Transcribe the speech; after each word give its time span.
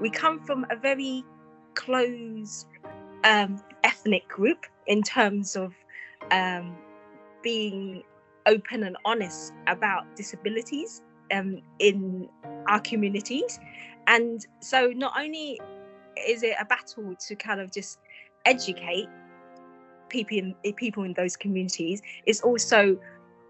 we 0.00 0.10
come 0.10 0.40
from 0.40 0.66
a 0.70 0.76
very 0.76 1.24
closed 1.74 2.66
um, 3.24 3.62
ethnic 3.84 4.28
group 4.28 4.66
in 4.86 5.02
terms 5.02 5.56
of 5.56 5.74
um, 6.30 6.76
being 7.42 8.02
open 8.46 8.84
and 8.84 8.96
honest 9.04 9.52
about 9.66 10.04
disabilities 10.16 11.02
um, 11.32 11.60
in 11.78 12.28
our 12.68 12.80
communities. 12.80 13.58
And 14.06 14.44
so, 14.60 14.92
not 14.94 15.12
only 15.18 15.60
is 16.28 16.42
it 16.42 16.56
a 16.60 16.64
battle 16.64 17.14
to 17.28 17.36
kind 17.36 17.60
of 17.60 17.70
just 17.72 17.98
educate 18.44 19.06
people 20.08 20.36
in 20.38 20.54
people 20.74 21.04
in 21.04 21.14
those 21.14 21.36
communities, 21.36 22.02
it's 22.26 22.40
also 22.40 22.98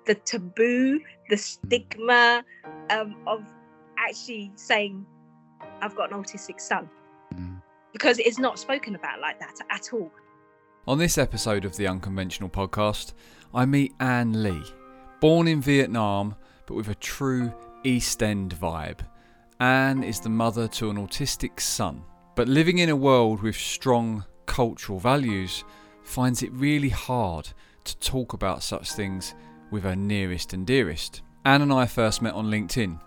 the 0.06 0.14
taboo, 0.14 1.00
the 1.28 1.36
stigma 1.36 2.44
um, 2.90 3.16
of 3.26 3.42
actually 3.98 4.50
saying, 4.56 5.06
"I've 5.82 5.96
got 5.96 6.12
an 6.12 6.22
autistic 6.22 6.60
son," 6.60 6.88
mm. 7.34 7.60
because 7.92 8.18
it's 8.18 8.38
not 8.38 8.58
spoken 8.58 8.94
about 8.94 9.20
like 9.20 9.38
that 9.40 9.58
at 9.70 9.92
all. 9.92 10.10
On 10.86 10.98
this 10.98 11.18
episode 11.18 11.64
of 11.64 11.76
the 11.76 11.86
Unconventional 11.86 12.48
Podcast, 12.48 13.12
I 13.54 13.66
meet 13.66 13.94
Anh 14.00 14.32
Ly, 14.32 14.62
born 15.20 15.46
in 15.46 15.60
Vietnam 15.60 16.34
but 16.70 16.76
with 16.76 16.88
a 16.88 16.94
true 16.94 17.52
East 17.82 18.22
End 18.22 18.54
vibe. 18.54 19.00
Anh 19.58 20.04
is 20.04 20.20
the 20.20 20.28
mother 20.28 20.68
to 20.68 20.88
an 20.88 21.04
autistic 21.04 21.58
son, 21.58 22.04
but 22.36 22.46
living 22.46 22.78
in 22.78 22.88
a 22.88 22.94
world 22.94 23.42
with 23.42 23.56
strong 23.56 24.24
cultural 24.46 25.00
values 25.00 25.64
finds 26.04 26.44
it 26.44 26.52
really 26.52 26.90
hard 26.90 27.48
to 27.82 27.98
talk 27.98 28.34
about 28.34 28.62
such 28.62 28.92
things 28.92 29.34
with 29.72 29.82
her 29.82 29.96
nearest 29.96 30.52
and 30.52 30.64
dearest. 30.64 31.22
Anh 31.44 31.60
and 31.60 31.72
I 31.72 31.86
first 31.86 32.22
met 32.22 32.34
on 32.34 32.46
LinkedIn, 32.46 33.00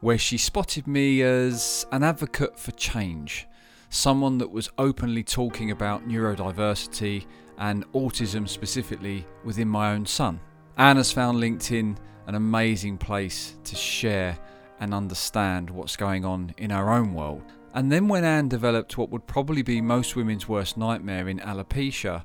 where 0.00 0.18
she 0.18 0.38
spotted 0.38 0.86
me 0.86 1.22
as 1.22 1.86
an 1.92 2.02
advocate 2.02 2.58
for 2.58 2.72
change, 2.72 3.46
someone 3.88 4.38
that 4.38 4.50
was 4.50 4.70
openly 4.78 5.22
talking 5.22 5.70
about 5.70 6.06
neurodiversity 6.06 7.24
and 7.58 7.90
autism 7.92 8.48
specifically 8.48 9.26
within 9.44 9.68
my 9.68 9.92
own 9.92 10.04
son. 10.04 10.40
Anh 10.76 10.96
has 10.96 11.12
found 11.12 11.38
LinkedIn 11.38 11.96
an 12.26 12.34
amazing 12.34 12.98
place 12.98 13.56
to 13.64 13.74
share 13.74 14.38
and 14.80 14.92
understand 14.92 15.70
what's 15.70 15.96
going 15.96 16.24
on 16.24 16.52
in 16.58 16.70
our 16.70 16.92
own 16.92 17.14
world. 17.14 17.42
And 17.72 17.90
then 17.90 18.08
when 18.08 18.24
Anh 18.24 18.48
developed 18.48 18.98
what 18.98 19.10
would 19.10 19.26
probably 19.26 19.62
be 19.62 19.80
most 19.80 20.16
women's 20.16 20.48
worst 20.48 20.76
nightmare 20.76 21.28
in 21.28 21.38
alopecia, 21.40 22.24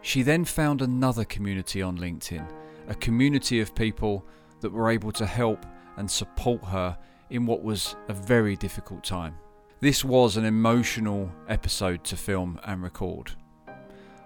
she 0.00 0.22
then 0.22 0.44
found 0.44 0.82
another 0.82 1.24
community 1.24 1.82
on 1.82 1.98
LinkedIn, 1.98 2.46
a 2.88 2.94
community 2.94 3.60
of 3.60 3.74
people 3.74 4.24
that 4.60 4.72
were 4.72 4.90
able 4.90 5.12
to 5.12 5.26
help 5.26 5.66
and 5.96 6.10
support 6.10 6.64
her 6.64 6.96
in 7.30 7.46
what 7.46 7.62
was 7.62 7.96
a 8.08 8.12
very 8.12 8.56
difficult 8.56 9.04
time. 9.04 9.34
This 9.80 10.04
was 10.04 10.36
an 10.36 10.44
emotional 10.44 11.30
episode 11.48 12.04
to 12.04 12.16
film 12.16 12.60
and 12.64 12.82
record. 12.82 13.32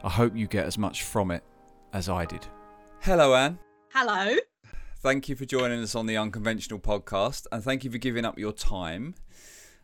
I 0.04 0.08
hope 0.08 0.36
you 0.36 0.46
get 0.46 0.66
as 0.66 0.78
much 0.78 1.02
from 1.02 1.30
it 1.30 1.42
as 1.92 2.08
I 2.08 2.24
did. 2.24 2.46
Hello, 3.00 3.34
Anh. 3.34 3.58
Hello. 3.92 4.36
Thank 5.00 5.28
you 5.28 5.36
for 5.36 5.44
joining 5.44 5.80
us 5.82 5.94
on 5.94 6.06
the 6.06 6.16
Unconventional 6.16 6.78
podcast 6.78 7.46
and 7.52 7.62
thank 7.62 7.84
you 7.84 7.90
for 7.90 7.98
giving 7.98 8.24
up 8.24 8.38
your 8.38 8.52
time. 8.52 9.14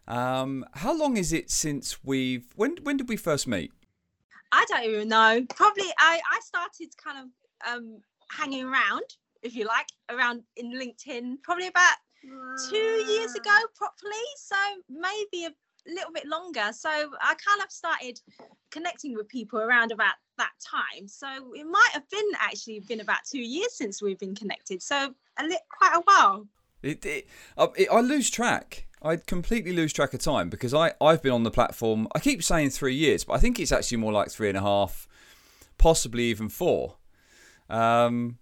Um, 0.07 0.65
how 0.75 0.97
long 0.97 1.17
is 1.17 1.33
it 1.33 1.51
since 1.51 2.05
we've 2.05 2.47
when 2.57 2.77
when 2.83 2.97
did 2.97 3.09
we 3.09 3.17
first 3.17 3.47
meet? 3.47 3.73
I 4.53 4.65
don't 4.69 4.85
even 4.85 5.09
know. 5.09 5.47
Probably 5.55 5.87
I 5.99 6.21
I 6.31 6.41
started 6.45 6.89
kind 7.03 7.19
of 7.19 7.73
um 7.73 8.01
hanging 8.31 8.65
around, 8.65 9.05
if 9.45 9.55
you 9.55 9.67
like, 9.67 9.87
around 10.11 10.43
in 10.57 10.73
LinkedIn 10.73 11.43
probably 11.43 11.69
about 11.69 11.97
two 12.71 12.77
years 12.77 13.35
ago 13.35 13.57
properly. 13.77 14.25
So 14.37 14.57
maybe 14.89 15.47
a 15.47 15.53
little 15.87 16.13
bit 16.13 16.27
longer. 16.27 16.73
So 16.73 16.89
I 16.89 17.35
kind 17.35 17.63
of 17.63 17.71
started 17.71 18.21
connecting 18.71 19.15
with 19.15 19.29
people 19.29 19.61
around 19.61 19.93
about 19.93 20.15
that 20.39 20.53
time. 20.61 21.07
So 21.07 21.29
it 21.55 21.67
might 21.67 21.91
have 21.93 22.09
been 22.11 22.31
actually 22.41 22.81
been 22.81 23.01
about 23.01 23.19
two 23.31 23.41
years 23.41 23.77
since 23.77 24.03
we've 24.03 24.19
been 24.19 24.35
connected. 24.35 24.83
So 24.83 25.15
a 25.39 25.45
li- 25.45 25.59
quite 25.71 25.95
a 25.95 26.01
while. 26.05 26.47
It, 26.83 27.05
it, 27.05 27.29
uh, 27.57 27.69
it, 27.77 27.89
I 27.91 28.01
lose 28.01 28.31
track. 28.31 28.87
I 29.03 29.17
completely 29.17 29.73
lose 29.73 29.93
track 29.93 30.15
of 30.15 30.21
time 30.21 30.49
because 30.49 30.73
I, 30.73 30.93
I've 31.01 31.23
been 31.23 31.33
on 31.33 31.43
the 31.43 31.51
platform. 31.51 32.09
I 32.15 32.21
keep 32.21 32.43
saying 32.43 32.71
three 32.71 32.95
years, 32.95 33.25
but 33.25 33.35
I 33.35 33.39
think 33.39 33.61
it's 33.61 33.73
actually 33.73 33.99
more 33.99 34.13
like 34.13 34.31
three 34.31 34.49
and 34.49 34.57
a 34.57 34.63
half, 34.63 35.07
possibly 35.77 36.25
even 36.25 36.49
four. 36.49 36.97
Um, 37.69 38.39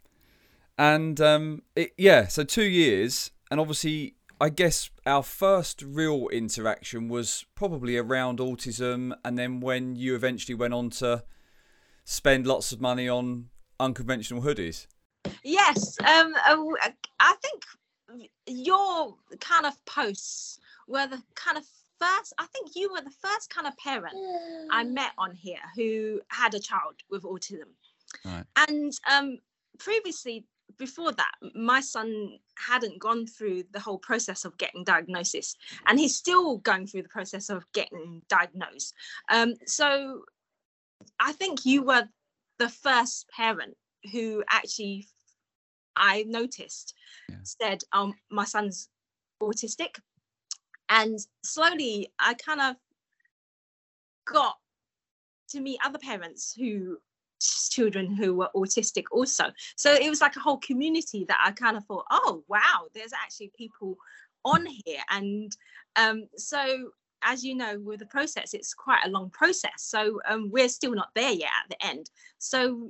and 0.82 1.20
um, 1.20 1.62
it, 1.76 1.92
yeah, 1.96 2.26
so 2.26 2.42
two 2.42 2.64
years, 2.64 3.30
and 3.52 3.60
obviously 3.60 4.16
I 4.40 4.48
guess 4.48 4.90
our 5.06 5.22
first 5.22 5.80
real 5.80 6.26
interaction 6.32 7.08
was 7.08 7.46
probably 7.54 7.96
around 7.96 8.40
autism, 8.40 9.12
and 9.24 9.38
then 9.38 9.60
when 9.60 9.94
you 9.94 10.16
eventually 10.16 10.56
went 10.56 10.74
on 10.74 10.90
to 10.90 11.22
spend 12.04 12.48
lots 12.48 12.72
of 12.72 12.80
money 12.80 13.08
on 13.08 13.50
unconventional 13.78 14.42
hoodies. 14.42 14.88
Yes, 15.44 15.96
um, 16.00 16.34
I 17.20 17.34
think 17.40 17.62
your 18.48 19.14
kind 19.38 19.66
of 19.66 19.84
posts 19.84 20.58
were 20.88 21.06
the 21.06 21.22
kind 21.36 21.56
of 21.56 21.64
first. 22.00 22.32
I 22.38 22.46
think 22.46 22.72
you 22.74 22.90
were 22.92 23.02
the 23.02 23.14
first 23.22 23.50
kind 23.50 23.68
of 23.68 23.76
parent 23.76 24.16
I 24.72 24.82
met 24.82 25.12
on 25.16 25.32
here 25.36 25.62
who 25.76 26.20
had 26.26 26.54
a 26.54 26.58
child 26.58 26.94
with 27.08 27.22
autism, 27.22 27.70
right. 28.24 28.44
and 28.68 28.92
um, 29.08 29.38
previously 29.78 30.44
before 30.78 31.12
that, 31.12 31.32
my 31.54 31.80
son 31.80 32.38
hadn't 32.56 33.00
gone 33.00 33.26
through 33.26 33.64
the 33.72 33.80
whole 33.80 33.98
process 33.98 34.44
of 34.44 34.56
getting 34.58 34.84
diagnosis, 34.84 35.56
and 35.86 35.98
he's 35.98 36.16
still 36.16 36.58
going 36.58 36.86
through 36.86 37.02
the 37.02 37.08
process 37.08 37.50
of 37.50 37.64
getting 37.72 38.22
diagnosed. 38.28 38.94
Um, 39.28 39.54
so, 39.66 40.24
I 41.18 41.32
think 41.32 41.64
you 41.64 41.82
were 41.82 42.08
the 42.58 42.68
first 42.68 43.28
parent 43.30 43.76
who 44.12 44.42
actually 44.50 45.06
I 45.96 46.24
noticed 46.24 46.94
yeah. 47.28 47.36
said, 47.42 47.82
"Um, 47.92 48.14
my 48.30 48.44
son's 48.44 48.88
autistic," 49.42 49.98
and 50.88 51.18
slowly 51.44 52.12
I 52.18 52.34
kind 52.34 52.60
of 52.60 52.76
got 54.24 54.56
to 55.48 55.60
meet 55.60 55.80
other 55.84 55.98
parents 55.98 56.54
who 56.54 56.98
children 57.70 58.14
who 58.14 58.34
were 58.34 58.50
autistic 58.54 59.04
also. 59.10 59.44
So 59.76 59.92
it 59.92 60.08
was 60.08 60.20
like 60.20 60.36
a 60.36 60.40
whole 60.40 60.58
community 60.58 61.24
that 61.28 61.40
I 61.44 61.52
kind 61.52 61.76
of 61.76 61.84
thought, 61.84 62.04
oh 62.10 62.44
wow, 62.48 62.86
there's 62.94 63.12
actually 63.12 63.52
people 63.56 63.96
on 64.44 64.66
here. 64.66 65.00
And 65.10 65.54
um, 65.96 66.28
so 66.36 66.90
as 67.24 67.44
you 67.44 67.54
know, 67.54 67.78
with 67.78 68.00
the 68.00 68.06
process, 68.06 68.54
it's 68.54 68.74
quite 68.74 69.04
a 69.04 69.10
long 69.10 69.30
process. 69.30 69.70
So 69.76 70.20
um, 70.28 70.50
we're 70.50 70.68
still 70.68 70.94
not 70.94 71.10
there 71.14 71.32
yet 71.32 71.50
at 71.62 71.70
the 71.70 71.86
end. 71.86 72.10
So 72.38 72.88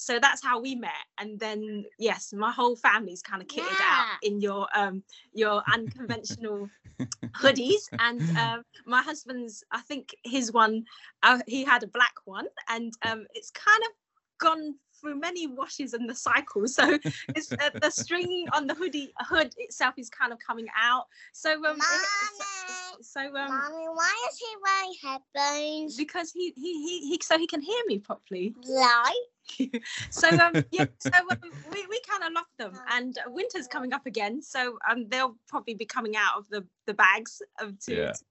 so 0.00 0.18
that's 0.18 0.42
how 0.42 0.60
we 0.60 0.74
met 0.74 1.04
and 1.18 1.38
then 1.38 1.84
yes 1.98 2.32
my 2.32 2.50
whole 2.50 2.74
family's 2.76 3.22
kind 3.22 3.42
of 3.42 3.48
kitted 3.48 3.78
yeah. 3.78 4.04
out 4.12 4.18
in 4.22 4.40
your 4.40 4.66
um 4.74 5.02
your 5.32 5.62
unconventional 5.72 6.68
hoodies 7.40 7.88
and 7.98 8.22
um 8.38 8.62
my 8.86 9.02
husband's 9.02 9.62
i 9.72 9.80
think 9.82 10.14
his 10.24 10.52
one 10.52 10.84
uh, 11.22 11.38
he 11.46 11.64
had 11.64 11.82
a 11.82 11.88
black 11.88 12.14
one 12.24 12.46
and 12.68 12.92
um 13.06 13.26
it's 13.34 13.50
kind 13.50 13.82
of 13.84 13.90
gone 14.38 14.74
through 15.00 15.18
many 15.18 15.46
washes 15.46 15.94
in 15.94 16.06
the 16.06 16.14
cycle. 16.14 16.66
So 16.66 16.98
it's 17.28 17.52
uh, 17.52 17.70
the 17.80 17.90
string 17.90 18.46
on 18.52 18.66
the 18.66 18.74
hoodie 18.74 19.12
hood 19.18 19.52
itself 19.58 19.94
is 19.96 20.10
kind 20.10 20.32
of 20.32 20.38
coming 20.38 20.66
out. 20.76 21.06
So 21.32 21.52
um 21.52 21.62
Mommy, 21.62 21.78
it, 21.78 23.04
so, 23.04 23.20
um 23.20 23.32
Mommy, 23.32 23.88
why 23.94 24.28
is 24.30 24.38
he 24.38 24.46
wearing 24.62 25.20
headphones? 25.34 25.96
Because 25.96 26.32
he 26.32 26.52
he 26.56 26.72
he, 26.72 27.08
he 27.08 27.20
so 27.22 27.38
he 27.38 27.46
can 27.46 27.60
hear 27.60 27.82
me 27.86 27.98
properly. 27.98 28.54
Right. 28.68 29.24
So 30.10 30.28
um, 30.28 30.64
yeah, 30.70 30.86
so 30.98 31.10
um, 31.30 31.38
we, 31.72 31.86
we 31.88 32.00
kind 32.08 32.22
of 32.24 32.32
love 32.32 32.44
them, 32.58 32.78
and 32.92 33.16
winter's 33.28 33.66
coming 33.66 33.92
up 33.92 34.06
again, 34.06 34.42
so 34.42 34.78
um, 34.88 35.08
they'll 35.08 35.36
probably 35.48 35.74
be 35.74 35.86
coming 35.86 36.16
out 36.16 36.38
of 36.38 36.48
the 36.50 36.64
the 36.86 36.94
bags 36.94 37.42
of 37.60 37.78
to, 37.80 37.94
yeah. 37.94 38.12
to 38.12 38.24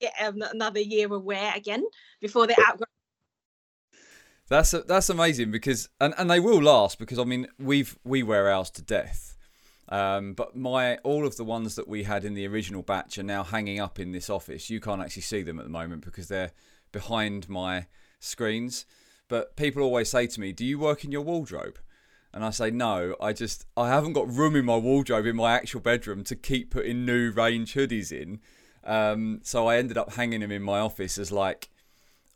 get 0.00 0.14
um, 0.22 0.42
another 0.52 0.80
year 0.80 1.12
of 1.12 1.24
wear 1.24 1.52
again 1.56 1.84
before 2.20 2.46
they 2.46 2.54
outgrow. 2.68 2.86
That's 4.48 4.72
that's 4.72 5.08
amazing 5.08 5.50
because 5.50 5.88
and, 6.00 6.12
and 6.18 6.30
they 6.30 6.40
will 6.40 6.62
last 6.62 6.98
because 6.98 7.18
I 7.18 7.24
mean 7.24 7.48
we've 7.58 7.98
we 8.04 8.22
wear 8.22 8.50
ours 8.50 8.70
to 8.70 8.82
death, 8.82 9.36
um, 9.88 10.34
but 10.34 10.54
my 10.54 10.96
all 10.98 11.26
of 11.26 11.36
the 11.36 11.44
ones 11.44 11.76
that 11.76 11.88
we 11.88 12.02
had 12.02 12.24
in 12.24 12.34
the 12.34 12.46
original 12.46 12.82
batch 12.82 13.16
are 13.16 13.22
now 13.22 13.42
hanging 13.42 13.80
up 13.80 13.98
in 13.98 14.12
this 14.12 14.28
office. 14.28 14.68
You 14.68 14.80
can't 14.80 15.00
actually 15.00 15.22
see 15.22 15.42
them 15.42 15.58
at 15.58 15.64
the 15.64 15.70
moment 15.70 16.04
because 16.04 16.28
they're 16.28 16.52
behind 16.92 17.48
my 17.48 17.86
screens. 18.20 18.84
But 19.28 19.56
people 19.56 19.82
always 19.82 20.10
say 20.10 20.26
to 20.26 20.40
me, 20.40 20.52
"Do 20.52 20.64
you 20.66 20.78
work 20.78 21.04
in 21.04 21.12
your 21.12 21.22
wardrobe?" 21.22 21.78
And 22.34 22.44
I 22.44 22.50
say, 22.50 22.70
"No, 22.70 23.16
I 23.22 23.32
just 23.32 23.64
I 23.78 23.88
haven't 23.88 24.12
got 24.12 24.30
room 24.30 24.56
in 24.56 24.66
my 24.66 24.76
wardrobe 24.76 25.24
in 25.24 25.36
my 25.36 25.54
actual 25.54 25.80
bedroom 25.80 26.22
to 26.24 26.36
keep 26.36 26.70
putting 26.70 27.06
new 27.06 27.30
range 27.30 27.72
hoodies 27.72 28.12
in." 28.12 28.40
Um, 28.84 29.40
so 29.42 29.66
I 29.68 29.78
ended 29.78 29.96
up 29.96 30.12
hanging 30.12 30.40
them 30.40 30.52
in 30.52 30.62
my 30.62 30.80
office 30.80 31.16
as 31.16 31.32
like 31.32 31.70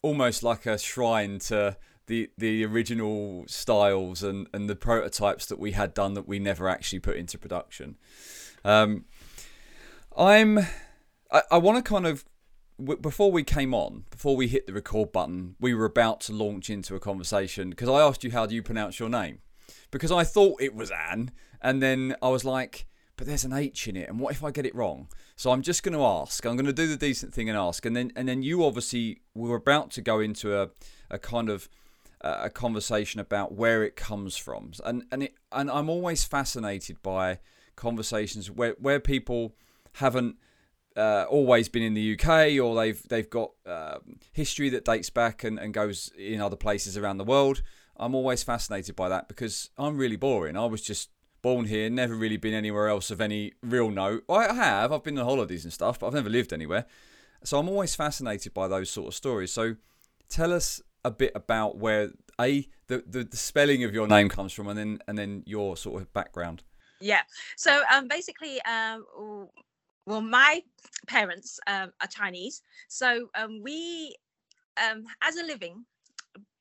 almost 0.01 0.43
like 0.43 0.65
a 0.65 0.79
shrine 0.79 1.39
to 1.41 1.77
the 2.09 2.31
the 2.37 2.65
original 2.65 3.45
styles 3.47 4.23
and 4.23 4.49
and 4.53 4.69
the 4.69 4.77
prototypes 4.77 5.47
that 5.47 5.59
we 5.59 5.73
had 5.73 5.95
done 5.95 6.15
that 6.15 6.27
we 6.27 6.39
never 6.39 6.69
actually 6.69 6.99
put 6.99 7.17
into 7.17 7.39
production. 7.39 7.97
Um, 8.65 9.05
I'm 10.17 10.59
I, 11.31 11.43
I 11.53 11.59
want 11.59 11.83
to 11.83 11.89
kind 11.89 12.07
of 12.07 12.25
w- 12.79 13.01
before 13.01 13.31
we 13.31 13.45
came 13.45 13.73
on, 13.73 14.05
before 14.11 14.37
we 14.37 14.49
hit 14.49 14.67
the 14.67 14.73
record 14.73 15.13
button, 15.13 15.55
we 15.61 15.75
were 15.75 15.85
about 15.85 16.21
to 16.23 16.33
launch 16.33 16.69
into 16.69 16.97
a 16.97 17.01
conversation 17.01 17.71
because 17.71 17.89
I 17.89 18.01
asked 18.01 18.25
you 18.25 18.33
how 18.33 18.47
do 18.47 18.55
you 18.55 18.63
pronounce 18.63 18.99
your 18.99 19.09
name, 19.09 19.39
because 19.91 20.11
I 20.11 20.25
thought 20.25 20.61
it 20.61 20.75
was 20.75 20.91
Anne, 20.91 21.31
and 21.63 21.83
then 21.83 22.17
I 22.21 22.29
was 22.29 22.45
like, 22.45 22.87
but 23.17 23.27
there's 23.27 23.45
an 23.45 23.53
H 23.53 23.89
in 23.89 23.97
it, 23.97 24.09
and 24.09 24.19
what 24.19 24.33
if 24.33 24.43
I 24.43 24.51
get 24.51 24.67
it 24.67 24.75
wrong? 24.75 25.09
So 25.37 25.51
I'm 25.53 25.63
just 25.63 25.83
going 25.83 25.97
to 25.97 26.05
ask. 26.05 26.45
I'm 26.45 26.57
going 26.57 26.67
to 26.67 26.73
do 26.73 26.87
the 26.89 26.97
decent 26.97 27.33
thing 27.33 27.49
and 27.49 27.59
ask, 27.59 27.85
and 27.85 27.95
then 27.95 28.13
and 28.17 28.29
then 28.29 28.43
you 28.43 28.65
obviously 28.65 29.21
were 29.35 29.57
about 29.57 29.91
to 29.93 30.01
go 30.01 30.21
into 30.21 30.61
a 30.61 30.71
a 31.11 31.19
kind 31.19 31.49
of 31.49 31.69
a 32.20 32.50
conversation 32.50 33.20
about 33.20 33.53
where 33.55 33.85
it 33.85 33.97
comes 33.97 34.37
from, 34.37 34.73
and 34.85 35.05
and 35.11 35.23
it 35.25 35.35
and 35.53 35.70
I'm 35.70 35.88
always 35.88 36.25
fascinated 36.25 37.03
by 37.03 37.38
conversations 37.76 38.50
where 38.50 38.75
where 38.79 39.00
people 39.00 39.55
haven't 39.94 40.37
uh, 40.97 41.26
always 41.31 41.69
been 41.69 41.82
in 41.82 41.94
the 41.94 42.15
UK 42.15 42.61
or 42.61 42.75
they've 42.75 43.00
they've 43.09 43.31
got 43.31 43.53
uh, 43.67 43.99
history 44.32 44.69
that 44.70 44.85
dates 44.85 45.11
back 45.11 45.44
and, 45.44 45.59
and 45.59 45.73
goes 45.73 46.11
in 46.19 46.41
other 46.41 46.56
places 46.56 46.97
around 46.97 47.19
the 47.19 47.25
world. 47.25 47.62
I'm 47.97 48.15
always 48.15 48.43
fascinated 48.43 48.97
by 48.97 49.09
that 49.09 49.29
because 49.29 49.71
I'm 49.79 49.97
really 49.97 50.17
boring. 50.17 50.56
I 50.56 50.67
was 50.67 50.82
just 50.82 51.11
born 51.43 51.67
here, 51.67 51.88
never 51.88 52.14
really 52.14 52.37
been 52.37 52.55
anywhere 52.55 52.88
else 52.88 53.11
of 53.11 53.21
any 53.21 53.53
real 53.62 53.91
note. 53.91 54.25
I 54.29 54.53
have, 54.53 54.93
I've 54.93 55.05
been 55.05 55.19
on 55.19 55.25
holidays 55.25 55.64
and 55.64 55.73
stuff, 55.73 55.99
but 55.99 56.09
I've 56.09 56.14
never 56.14 56.31
lived 56.31 56.53
anywhere. 56.53 56.87
So 57.44 57.59
I'm 57.59 57.69
always 57.69 57.94
fascinated 57.94 58.55
by 58.55 58.67
those 58.67 58.91
sort 58.91 59.09
of 59.09 59.14
stories. 59.14 59.53
So 59.53 59.76
tell 60.29 60.53
us 60.53 60.82
a 61.05 61.11
bit 61.11 61.33
about 61.35 61.79
where 61.79 62.11
a 62.41 62.69
the, 62.87 63.03
the, 63.06 63.25
the 63.25 63.37
spelling 63.37 63.85
of 63.85 63.93
your 63.93 64.06
name 64.06 64.29
comes 64.29 64.53
from 64.53 64.69
and 64.69 64.79
then 64.79 64.99
and 65.06 65.19
then 65.19 65.43
your 65.47 65.77
sort 65.77 66.00
of 66.00 66.12
background. 66.12 66.62
Yeah. 67.00 67.23
So 67.56 67.83
um 67.93 68.09
basically 68.09 68.61
um 68.62 69.05
well 70.06 70.21
my 70.21 70.62
parents 71.06 71.61
um, 71.67 71.93
are 72.00 72.09
Chinese. 72.09 72.62
So 72.89 73.29
um 73.35 73.61
we 73.62 74.15
um 74.83 75.05
as 75.23 75.37
a 75.37 75.45
living 75.45 75.85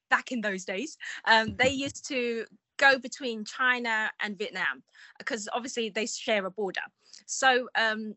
back 0.09 0.31
in 0.31 0.41
those 0.41 0.65
days, 0.65 0.97
um 1.25 1.55
they 1.57 1.69
used 1.85 2.07
to 2.07 2.45
go 2.77 2.99
between 2.99 3.43
China 3.43 4.11
and 4.21 4.37
Vietnam 4.37 4.83
because 5.17 5.49
obviously 5.53 5.89
they 5.89 6.05
share 6.05 6.45
a 6.45 6.51
border. 6.51 6.81
So 7.25 7.67
um 7.75 8.15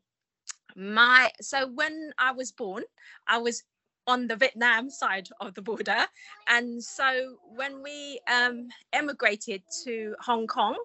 my 0.76 1.30
so 1.40 1.68
when 1.74 2.12
I 2.18 2.32
was 2.32 2.52
born, 2.52 2.84
I 3.26 3.38
was 3.38 3.62
on 4.10 4.26
the 4.26 4.36
Vietnam 4.36 4.90
side 4.90 5.28
of 5.40 5.54
the 5.54 5.62
border, 5.62 6.06
and 6.48 6.82
so 6.82 7.36
when 7.54 7.82
we 7.82 8.20
um, 8.30 8.68
emigrated 8.92 9.62
to 9.84 10.14
Hong 10.20 10.46
Kong 10.46 10.76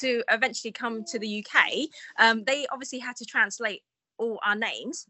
to 0.00 0.22
eventually 0.30 0.72
come 0.72 1.04
to 1.04 1.18
the 1.18 1.44
UK, 1.44 1.88
um, 2.18 2.44
they 2.44 2.66
obviously 2.70 2.98
had 2.98 3.16
to 3.16 3.24
translate 3.24 3.82
all 4.18 4.38
our 4.44 4.56
names. 4.56 5.06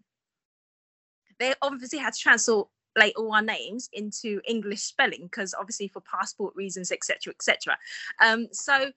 They 1.39 1.55
obviously 1.63 1.99
had 1.99 2.13
to 2.15 2.21
translate 2.21 2.67
translate 2.95 3.17
all 3.17 3.35
our 3.35 3.43
names 3.43 3.89
into 3.93 4.41
English 4.47 4.83
spelling 4.83 5.23
because 5.25 5.55
obviously 5.59 5.89
for 5.89 6.01
passport 6.01 6.55
reasons, 6.57 6.93
etc., 6.93 7.33
etc. 7.33 7.77
Um, 8.21 8.49
so 8.53 8.91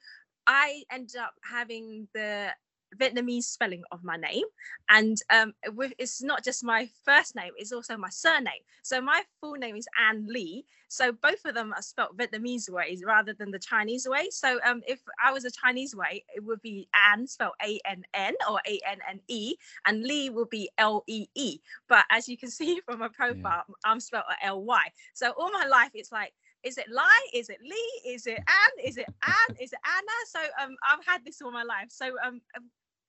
I 0.46 0.84
ended 0.92 1.18
up 1.18 1.34
having 1.44 2.08
the 2.14 2.50
Vietnamese 2.96 3.44
spelling 3.44 3.84
of 3.92 4.04
my 4.04 4.18
name, 4.18 4.46
and 4.90 5.18
um, 5.30 5.54
with, 5.74 5.94
it's 5.98 6.22
not 6.22 6.44
just 6.44 6.64
my 6.64 6.90
first 7.04 7.36
name; 7.36 7.52
it's 7.58 7.72
also 7.72 7.98
my 7.98 8.10
surname. 8.10 8.62
So 8.84 9.02
my 9.02 9.24
full 9.42 9.54
name 9.54 9.76
is 9.76 9.88
Anh 10.00 10.28
Ly. 10.28 10.64
So 10.88 11.12
both 11.12 11.44
of 11.46 11.54
them 11.54 11.74
are 11.74 11.82
spelled 11.82 12.18
Vietnamese 12.18 12.70
ways 12.70 13.04
rather 13.06 13.34
than 13.34 13.52
the 13.52 13.60
Chinese 13.60 14.08
way. 14.08 14.30
So 14.32 14.60
um, 14.66 14.82
if 14.88 15.02
I 15.24 15.34
was 15.34 15.44
a 15.44 15.52
Chinese 15.52 15.96
way, 15.96 16.24
it 16.34 16.44
would 16.44 16.62
be 16.62 16.88
Anne 17.12 17.28
spelled 17.28 17.54
A 17.62 17.80
N 17.86 18.04
N 18.14 18.34
or 18.50 18.60
A 18.66 18.80
N 18.88 19.00
N 19.10 19.20
E, 19.28 19.56
and 19.86 20.04
Lee 20.04 20.30
will 20.30 20.46
be 20.46 20.70
L 20.78 21.04
E 21.08 21.28
E. 21.36 21.60
But 21.90 22.06
as 22.10 22.28
you 22.30 22.38
can 22.38 22.50
see 22.58 22.80
from 22.86 23.00
my 23.00 23.10
profile, 23.10 23.64
yeah. 23.68 23.76
I'm 23.86 24.00
spelled 24.00 24.26
L 24.42 24.64
Y. 24.64 24.84
So 25.14 25.32
all 25.32 25.52
my 25.52 25.66
life, 25.66 25.92
it's 25.94 26.12
like 26.12 26.34
is 26.68 26.78
it 26.78 26.88
Lai? 26.92 27.20
Is 27.34 27.50
it 27.50 27.60
Lee? 27.64 28.02
Is 28.06 28.28
it 28.28 28.38
Anne? 28.38 28.86
Is 28.86 28.98
it 28.98 29.08
Anne? 29.26 29.56
Is 29.60 29.72
it 29.72 29.80
Anna? 29.86 30.18
So 30.30 30.40
um, 30.64 30.76
I've 30.88 31.06
had 31.06 31.24
this 31.26 31.42
all 31.42 31.52
my 31.52 31.64
life. 31.64 31.88
So 31.90 32.16
um, 32.26 32.42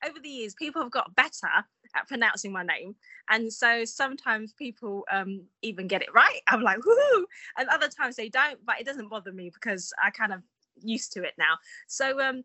over 0.06 0.20
the 0.20 0.28
years, 0.28 0.54
people 0.54 0.80
have 0.80 0.92
got 0.92 1.14
better 1.16 1.48
at 1.96 2.06
pronouncing 2.06 2.52
my 2.52 2.62
name, 2.62 2.94
and 3.28 3.52
so 3.52 3.84
sometimes 3.84 4.52
people 4.52 5.04
um, 5.10 5.42
even 5.62 5.88
get 5.88 6.02
it 6.02 6.14
right. 6.14 6.40
I'm 6.46 6.62
like, 6.62 6.84
whoo, 6.84 7.26
and 7.58 7.68
other 7.68 7.88
times 7.88 8.14
they 8.14 8.28
don't, 8.28 8.64
but 8.64 8.80
it 8.80 8.86
doesn't 8.86 9.08
bother 9.08 9.32
me 9.32 9.50
because 9.52 9.92
I 10.02 10.10
kind 10.10 10.32
of 10.32 10.40
used 10.80 11.12
to 11.14 11.24
it 11.24 11.34
now. 11.36 11.56
So 11.88 12.20
um, 12.20 12.44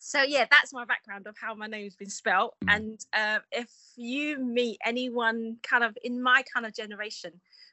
so 0.00 0.22
yeah, 0.22 0.46
that's 0.50 0.72
my 0.72 0.86
background 0.86 1.26
of 1.26 1.36
how 1.38 1.54
my 1.54 1.66
name's 1.66 1.96
been 1.96 2.08
spelt. 2.08 2.54
Mm. 2.64 2.76
And 2.76 3.06
uh, 3.12 3.40
if 3.52 3.70
you 3.96 4.38
meet 4.38 4.78
anyone 4.84 5.58
kind 5.62 5.84
of 5.84 5.96
in 6.02 6.22
my 6.22 6.42
kind 6.52 6.64
of 6.64 6.74
generation, 6.74 7.32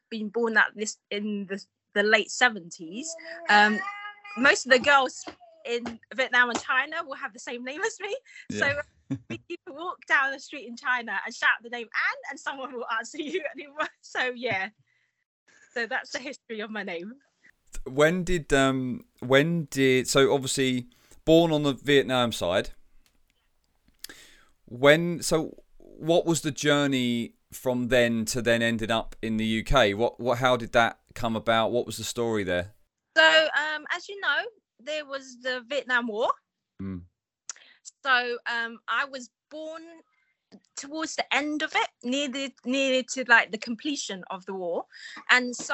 being 0.09 0.29
born 0.29 0.57
at 0.57 0.67
this 0.75 0.97
in 1.09 1.45
the, 1.49 1.63
the 1.97 2.03
late 2.03 2.29
70s, 2.29 3.05
um, 3.49 3.79
most 4.37 4.65
of 4.65 4.71
the 4.71 4.79
girls 4.79 5.25
in 5.65 5.99
Vietnam 6.15 6.49
and 6.49 6.61
China 6.61 6.97
will 7.05 7.15
have 7.15 7.33
the 7.33 7.39
same 7.39 7.63
name 7.63 7.81
as 7.81 7.97
me. 7.99 8.15
Yeah. 8.49 8.81
So 9.09 9.17
you 9.29 9.57
can 9.65 9.75
walk 9.75 10.05
down 10.05 10.33
the 10.33 10.39
street 10.39 10.67
in 10.67 10.75
China 10.75 11.13
and 11.25 11.33
shout 11.33 11.49
the 11.63 11.69
name 11.69 11.87
Anne, 11.87 12.21
and 12.29 12.37
someone 12.37 12.73
will 12.73 12.85
answer 12.97 13.21
you 13.21 13.41
anymore. 13.55 13.87
So 14.01 14.33
yeah, 14.35 14.67
so 15.73 15.87
that's 15.87 16.11
the 16.11 16.19
history 16.19 16.59
of 16.59 16.69
my 16.69 16.83
name. 16.83 17.13
When 17.85 18.25
did 18.25 18.51
um 18.51 19.05
when 19.19 19.69
did 19.71 20.09
so 20.09 20.33
obviously 20.33 20.87
born 21.23 21.53
on 21.53 21.63
the 21.63 21.73
Vietnam 21.73 22.33
side. 22.33 22.71
When 24.65 25.21
so 25.21 25.63
what 25.77 26.25
was 26.25 26.41
the 26.41 26.51
journey 26.51 27.33
from 27.51 27.87
then 27.87 28.25
to 28.25 28.41
then 28.41 28.61
ended 28.61 28.91
up 28.91 29.15
in 29.21 29.37
the 29.37 29.65
UK? 29.65 29.97
What 29.97 30.19
what 30.19 30.39
how 30.39 30.57
did 30.57 30.73
that 30.73 30.99
come 31.15 31.35
about? 31.35 31.71
What 31.71 31.85
was 31.85 31.97
the 31.97 32.03
story 32.03 32.43
there? 32.43 32.73
So 33.15 33.23
um 33.23 33.85
as 33.95 34.07
you 34.09 34.19
know, 34.21 34.43
there 34.79 35.05
was 35.05 35.37
the 35.41 35.63
Vietnam 35.67 36.07
War. 36.07 36.31
Mm. 36.81 37.01
So 38.03 38.37
um, 38.51 38.79
I 38.87 39.05
was 39.05 39.29
born 39.49 39.81
towards 40.75 41.15
the 41.15 41.33
end 41.33 41.61
of 41.61 41.73
it, 41.75 41.89
near 42.03 42.29
the 42.29 42.53
near 42.65 43.03
to 43.13 43.25
like 43.27 43.51
the 43.51 43.57
completion 43.57 44.23
of 44.29 44.45
the 44.45 44.53
war, 44.53 44.85
and 45.29 45.55
so 45.55 45.73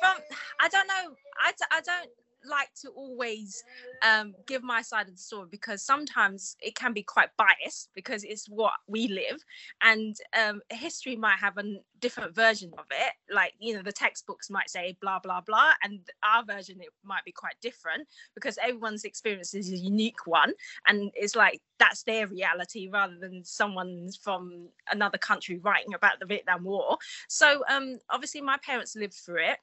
from 0.00 0.16
I 0.60 0.68
don't 0.68 0.86
know, 0.86 1.14
I, 1.42 1.52
I 1.70 1.80
don't 1.80 2.10
like 2.48 2.72
to 2.82 2.88
always 2.90 3.62
um, 4.02 4.34
give 4.46 4.62
my 4.62 4.82
side 4.82 5.08
of 5.08 5.14
the 5.14 5.22
story 5.22 5.46
because 5.50 5.82
sometimes 5.82 6.56
it 6.60 6.74
can 6.74 6.92
be 6.92 7.02
quite 7.02 7.28
biased 7.36 7.90
because 7.94 8.24
it's 8.24 8.48
what 8.48 8.72
we 8.86 9.08
live 9.08 9.44
and 9.82 10.16
um, 10.40 10.60
history 10.70 11.16
might 11.16 11.38
have 11.38 11.58
a 11.58 11.76
different 12.00 12.34
version 12.34 12.70
of 12.78 12.84
it. 12.90 13.12
Like 13.32 13.54
you 13.58 13.74
know 13.74 13.82
the 13.82 13.92
textbooks 13.92 14.50
might 14.50 14.70
say 14.70 14.96
blah 15.00 15.18
blah 15.18 15.40
blah 15.40 15.72
and 15.84 16.00
our 16.22 16.44
version 16.44 16.80
it 16.80 16.88
might 17.04 17.24
be 17.24 17.32
quite 17.32 17.54
different 17.60 18.06
because 18.34 18.58
everyone's 18.62 19.04
experience 19.04 19.54
is 19.54 19.72
a 19.72 19.76
unique 19.76 20.26
one 20.26 20.52
and 20.86 21.10
it's 21.14 21.36
like 21.36 21.60
that's 21.78 22.02
their 22.04 22.26
reality 22.26 22.88
rather 22.92 23.16
than 23.18 23.44
someone 23.44 24.08
from 24.22 24.68
another 24.90 25.18
country 25.18 25.58
writing 25.58 25.94
about 25.94 26.18
the 26.20 26.26
vietnam 26.26 26.64
war. 26.64 26.98
So 27.28 27.62
um, 27.68 27.98
obviously 28.10 28.40
my 28.40 28.58
parents 28.58 28.96
lived 28.96 29.14
through 29.14 29.44
it 29.44 29.58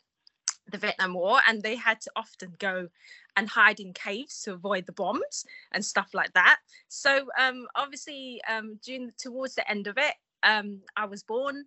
the 0.71 0.77
Vietnam 0.77 1.13
War, 1.13 1.39
and 1.47 1.61
they 1.61 1.75
had 1.75 2.01
to 2.01 2.11
often 2.15 2.53
go 2.59 2.87
and 3.35 3.47
hide 3.47 3.79
in 3.79 3.93
caves 3.93 4.41
to 4.43 4.53
avoid 4.53 4.85
the 4.85 4.91
bombs 4.91 5.45
and 5.71 5.83
stuff 5.83 6.09
like 6.13 6.33
that. 6.33 6.59
So 6.87 7.27
um, 7.39 7.67
obviously, 7.75 8.41
um, 8.49 8.79
during 8.83 9.11
towards 9.17 9.55
the 9.55 9.69
end 9.69 9.87
of 9.87 9.97
it, 9.97 10.15
um, 10.43 10.79
I 10.95 11.05
was 11.05 11.23
born, 11.23 11.65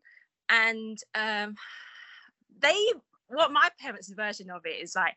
and 0.48 0.98
um, 1.14 1.54
they 2.60 2.76
what 3.28 3.52
my 3.52 3.68
parents' 3.78 4.12
version 4.12 4.50
of 4.50 4.66
it 4.66 4.82
is 4.82 4.94
like 4.96 5.16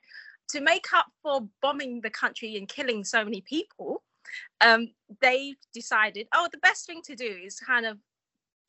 to 0.49 0.61
make 0.61 0.93
up 0.93 1.07
for 1.21 1.47
bombing 1.61 2.01
the 2.01 2.09
country 2.09 2.57
and 2.57 2.67
killing 2.67 3.03
so 3.03 3.23
many 3.23 3.41
people. 3.41 4.03
Um, 4.61 4.89
they 5.21 5.55
decided, 5.73 6.27
oh, 6.33 6.47
the 6.51 6.57
best 6.59 6.85
thing 6.85 7.01
to 7.03 7.15
do 7.15 7.37
is 7.43 7.59
kind 7.59 7.85
of 7.85 7.97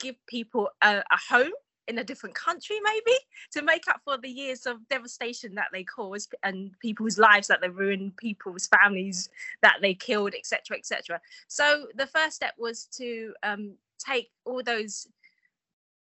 give 0.00 0.16
people 0.26 0.68
a, 0.83 0.99
a 0.99 1.18
home 1.30 1.52
in 1.88 1.99
a 1.99 2.05
different 2.05 2.35
country 2.35 2.76
maybe 2.83 3.17
to 3.53 3.62
make 3.62 3.88
up 3.88 4.00
for 4.05 4.17
the 4.19 4.29
years 4.29 4.67
of 4.67 4.87
devastation 4.88 5.55
that 5.55 5.69
they 5.73 5.85
caused 5.85 6.35
and 6.43 6.71
people's 6.81 7.19
lives 7.19 7.49
that 7.49 7.61
they 7.61 7.69
ruined 7.69 8.17
people's 8.17 8.67
families 8.69 9.29
that 9.62 9.76
they 9.83 9.95
killed 9.95 10.35
etc 10.35 10.76
etc 10.76 11.21
so 11.49 11.87
the 11.97 12.07
first 12.07 12.37
step 12.37 12.55
was 12.59 12.87
to 12.87 13.33
um, 13.43 13.75
take 13.99 14.31
all 14.45 14.62
those 14.62 15.07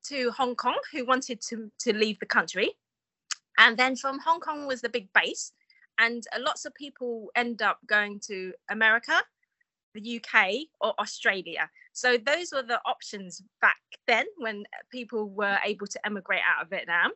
to 0.04 0.30
hong 0.32 0.54
kong 0.54 0.78
who 0.92 1.04
wanted 1.04 1.40
to 1.40 1.70
to 1.78 1.92
leave 1.94 2.18
the 2.20 2.26
country. 2.26 2.72
And 3.58 3.76
then 3.76 3.96
from 3.96 4.18
hong 4.18 4.40
kong 4.40 4.66
was 4.66 4.80
the 4.80 4.88
big 4.88 5.08
base 5.12 5.52
and 5.98 6.24
lots 6.40 6.64
of 6.64 6.74
people 6.74 7.30
end 7.36 7.62
up 7.62 7.78
going 7.86 8.18
to 8.18 8.52
america 8.68 9.22
the 9.94 10.20
UK 10.20 10.66
or 10.80 10.94
Australia. 10.98 11.70
So 11.92 12.18
those 12.18 12.52
were 12.52 12.62
the 12.62 12.80
options 12.84 13.42
back 13.60 13.78
then 14.06 14.26
when 14.38 14.64
people 14.90 15.28
were 15.30 15.58
able 15.64 15.86
to 15.86 16.06
emigrate 16.06 16.40
out 16.40 16.64
of 16.64 16.70
Vietnam. 16.70 17.12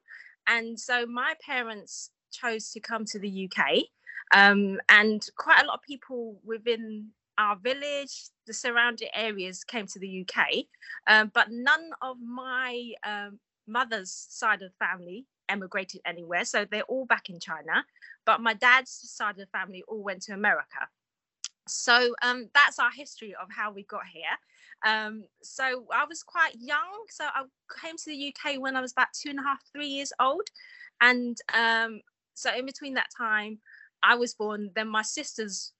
And 0.46 0.78
so 0.78 1.04
my 1.06 1.34
parents 1.44 2.10
chose 2.32 2.70
to 2.70 2.80
come 2.80 3.04
to 3.06 3.18
the 3.18 3.50
UK. 3.50 3.84
Um, 4.32 4.78
and 4.88 5.26
quite 5.36 5.62
a 5.62 5.66
lot 5.66 5.74
of 5.74 5.82
people 5.82 6.38
within 6.44 7.08
our 7.38 7.56
village, 7.56 8.28
the 8.46 8.52
surrounding 8.52 9.08
areas 9.14 9.64
came 9.64 9.86
to 9.86 9.98
the 9.98 10.26
UK, 10.26 10.64
um, 11.06 11.30
but 11.34 11.50
none 11.50 11.90
of 12.02 12.16
my 12.20 12.92
um, 13.06 13.38
mother's 13.66 14.10
side 14.28 14.60
of 14.62 14.70
the 14.70 14.84
family 14.84 15.24
emigrated 15.48 16.00
anywhere. 16.04 16.44
So 16.44 16.66
they're 16.70 16.82
all 16.82 17.06
back 17.06 17.30
in 17.30 17.40
China, 17.40 17.84
but 18.26 18.40
my 18.40 18.54
dad's 18.54 18.90
side 18.90 19.32
of 19.32 19.36
the 19.36 19.46
family 19.46 19.82
all 19.88 20.02
went 20.02 20.22
to 20.22 20.34
America. 20.34 20.88
So 21.68 22.14
um, 22.22 22.48
that's 22.54 22.78
our 22.78 22.90
history 22.90 23.34
of 23.40 23.48
how 23.50 23.72
we 23.72 23.84
got 23.84 24.02
here. 24.12 24.24
Um, 24.84 25.24
so 25.42 25.86
I 25.92 26.04
was 26.04 26.22
quite 26.22 26.54
young. 26.58 27.04
So 27.08 27.24
I 27.24 27.44
came 27.82 27.96
to 27.96 28.04
the 28.06 28.34
UK 28.34 28.60
when 28.60 28.76
I 28.76 28.80
was 28.80 28.92
about 28.92 29.08
two 29.12 29.30
and 29.30 29.38
a 29.38 29.42
half, 29.42 29.58
three 29.72 29.88
years 29.88 30.12
old. 30.20 30.48
And 31.00 31.36
um, 31.54 32.00
so 32.34 32.54
in 32.54 32.66
between 32.66 32.94
that 32.94 33.08
time, 33.16 33.58
I 34.02 34.14
was 34.14 34.34
born. 34.34 34.70
Then 34.74 34.88
my 34.88 35.02
sisters, 35.02 35.72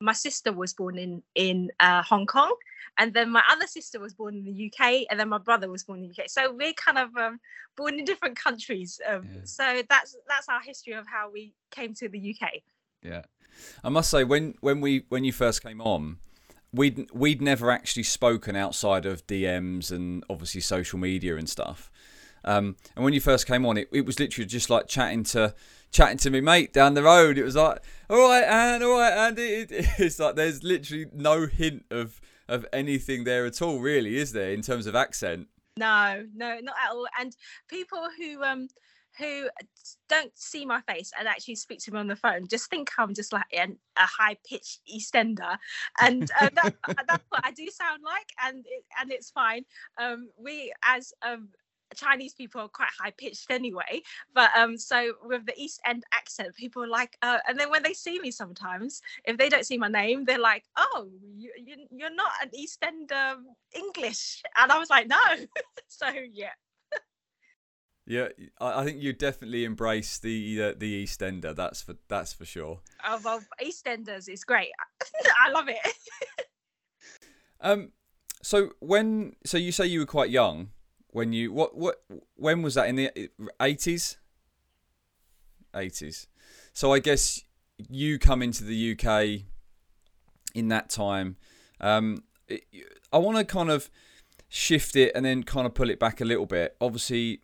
my 0.00 0.12
sister 0.12 0.52
was 0.52 0.74
born 0.74 0.98
in 0.98 1.22
in 1.34 1.70
uh, 1.80 2.02
Hong 2.02 2.26
Kong, 2.26 2.54
and 2.98 3.14
then 3.14 3.30
my 3.30 3.42
other 3.48 3.66
sister 3.66 4.00
was 4.00 4.14
born 4.14 4.34
in 4.36 4.44
the 4.44 4.72
UK, 4.72 5.06
and 5.10 5.18
then 5.18 5.28
my 5.28 5.38
brother 5.38 5.68
was 5.68 5.84
born 5.84 6.02
in 6.02 6.08
the 6.08 6.22
UK. 6.22 6.28
So 6.28 6.52
we're 6.52 6.72
kind 6.72 6.98
of 6.98 7.16
um, 7.16 7.38
born 7.76 7.98
in 7.98 8.04
different 8.04 8.36
countries. 8.36 9.00
Um, 9.08 9.28
yeah. 9.32 9.40
So 9.44 9.82
that's 9.88 10.16
that's 10.28 10.48
our 10.48 10.60
history 10.60 10.94
of 10.94 11.06
how 11.06 11.30
we 11.30 11.54
came 11.70 11.94
to 11.94 12.08
the 12.08 12.36
UK. 12.36 12.50
Yeah, 13.02 13.22
I 13.82 13.88
must 13.88 14.10
say 14.10 14.24
when 14.24 14.54
when 14.60 14.80
we 14.80 15.04
when 15.08 15.24
you 15.24 15.32
first 15.32 15.62
came 15.62 15.80
on, 15.80 16.18
we'd 16.72 17.08
we'd 17.12 17.42
never 17.42 17.70
actually 17.70 18.02
spoken 18.04 18.56
outside 18.56 19.06
of 19.06 19.26
DMs 19.26 19.90
and 19.90 20.24
obviously 20.28 20.60
social 20.60 20.98
media 20.98 21.36
and 21.36 21.48
stuff. 21.48 21.90
Um, 22.44 22.76
and 22.96 23.04
when 23.04 23.12
you 23.12 23.20
first 23.20 23.46
came 23.46 23.66
on, 23.66 23.76
it, 23.76 23.88
it 23.92 24.06
was 24.06 24.18
literally 24.18 24.46
just 24.46 24.70
like 24.70 24.86
chatting 24.88 25.24
to 25.24 25.54
chatting 25.90 26.18
to 26.18 26.30
me 26.30 26.40
mate 26.40 26.72
down 26.72 26.94
the 26.94 27.02
road. 27.02 27.36
It 27.36 27.44
was 27.44 27.56
like, 27.56 27.82
all 28.08 28.28
right, 28.28 28.44
and 28.44 28.82
all 28.82 28.98
right, 28.98 29.28
and 29.28 29.38
it, 29.38 29.70
it, 29.72 29.86
it's 29.98 30.18
like 30.18 30.36
there's 30.36 30.62
literally 30.62 31.06
no 31.12 31.46
hint 31.46 31.84
of 31.90 32.20
of 32.48 32.66
anything 32.72 33.24
there 33.24 33.46
at 33.46 33.62
all, 33.62 33.78
really, 33.78 34.16
is 34.16 34.32
there, 34.32 34.50
in 34.52 34.60
terms 34.60 34.86
of 34.86 34.96
accent? 34.96 35.46
No, 35.76 36.26
no, 36.34 36.58
not 36.60 36.74
at 36.84 36.90
all. 36.92 37.06
And 37.18 37.36
people 37.68 38.08
who 38.18 38.42
um 38.42 38.68
who 39.20 39.48
don't 40.08 40.32
see 40.34 40.64
my 40.64 40.80
face 40.82 41.12
and 41.18 41.28
actually 41.28 41.54
speak 41.54 41.78
to 41.80 41.92
me 41.92 41.98
on 41.98 42.08
the 42.08 42.16
phone 42.16 42.48
just 42.48 42.70
think 42.70 42.90
I'm 42.98 43.14
just 43.14 43.32
like 43.32 43.44
an, 43.52 43.76
a 43.96 44.06
high 44.06 44.36
pitched 44.48 44.80
EastEnder, 44.92 45.56
and 46.00 46.28
uh, 46.40 46.50
that, 46.54 46.74
that's 47.08 47.24
what 47.28 47.44
I 47.44 47.52
do 47.52 47.68
sound 47.68 48.02
like, 48.04 48.28
and 48.44 48.64
it, 48.66 48.84
and 49.00 49.12
it's 49.12 49.30
fine. 49.30 49.64
Um, 50.00 50.30
we 50.38 50.72
as 50.82 51.12
um, 51.22 51.48
Chinese 51.94 52.34
people 52.34 52.60
are 52.60 52.68
quite 52.68 52.90
high 52.98 53.12
pitched 53.16 53.50
anyway. 53.50 54.02
But 54.34 54.50
um, 54.56 54.78
so 54.78 55.14
with 55.24 55.46
the 55.46 55.54
East 55.56 55.80
End 55.86 56.04
accent, 56.12 56.54
people 56.54 56.82
are 56.84 56.88
like, 56.88 57.16
uh, 57.22 57.38
and 57.48 57.58
then 57.58 57.70
when 57.70 57.82
they 57.82 57.94
see 57.94 58.20
me 58.20 58.30
sometimes, 58.30 59.02
if 59.24 59.36
they 59.36 59.48
don't 59.48 59.66
see 59.66 59.78
my 59.78 59.88
name, 59.88 60.24
they're 60.24 60.38
like, 60.38 60.64
oh, 60.76 61.08
you, 61.36 61.52
you 61.56 61.86
you're 61.90 62.14
not 62.14 62.32
an 62.42 62.50
East 62.52 62.78
End 62.82 63.10
um, 63.12 63.46
English, 63.74 64.42
and 64.56 64.70
I 64.70 64.78
was 64.78 64.90
like, 64.90 65.08
no. 65.08 65.18
so 65.88 66.08
yeah. 66.32 66.50
Yeah, 68.10 68.26
I 68.60 68.84
think 68.84 69.00
you 69.00 69.12
definitely 69.12 69.64
embrace 69.64 70.18
the 70.18 70.60
uh, 70.60 70.74
the 70.76 71.04
EastEnder. 71.04 71.54
That's 71.54 71.80
for 71.80 71.94
that's 72.08 72.32
for 72.32 72.44
sure. 72.44 72.80
Oh 73.06 73.20
well, 73.24 73.40
EastEnders 73.62 74.28
is 74.28 74.42
great. 74.42 74.70
I 75.46 75.50
love 75.52 75.68
it. 75.68 75.78
um, 77.60 77.92
so 78.42 78.70
when 78.80 79.36
so 79.44 79.58
you 79.58 79.70
say 79.70 79.86
you 79.86 80.00
were 80.00 80.06
quite 80.06 80.28
young 80.28 80.70
when 81.10 81.32
you 81.32 81.52
what 81.52 81.76
what 81.76 82.02
when 82.34 82.62
was 82.62 82.74
that 82.74 82.88
in 82.88 82.96
the 82.96 83.30
eighties? 83.62 84.18
Eighties. 85.76 86.26
So 86.72 86.92
I 86.92 86.98
guess 86.98 87.44
you 87.88 88.18
come 88.18 88.42
into 88.42 88.64
the 88.64 88.98
UK 88.98 89.42
in 90.52 90.66
that 90.66 90.90
time. 90.90 91.36
Um, 91.80 92.24
I 93.12 93.18
want 93.18 93.38
to 93.38 93.44
kind 93.44 93.70
of 93.70 93.88
shift 94.48 94.96
it 94.96 95.12
and 95.14 95.24
then 95.24 95.44
kind 95.44 95.64
of 95.64 95.74
pull 95.74 95.90
it 95.90 96.00
back 96.00 96.20
a 96.20 96.24
little 96.24 96.46
bit. 96.46 96.76
Obviously, 96.80 97.42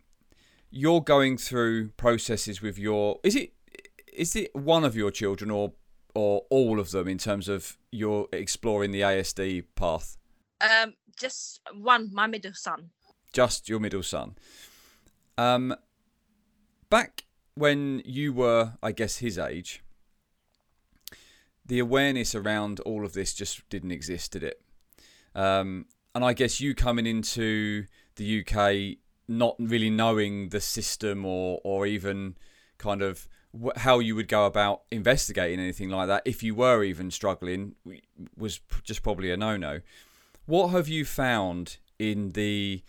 you're 0.71 1.01
going 1.01 1.37
through 1.37 1.91
processes 1.91 2.63
with 2.63 2.79
your. 2.79 3.19
Is 3.23 3.35
it 3.37 3.53
is 4.13 4.35
it 4.37 4.55
one 4.55 4.85
of 4.85 4.97
your 4.97 5.11
children 5.11 5.51
or 5.51 5.73
or 6.15 6.43
all 6.51 6.81
of 6.81 6.91
them 6.91 7.09
in 7.09 7.19
terms 7.19 7.49
of 7.49 7.77
your 7.91 8.29
exploring 8.33 8.93
the 8.93 9.03
ASD 9.03 9.65
path? 9.75 10.17
Um, 10.61 10.95
just 11.19 11.61
one, 11.75 12.11
my 12.13 12.27
middle 12.27 12.55
son 12.55 12.91
just 13.37 13.69
your 13.69 13.79
middle 13.79 14.03
son. 14.03 14.35
Um, 15.37 15.75
back 16.89 17.25
when 17.55 18.01
you 18.07 18.33
were, 18.33 18.73
I 18.83 18.93
guess, 18.93 19.19
his 19.19 19.39
age, 19.39 19.83
the 21.63 21.79
awareness 21.79 22.35
around 22.35 22.81
all 22.81 23.05
of 23.05 23.13
this 23.13 23.35
just 23.35 23.69
didn't 23.69 23.91
exist, 23.91 24.33
did 24.33 24.43
it? 24.43 24.63
Um, 25.35 25.85
and 26.15 26.25
I 26.25 26.33
guess 26.33 26.63
you 26.63 26.75
coming 26.75 27.05
into 27.05 27.85
the 28.15 28.41
UK 28.41 28.97
not 29.29 29.57
really 29.59 29.91
knowing 29.91 30.51
the 30.51 30.61
system 30.61 31.25
or 31.25 31.61
or 31.65 31.87
even 31.87 32.37
kind 32.79 33.03
of 33.03 33.29
how 33.77 33.99
you 33.99 34.15
would 34.15 34.29
go 34.29 34.47
about 34.47 34.83
investigating 34.91 35.59
anything 35.59 35.89
like 35.89 36.09
that 36.09 36.23
if 36.25 36.43
you 36.43 36.55
were 36.55 36.85
even 36.85 37.11
struggling 37.11 37.75
was 38.37 38.61
just 38.83 39.03
probably 39.03 39.31
a 39.31 39.37
no-no. 39.37 39.81
What 40.45 40.69
have 40.69 40.89
you 40.89 41.05
found 41.05 41.79
in 41.99 42.31
the 42.31 42.83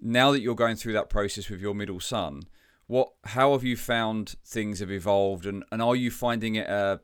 now 0.00 0.32
that 0.32 0.40
you're 0.40 0.54
going 0.54 0.76
through 0.76 0.94
that 0.94 1.08
process 1.08 1.48
with 1.48 1.60
your 1.60 1.74
middle 1.74 2.00
son, 2.00 2.44
what 2.86 3.12
how 3.24 3.52
have 3.52 3.64
you 3.64 3.76
found 3.76 4.36
things 4.44 4.80
have 4.80 4.90
evolved 4.90 5.46
and, 5.46 5.64
and 5.70 5.80
are 5.80 5.96
you 5.96 6.10
finding 6.10 6.56
it 6.56 6.68
a 6.68 7.00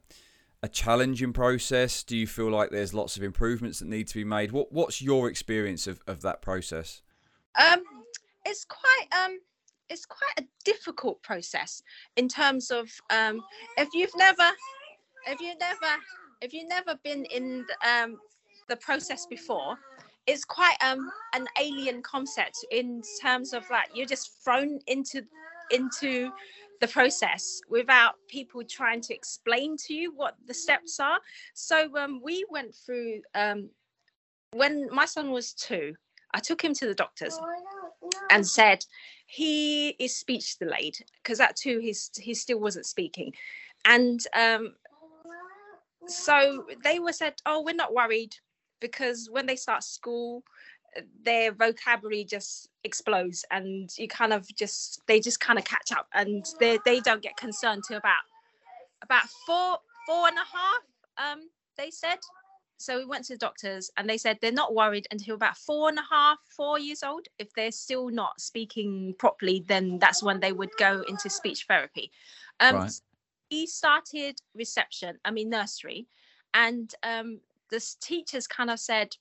a 0.63 0.69
challenging 0.69 1.33
process? 1.33 2.03
Do 2.03 2.17
you 2.17 2.27
feel 2.27 2.51
like 2.51 2.71
there's 2.71 2.93
lots 2.93 3.17
of 3.17 3.23
improvements 3.23 3.79
that 3.79 3.89
need 3.89 4.09
to 4.09 4.15
be 4.15 4.25
made? 4.25 4.53
What 4.53 4.73
what's 4.73 5.01
your 5.01 5.29
experience 5.29 5.87
of, 5.87 6.01
of 6.07 6.23
that 6.23 6.43
process? 6.43 7.03
Um 7.55 7.85
it's 8.45 8.65
quite 8.65 9.07
um 9.25 9.39
it's 9.89 10.07
quite 10.07 10.33
a 10.39 10.45
difficult 10.65 11.23
process 11.23 11.83
in 12.17 12.29
terms 12.29 12.71
of 12.71 12.89
um 13.11 13.41
if 13.77 13.89
you've 13.95 14.17
never 14.17 14.51
if 15.27 15.41
you 15.41 15.55
never 15.59 15.97
if 16.41 16.53
you've 16.53 16.69
never 16.69 16.99
been 17.03 17.25
in 17.27 17.65
um 17.87 18.19
the 18.69 18.77
process 18.77 19.27
before 19.27 19.77
it's 20.27 20.45
quite 20.45 20.77
um 20.85 21.11
an 21.35 21.47
alien 21.61 22.03
concept 22.03 22.65
in 22.71 23.03
terms 23.21 23.53
of 23.53 23.65
like 23.71 23.89
you're 23.95 24.07
just 24.07 24.43
thrown 24.45 24.79
into 24.87 25.23
into 25.71 26.31
the 26.81 26.89
process 26.89 27.61
without 27.69 28.15
people 28.29 28.63
trying 28.65 29.01
to 29.03 29.15
explain 29.15 29.77
to 29.77 29.95
you 29.95 30.13
what 30.15 30.35
the 30.47 30.55
steps 30.55 30.99
are. 30.99 31.19
So 31.55 31.97
um, 31.97 32.21
we 32.23 32.45
went 32.51 32.75
through 32.75 33.21
um, 33.35 33.71
when 34.53 34.89
my 34.93 35.05
son 35.05 35.31
was 35.31 35.53
two. 35.53 35.95
I 36.33 36.41
took 36.41 36.63
him 36.63 36.75
to 36.75 36.87
the 36.87 36.95
doctors 36.95 37.39
and 38.31 38.47
said 38.47 38.85
he 39.27 39.91
is 39.99 40.17
speech 40.17 40.59
delayed 40.59 40.97
because 41.23 41.41
at 41.41 41.57
two 41.57 41.79
he's 41.81 42.11
he 42.19 42.35
still 42.35 42.61
wasn't 42.61 42.87
speaking, 42.87 43.35
and 43.85 44.21
um, 44.35 44.75
so 46.07 46.65
they 46.85 46.99
were 46.99 47.13
said, 47.13 47.35
"Oh, 47.47 47.63
we're 47.63 47.75
not 47.75 47.95
worried 47.95 48.35
because 48.81 49.29
when 49.31 49.47
they 49.47 49.57
start 49.57 49.85
school 49.85 50.43
their 51.25 51.53
vocabulary 51.53 52.25
just 52.25 52.69
explodes 52.85 53.45
and 53.51 53.91
you 53.99 54.09
kind 54.09 54.33
of 54.33 54.47
just 54.57 55.01
they 55.07 55.21
just 55.21 55.41
kind 55.41 55.59
of 55.59 55.65
catch 55.65 55.93
up 55.93 56.09
and 56.15 56.45
they 56.59 56.79
they 56.85 57.01
don't 57.01 57.23
get 57.23 57.37
concerned 57.37 57.83
till 57.87 57.97
about 57.97 58.25
about 59.03 59.25
four 59.47 59.79
four 60.07 60.27
and 60.29 60.37
a 60.37 60.41
half 60.41 61.33
um 61.35 61.41
they 61.77 61.91
said 61.91 62.19
so 62.81 62.99
we 62.99 63.05
went 63.05 63.25
to 63.25 63.35
the 63.35 63.39
doctors 63.39 63.91
and 63.97 64.09
they 64.09 64.19
said 64.19 64.39
they're 64.41 64.53
not 64.53 64.75
worried 64.75 65.07
until 65.11 65.35
about 65.35 65.57
four 65.57 65.89
and 65.89 65.99
a 65.99 66.05
half 66.11 66.39
four 66.49 66.79
years 66.79 67.03
old 67.03 67.27
if 67.39 67.53
they're 67.55 67.73
still 67.73 68.09
not 68.09 68.41
speaking 68.41 69.15
properly 69.19 69.65
then 69.69 69.99
that's 69.99 70.23
when 70.23 70.41
they 70.41 70.53
would 70.53 70.71
go 70.79 71.05
into 71.09 71.29
speech 71.29 71.67
therapy 71.69 72.11
um 72.61 72.77
right. 72.77 73.01
he 73.49 73.67
started 73.67 74.39
reception 74.55 75.19
i 75.25 75.31
mean 75.31 75.51
nursery 75.51 76.07
and 76.55 76.95
um 77.03 77.41
the 77.71 77.95
teachers 78.01 78.47
kind 78.47 78.71
of 78.71 78.79
said, 78.79 79.17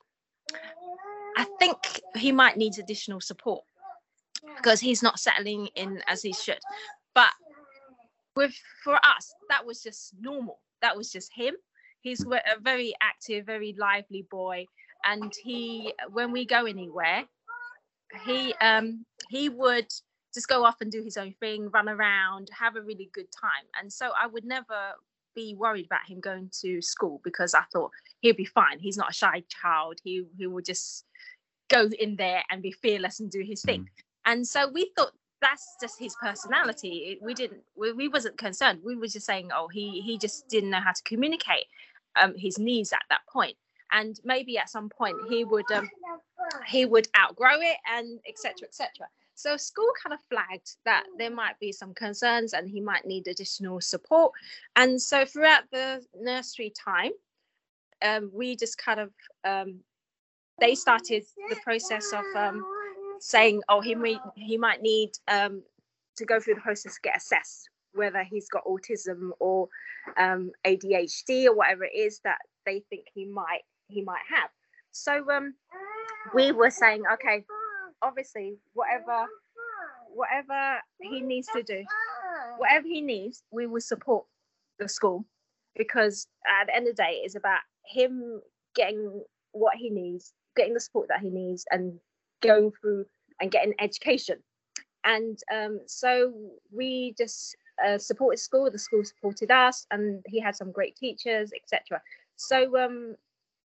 I 1.38 1.46
think 1.60 2.02
he 2.16 2.32
might 2.32 2.58
need 2.58 2.78
additional 2.78 3.22
support 3.22 3.64
because 4.58 4.80
he's 4.80 5.02
not 5.02 5.20
settling 5.20 5.68
in 5.76 6.02
as 6.08 6.22
he 6.22 6.34
should. 6.34 6.60
But 7.14 7.32
with 8.36 8.54
for 8.84 8.96
us, 8.96 9.34
that 9.50 9.66
was 9.66 9.82
just 9.82 10.14
normal. 10.20 10.60
That 10.82 10.98
was 10.98 11.12
just 11.12 11.32
him. 11.34 11.56
He's 12.02 12.26
a 12.26 12.60
very 12.62 12.94
active, 13.02 13.46
very 13.46 13.76
lively 13.78 14.26
boy, 14.30 14.66
and 15.04 15.34
he 15.44 15.94
when 16.12 16.32
we 16.32 16.46
go 16.46 16.66
anywhere, 16.66 17.26
he 18.26 18.54
um 18.62 19.06
he 19.30 19.50
would 19.50 19.92
just 20.34 20.48
go 20.48 20.64
off 20.64 20.82
and 20.82 20.92
do 20.92 21.02
his 21.02 21.18
own 21.18 21.34
thing, 21.40 21.70
run 21.70 21.90
around, 21.90 22.50
have 22.58 22.76
a 22.76 22.82
really 22.82 23.10
good 23.14 23.28
time. 23.32 23.66
And 23.80 23.92
so 23.92 24.12
I 24.20 24.28
would 24.28 24.46
never 24.46 24.94
be 25.36 25.56
worried 25.56 25.86
about 25.86 26.08
him 26.08 26.20
going 26.20 26.50
to 26.62 26.82
school 26.82 27.22
because 27.24 27.54
I 27.54 27.64
thought 27.72 27.92
he'll 28.22 28.36
be 28.36 28.46
fine. 28.46 28.80
He's 28.80 28.98
not 28.98 29.12
a 29.12 29.14
shy 29.14 29.44
child. 29.62 30.00
He 30.04 30.24
he 30.38 30.48
will 30.48 30.62
just 30.62 31.06
go 31.70 31.88
in 32.00 32.16
there 32.16 32.44
and 32.50 32.62
be 32.62 32.72
fearless 32.72 33.20
and 33.20 33.30
do 33.30 33.42
his 33.42 33.62
thing. 33.62 33.82
Mm. 33.82 33.88
And 34.26 34.48
so 34.48 34.70
we 34.70 34.92
thought 34.96 35.12
that's 35.42 35.78
just 35.80 35.98
his 36.00 36.16
personality. 36.22 37.18
We 37.22 37.34
didn't 37.34 37.62
we, 37.76 37.94
we 37.94 38.08
wasn't 38.08 38.38
concerned. 38.38 38.82
We 38.84 38.96
were 38.96 39.08
just 39.08 39.26
saying, 39.26 39.50
oh, 39.56 39.68
he 39.68 40.02
he 40.02 40.18
just 40.18 40.48
didn't 40.50 40.72
know 40.72 40.82
how 40.82 40.92
to 40.92 41.04
communicate 41.04 41.66
um 42.22 42.34
his 42.38 42.58
knees 42.58 42.94
at 42.94 43.04
that 43.10 43.22
point. 43.32 43.58
and 43.92 44.20
maybe 44.24 44.58
at 44.58 44.70
some 44.70 44.90
point 44.90 45.18
he 45.30 45.44
would 45.44 45.70
um, 45.72 45.90
he 46.68 46.86
would 46.86 47.08
outgrow 47.18 47.60
it 47.60 47.78
and 47.92 48.20
etc 48.28 48.68
etc 48.68 49.08
so 49.40 49.56
school 49.56 49.90
kind 50.04 50.14
of 50.14 50.20
flagged 50.30 50.76
that 50.84 51.06
there 51.18 51.32
might 51.32 51.58
be 51.60 51.72
some 51.72 51.94
concerns 51.94 52.52
and 52.52 52.70
he 52.70 52.82
might 52.82 53.06
need 53.06 53.26
additional 53.26 53.80
support. 53.80 54.34
And 54.76 55.02
so 55.02 55.24
throughout 55.24 55.64
the 55.72 56.04
nursery 56.14 56.74
time 56.78 57.12
um, 58.02 58.32
we 58.34 58.56
just 58.56 58.78
kind 58.78 59.00
of 59.00 59.12
um, 59.46 59.80
they 60.60 60.76
started 60.76 61.24
the 61.50 61.56
process 61.64 62.12
of 62.12 62.26
um, 62.36 62.66
saying 63.20 63.62
oh 63.70 63.82
he 63.82 63.96
may 63.96 64.18
he 64.36 64.58
might 64.58 64.82
need 64.82 65.12
um, 65.28 65.64
to 66.18 66.26
go 66.26 66.40
through 66.40 66.56
the 66.56 66.62
process 66.62 66.96
to 66.96 67.02
get 67.02 67.18
assessed 67.18 67.70
whether 67.94 68.24
he's 68.24 68.50
got 68.50 68.64
autism 68.66 69.30
or 69.40 69.68
um, 70.18 70.52
ADHD 70.66 71.46
or 71.46 71.56
whatever 71.56 71.86
it 71.86 71.96
is 71.96 72.20
that 72.24 72.40
they 72.66 72.84
think 72.90 73.06
he 73.14 73.26
might 73.26 73.62
he 73.88 74.02
might 74.04 74.22
have. 74.30 74.50
So 74.92 75.30
um, 75.32 75.56
we 76.34 76.52
were 76.52 76.70
saying, 76.70 77.04
okay, 77.14 77.44
obviously, 78.02 78.58
whatever 78.74 79.28
whatever 80.14 80.80
he 81.02 81.22
needs 81.22 81.48
to 81.56 81.64
do, 81.64 81.84
whatever 82.58 82.88
he 82.88 83.02
needs, 83.02 83.44
we 83.52 83.68
will 83.68 83.82
support 83.82 84.26
the 84.80 84.88
school 84.88 85.26
because 85.76 86.28
at 86.48 86.68
the 86.68 86.76
end 86.76 86.88
of 86.88 86.96
the 86.96 87.04
day, 87.04 87.22
it's 87.24 87.36
about 87.36 87.60
him 87.86 88.42
getting 88.76 89.24
what 89.52 89.76
he 89.76 89.90
needs, 89.90 90.34
getting 90.56 90.74
the 90.74 90.80
support 90.80 91.08
that 91.10 91.22
he 91.22 91.30
needs, 91.30 91.66
and 91.72 92.00
going 92.42 92.72
through 92.80 93.06
and 93.40 93.52
getting 93.52 93.74
education. 93.80 94.38
And 95.04 95.40
um, 95.54 95.80
so 95.88 96.34
we 96.72 97.14
just 97.18 97.56
uh, 97.86 97.98
supported 97.98 98.40
school. 98.40 98.70
The 98.70 98.80
school 98.80 99.04
supported 99.04 99.52
us, 99.52 99.86
and 99.92 100.24
he 100.28 100.40
had 100.40 100.56
some 100.56 100.72
great 100.72 100.96
teachers, 100.96 101.52
etc. 101.56 102.02
So 102.36 102.78
um, 102.78 103.16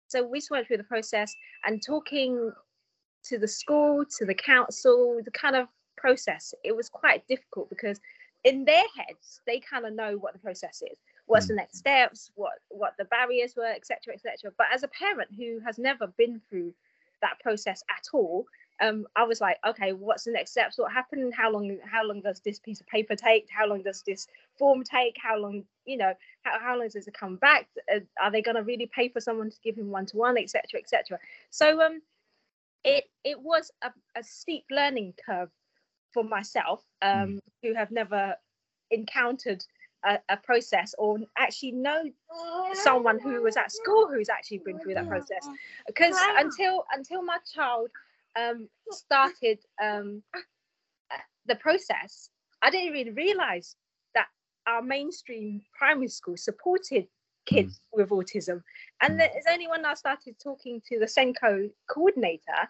so 0.08 0.26
we 0.26 0.40
just 0.40 0.52
went 0.52 0.68
through 0.68 0.78
the 0.78 0.84
process 0.84 1.34
and 1.66 1.82
talking 1.86 2.52
to 3.24 3.38
the 3.38 3.48
school, 3.48 4.04
to 4.18 4.26
the 4.26 4.34
council, 4.34 5.22
the 5.24 5.32
kind 5.32 5.56
of 5.56 5.68
process. 5.98 6.54
It 6.64 6.76
was 6.76 6.90
quite 6.90 7.28
difficult 7.28 7.70
because 7.70 8.00
in 8.44 8.66
their 8.66 8.84
heads 8.98 9.42
they 9.46 9.60
kind 9.60 9.86
of 9.86 9.94
know 9.94 10.18
what 10.18 10.34
the 10.34 10.40
process 10.40 10.82
is 10.82 10.98
what's 11.28 11.48
the 11.48 11.54
mm. 11.54 11.58
next 11.58 11.78
steps 11.78 12.32
what 12.36 12.54
what 12.70 12.94
the 12.98 13.06
barriers 13.06 13.54
were 13.56 13.72
etc 13.72 14.14
etc 14.14 14.52
but 14.58 14.68
as 14.74 14.84
a 14.84 14.88
parent 14.88 15.30
who 15.38 15.60
has 15.66 15.78
never 15.78 16.08
been 16.18 16.42
through 16.50 16.74
that 17.22 17.40
process 17.40 17.84
at 17.90 18.06
all 18.14 18.46
um, 18.82 19.06
I 19.16 19.24
was 19.24 19.40
like, 19.40 19.58
okay, 19.66 19.94
what's 19.94 20.24
the 20.24 20.32
next 20.32 20.52
steps? 20.52 20.78
What 20.78 20.92
happened? 20.92 21.34
How 21.36 21.52
long? 21.52 21.78
How 21.86 22.04
long 22.04 22.20
does 22.22 22.42
this 22.44 22.60
piece 22.60 22.82
of 22.82 22.88
paper 22.88 23.16
take? 23.16 23.48
How 23.50 23.68
long 23.68 23.84
does 23.84 24.02
this 24.06 24.28
form 24.58 24.84
take? 24.84 25.16
How 25.22 25.38
long? 25.38 25.64
You 25.86 25.98
know, 25.98 26.14
how, 26.42 26.60
how 26.60 26.78
long 26.78 26.88
does 26.88 27.08
it 27.08 27.14
come 27.14 27.36
back? 27.36 27.68
Uh, 27.94 28.00
are 28.20 28.32
they 28.32 28.42
going 28.42 28.56
to 28.56 28.64
really 28.64 28.90
pay 28.94 29.08
for 29.08 29.22
someone 29.22 29.52
to 29.52 29.58
give 29.64 29.78
him 29.78 29.92
one 29.92 30.08
to 30.08 30.18
one, 30.18 30.38
etc., 30.38 30.80
etc. 30.80 31.20
So 31.52 31.80
um, 31.80 32.02
it 32.84 33.06
it 33.24 33.40
was 33.40 33.72
a, 33.84 33.92
a 34.18 34.24
steep 34.24 34.66
learning 34.72 35.14
curve 35.24 35.52
for 36.12 36.24
myself, 36.24 36.84
um, 37.04 37.40
who 37.62 37.76
have 37.76 37.92
never 37.92 38.36
encountered 38.90 39.64
a, 40.06 40.18
a, 40.30 40.38
process 40.38 40.94
or 40.98 41.20
actually 41.38 41.72
know 41.72 42.04
someone 42.74 43.20
who 43.20 43.42
was 43.42 43.56
at 43.56 43.72
school 43.72 44.08
who's 44.10 44.30
actually 44.30 44.58
been 44.58 44.80
through 44.80 44.96
that 44.96 45.08
process 45.08 45.48
because 45.88 46.16
until 46.38 46.84
until 46.94 47.22
my 47.22 47.38
child 47.54 47.90
um, 48.40 48.68
started 48.92 49.60
um, 49.82 50.24
the 51.46 51.56
process, 51.56 52.30
I 52.62 52.70
didn't 52.70 52.96
even 52.96 53.16
realize 53.16 53.76
that 54.16 54.28
our 54.68 54.82
mainstream 54.82 55.62
primary 55.78 56.08
school 56.08 56.38
supported 56.38 57.08
kids 57.46 57.80
mm. 57.80 57.98
with 57.98 58.10
autism. 58.10 58.62
And 59.02 59.20
mm. 59.20 59.30
it's 59.34 59.48
only 59.50 59.68
when 59.68 59.86
I 59.86 59.94
started 59.96 60.36
talking 60.42 60.82
to 60.90 61.00
the 61.00 61.08
SENCO 61.08 61.70
coordinator, 61.90 62.70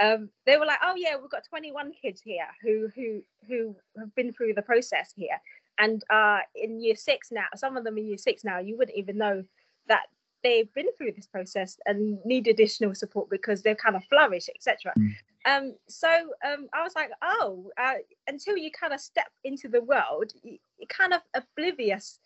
um, 0.00 0.30
they 0.46 0.56
were 0.56 0.66
like, 0.66 0.78
"Oh 0.82 0.94
yeah, 0.96 1.16
we've 1.20 1.30
got 1.30 1.44
21 1.48 1.92
kids 2.00 2.20
here 2.24 2.46
who 2.62 2.88
who 2.96 3.22
who 3.46 3.76
have 3.98 4.14
been 4.14 4.32
through 4.32 4.54
the 4.54 4.62
process 4.62 5.12
here, 5.14 5.38
and 5.78 6.02
uh, 6.10 6.40
in 6.54 6.80
year 6.80 6.96
six 6.96 7.28
now. 7.30 7.46
Some 7.54 7.76
of 7.76 7.84
them 7.84 7.98
in 7.98 8.06
year 8.06 8.18
six 8.18 8.42
now. 8.42 8.58
You 8.58 8.76
wouldn't 8.78 8.96
even 8.96 9.18
know 9.18 9.44
that 9.88 10.06
they've 10.42 10.72
been 10.74 10.88
through 10.96 11.12
this 11.12 11.26
process 11.26 11.78
and 11.86 12.18
need 12.24 12.46
additional 12.48 12.94
support 12.94 13.30
because 13.30 13.62
they've 13.62 13.76
kind 13.76 13.96
of 13.96 14.04
flourished, 14.04 14.50
etc. 14.54 14.92
Mm. 14.98 15.14
Um, 15.44 15.74
so 15.88 16.08
um, 16.46 16.68
I 16.72 16.82
was 16.82 16.92
like, 16.94 17.10
oh, 17.22 17.70
uh, 17.78 17.94
until 18.28 18.56
you 18.56 18.70
kind 18.70 18.92
of 18.92 19.00
step 19.00 19.28
into 19.44 19.68
the 19.68 19.82
world, 19.82 20.32
you, 20.42 20.58
are 20.82 20.86
kind 20.88 21.12
of 21.12 21.20
oblivious 21.34 22.18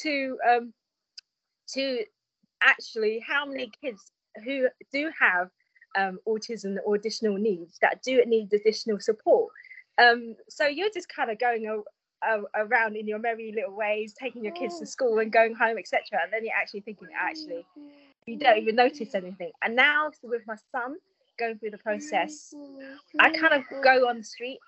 to 0.00 0.38
um, 0.48 0.72
to 1.74 2.04
actually 2.62 3.22
how 3.26 3.44
many 3.46 3.70
kids 3.82 4.12
who 4.44 4.68
do 4.92 5.10
have 5.18 5.48
um, 5.96 6.18
autism 6.26 6.76
or 6.84 6.94
additional 6.94 7.36
needs 7.36 7.78
that 7.82 8.02
do 8.02 8.22
need 8.26 8.52
additional 8.52 8.98
support. 9.00 9.52
Um, 9.98 10.36
so 10.48 10.66
you're 10.66 10.90
just 10.90 11.08
kind 11.14 11.30
of 11.30 11.38
going 11.38 11.66
around 12.54 12.96
in 12.96 13.06
your 13.06 13.18
merry 13.18 13.52
little 13.52 13.74
ways, 13.74 14.14
taking 14.14 14.44
your 14.44 14.54
kids 14.54 14.78
to 14.78 14.86
school 14.86 15.18
and 15.18 15.32
going 15.32 15.54
home, 15.54 15.78
etc. 15.78 16.00
And 16.22 16.32
then 16.32 16.44
you're 16.44 16.54
actually 16.54 16.80
thinking, 16.80 17.08
actually, 17.18 17.66
you 18.26 18.38
don't 18.38 18.58
even 18.58 18.76
notice 18.76 19.14
anything. 19.14 19.50
And 19.62 19.74
now 19.74 20.10
with 20.22 20.42
my 20.46 20.56
son 20.70 20.96
going 21.38 21.58
through 21.58 21.70
the 21.70 21.78
process, 21.78 22.54
I 23.18 23.30
kind 23.30 23.54
of 23.54 23.64
go 23.82 24.08
on 24.08 24.18
the 24.18 24.24
street 24.24 24.58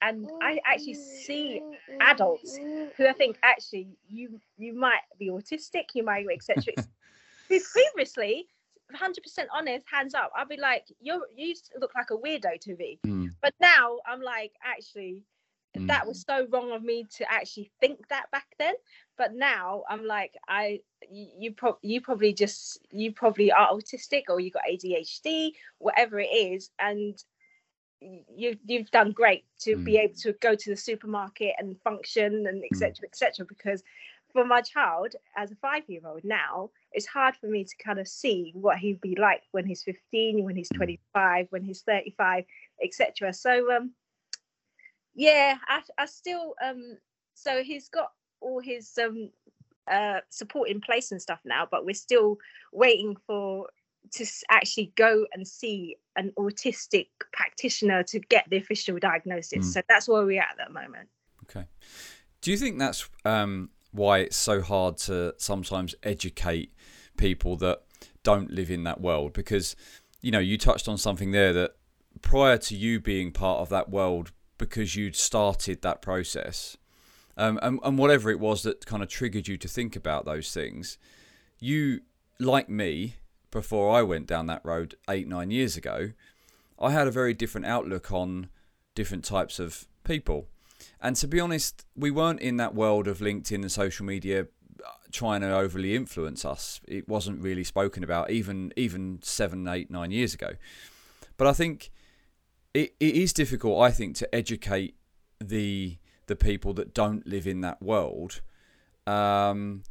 and 0.00 0.28
I 0.42 0.58
actually 0.64 0.94
see 0.94 1.62
adults 2.00 2.58
who 2.96 3.06
I 3.06 3.12
think 3.12 3.38
actually 3.42 3.88
you 4.08 4.40
you 4.58 4.74
might 4.74 5.02
be 5.18 5.28
autistic, 5.28 5.84
you 5.94 6.02
might 6.02 6.26
be 6.26 6.34
etc. 6.34 6.74
who 7.48 7.60
previously 7.72 8.48
100% 8.94 9.46
honest, 9.52 9.86
hands 9.90 10.14
up, 10.14 10.30
I'll 10.36 10.46
be 10.46 10.56
like, 10.56 10.84
you 11.00 11.24
you 11.34 11.54
look 11.80 11.92
like 11.94 12.10
a 12.10 12.16
weirdo 12.16 12.60
to 12.60 12.76
me. 12.76 12.98
Mm. 13.06 13.34
But 13.40 13.54
now 13.60 13.98
I'm 14.06 14.20
like, 14.20 14.52
actually, 14.64 15.22
mm. 15.76 15.86
that 15.88 16.06
was 16.06 16.24
so 16.28 16.46
wrong 16.50 16.72
of 16.72 16.82
me 16.82 17.06
to 17.16 17.30
actually 17.30 17.70
think 17.80 18.06
that 18.08 18.30
back 18.30 18.46
then 18.58 18.74
but 19.16 19.34
now 19.34 19.82
i'm 19.88 20.06
like 20.06 20.34
i 20.48 20.80
you, 21.10 21.26
you, 21.38 21.52
pro- 21.52 21.78
you 21.82 22.00
probably 22.00 22.32
just 22.32 22.78
you 22.90 23.12
probably 23.12 23.50
are 23.50 23.70
autistic 23.70 24.24
or 24.28 24.40
you 24.40 24.50
got 24.50 24.62
adhd 24.70 25.52
whatever 25.78 26.18
it 26.18 26.30
is 26.32 26.70
and 26.78 27.22
you 28.00 28.56
you've 28.66 28.90
done 28.90 29.12
great 29.12 29.44
to 29.60 29.76
mm. 29.76 29.84
be 29.84 29.96
able 29.96 30.14
to 30.14 30.32
go 30.34 30.54
to 30.54 30.70
the 30.70 30.76
supermarket 30.76 31.54
and 31.58 31.80
function 31.82 32.46
and 32.46 32.64
etc 32.64 32.92
mm. 32.92 33.04
etc 33.04 33.46
because 33.46 33.82
for 34.32 34.44
my 34.44 34.60
child 34.62 35.14
as 35.36 35.52
a 35.52 35.56
five 35.56 35.82
year 35.88 36.00
old 36.04 36.24
now 36.24 36.70
it's 36.92 37.06
hard 37.06 37.36
for 37.36 37.46
me 37.46 37.64
to 37.64 37.74
kind 37.84 37.98
of 37.98 38.08
see 38.08 38.50
what 38.54 38.78
he'd 38.78 39.00
be 39.00 39.16
like 39.20 39.42
when 39.52 39.66
he's 39.66 39.82
15 39.82 40.44
when 40.44 40.56
he's 40.56 40.70
mm. 40.70 40.76
25 40.76 41.46
when 41.50 41.62
he's 41.62 41.82
35 41.82 42.44
etc 42.82 43.32
so 43.32 43.70
um 43.72 43.92
yeah, 45.14 45.56
I, 45.68 45.82
I 45.98 46.06
still 46.06 46.54
um 46.64 46.98
so 47.34 47.62
he's 47.62 47.88
got 47.88 48.12
all 48.40 48.60
his 48.60 48.98
um 49.02 49.30
uh 49.90 50.20
support 50.30 50.68
in 50.68 50.80
place 50.80 51.12
and 51.12 51.20
stuff 51.20 51.40
now, 51.44 51.66
but 51.70 51.84
we're 51.84 51.94
still 51.94 52.38
waiting 52.72 53.16
for 53.26 53.68
to 54.10 54.26
actually 54.50 54.92
go 54.96 55.26
and 55.32 55.46
see 55.46 55.96
an 56.16 56.32
autistic 56.38 57.06
practitioner 57.32 58.02
to 58.02 58.18
get 58.18 58.44
the 58.50 58.56
official 58.56 58.98
diagnosis. 58.98 59.66
Mm. 59.66 59.72
So 59.72 59.82
that's 59.88 60.08
where 60.08 60.24
we're 60.24 60.40
at 60.40 60.58
at 60.58 60.66
the 60.68 60.72
moment. 60.72 61.08
Okay. 61.44 61.66
Do 62.40 62.50
you 62.50 62.56
think 62.56 62.78
that's 62.78 63.08
um, 63.24 63.70
why 63.92 64.18
it's 64.18 64.36
so 64.36 64.60
hard 64.60 64.96
to 64.98 65.34
sometimes 65.38 65.94
educate 66.02 66.74
people 67.16 67.56
that 67.56 67.82
don't 68.22 68.50
live 68.50 68.70
in 68.70 68.84
that 68.84 69.00
world? 69.00 69.32
Because, 69.32 69.76
you 70.20 70.30
know, 70.30 70.40
you 70.40 70.58
touched 70.58 70.88
on 70.88 70.98
something 70.98 71.30
there 71.30 71.52
that 71.52 71.76
prior 72.20 72.58
to 72.58 72.76
you 72.76 73.00
being 73.00 73.30
part 73.32 73.60
of 73.60 73.68
that 73.70 73.88
world 73.88 74.32
because 74.58 74.96
you'd 74.96 75.16
started 75.16 75.82
that 75.82 76.02
process. 76.02 76.76
Um, 77.36 77.58
and, 77.62 77.80
and 77.82 77.98
whatever 77.98 78.30
it 78.30 78.40
was 78.40 78.62
that 78.62 78.84
kind 78.86 79.02
of 79.02 79.08
triggered 79.08 79.48
you 79.48 79.56
to 79.56 79.68
think 79.68 79.96
about 79.96 80.24
those 80.24 80.52
things, 80.52 80.98
you, 81.58 82.00
like 82.38 82.68
me, 82.68 83.16
before 83.50 83.96
I 83.96 84.02
went 84.02 84.26
down 84.26 84.46
that 84.46 84.64
road 84.64 84.96
eight, 85.08 85.28
nine 85.28 85.50
years 85.50 85.76
ago, 85.76 86.12
I 86.78 86.90
had 86.90 87.06
a 87.06 87.12
very 87.12 87.32
different 87.34 87.66
outlook 87.66 88.12
on 88.12 88.48
different 88.94 89.24
types 89.24 89.58
of 89.58 89.86
people. 90.04 90.48
And 91.00 91.16
to 91.16 91.28
be 91.28 91.40
honest, 91.40 91.86
we 91.96 92.10
weren't 92.10 92.40
in 92.40 92.56
that 92.56 92.74
world 92.74 93.06
of 93.06 93.18
LinkedIn 93.18 93.54
and 93.62 93.70
social 93.70 94.04
media 94.04 94.42
uh, 94.84 94.88
trying 95.12 95.42
to 95.42 95.54
overly 95.54 95.94
influence 95.94 96.44
us. 96.44 96.80
It 96.88 97.08
wasn't 97.08 97.40
really 97.42 97.64
spoken 97.64 98.02
about 98.02 98.30
even 98.30 98.72
even 98.76 99.20
seven, 99.22 99.68
eight, 99.68 99.90
nine 99.90 100.10
years 100.10 100.34
ago. 100.34 100.50
But 101.36 101.46
I 101.46 101.52
think 101.52 101.90
it, 102.74 102.94
it 103.00 103.14
is 103.14 103.32
difficult, 103.32 103.80
I 103.80 103.90
think, 103.90 104.16
to 104.16 104.34
educate 104.34 104.96
the 105.40 105.98
the 106.26 106.36
people 106.36 106.72
that 106.74 106.94
don't 106.94 107.26
live 107.26 107.46
in 107.46 107.60
that 107.62 107.82
world, 107.82 108.40
um, 109.06 109.82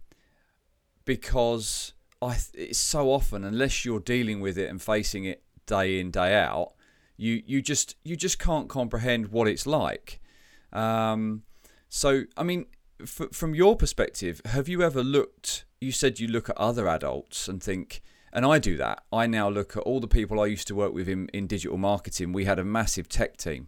because 1.05 1.93
I 2.21 2.37
it's 2.53 2.79
so 2.79 3.11
often 3.11 3.43
unless 3.43 3.85
you're 3.85 3.99
dealing 3.99 4.39
with 4.41 4.57
it 4.57 4.69
and 4.69 4.81
facing 4.81 5.25
it 5.25 5.43
day 5.65 5.99
in 5.99 6.11
day 6.11 6.35
out, 6.35 6.73
you 7.17 7.43
you 7.45 7.61
just 7.61 7.95
you 8.03 8.15
just 8.15 8.39
can't 8.39 8.69
comprehend 8.69 9.27
what 9.27 9.47
it's 9.47 9.67
like. 9.67 10.19
Um, 10.73 11.43
so 11.89 12.23
I 12.37 12.43
mean, 12.43 12.65
f- 13.01 13.31
from 13.31 13.53
your 13.53 13.75
perspective, 13.75 14.41
have 14.45 14.67
you 14.67 14.81
ever 14.81 15.03
looked? 15.03 15.65
You 15.79 15.91
said 15.91 16.19
you 16.19 16.27
look 16.27 16.49
at 16.49 16.57
other 16.57 16.87
adults 16.87 17.47
and 17.47 17.61
think 17.61 18.01
and 18.33 18.45
I 18.45 18.59
do 18.59 18.77
that. 18.77 19.03
I 19.11 19.27
now 19.27 19.49
look 19.49 19.75
at 19.75 19.83
all 19.83 19.99
the 19.99 20.07
people 20.07 20.39
I 20.39 20.45
used 20.45 20.67
to 20.67 20.75
work 20.75 20.93
with 20.93 21.09
in, 21.09 21.27
in 21.29 21.47
digital 21.47 21.77
marketing. 21.77 22.33
We 22.33 22.45
had 22.45 22.59
a 22.59 22.63
massive 22.63 23.09
tech 23.09 23.37
team. 23.37 23.67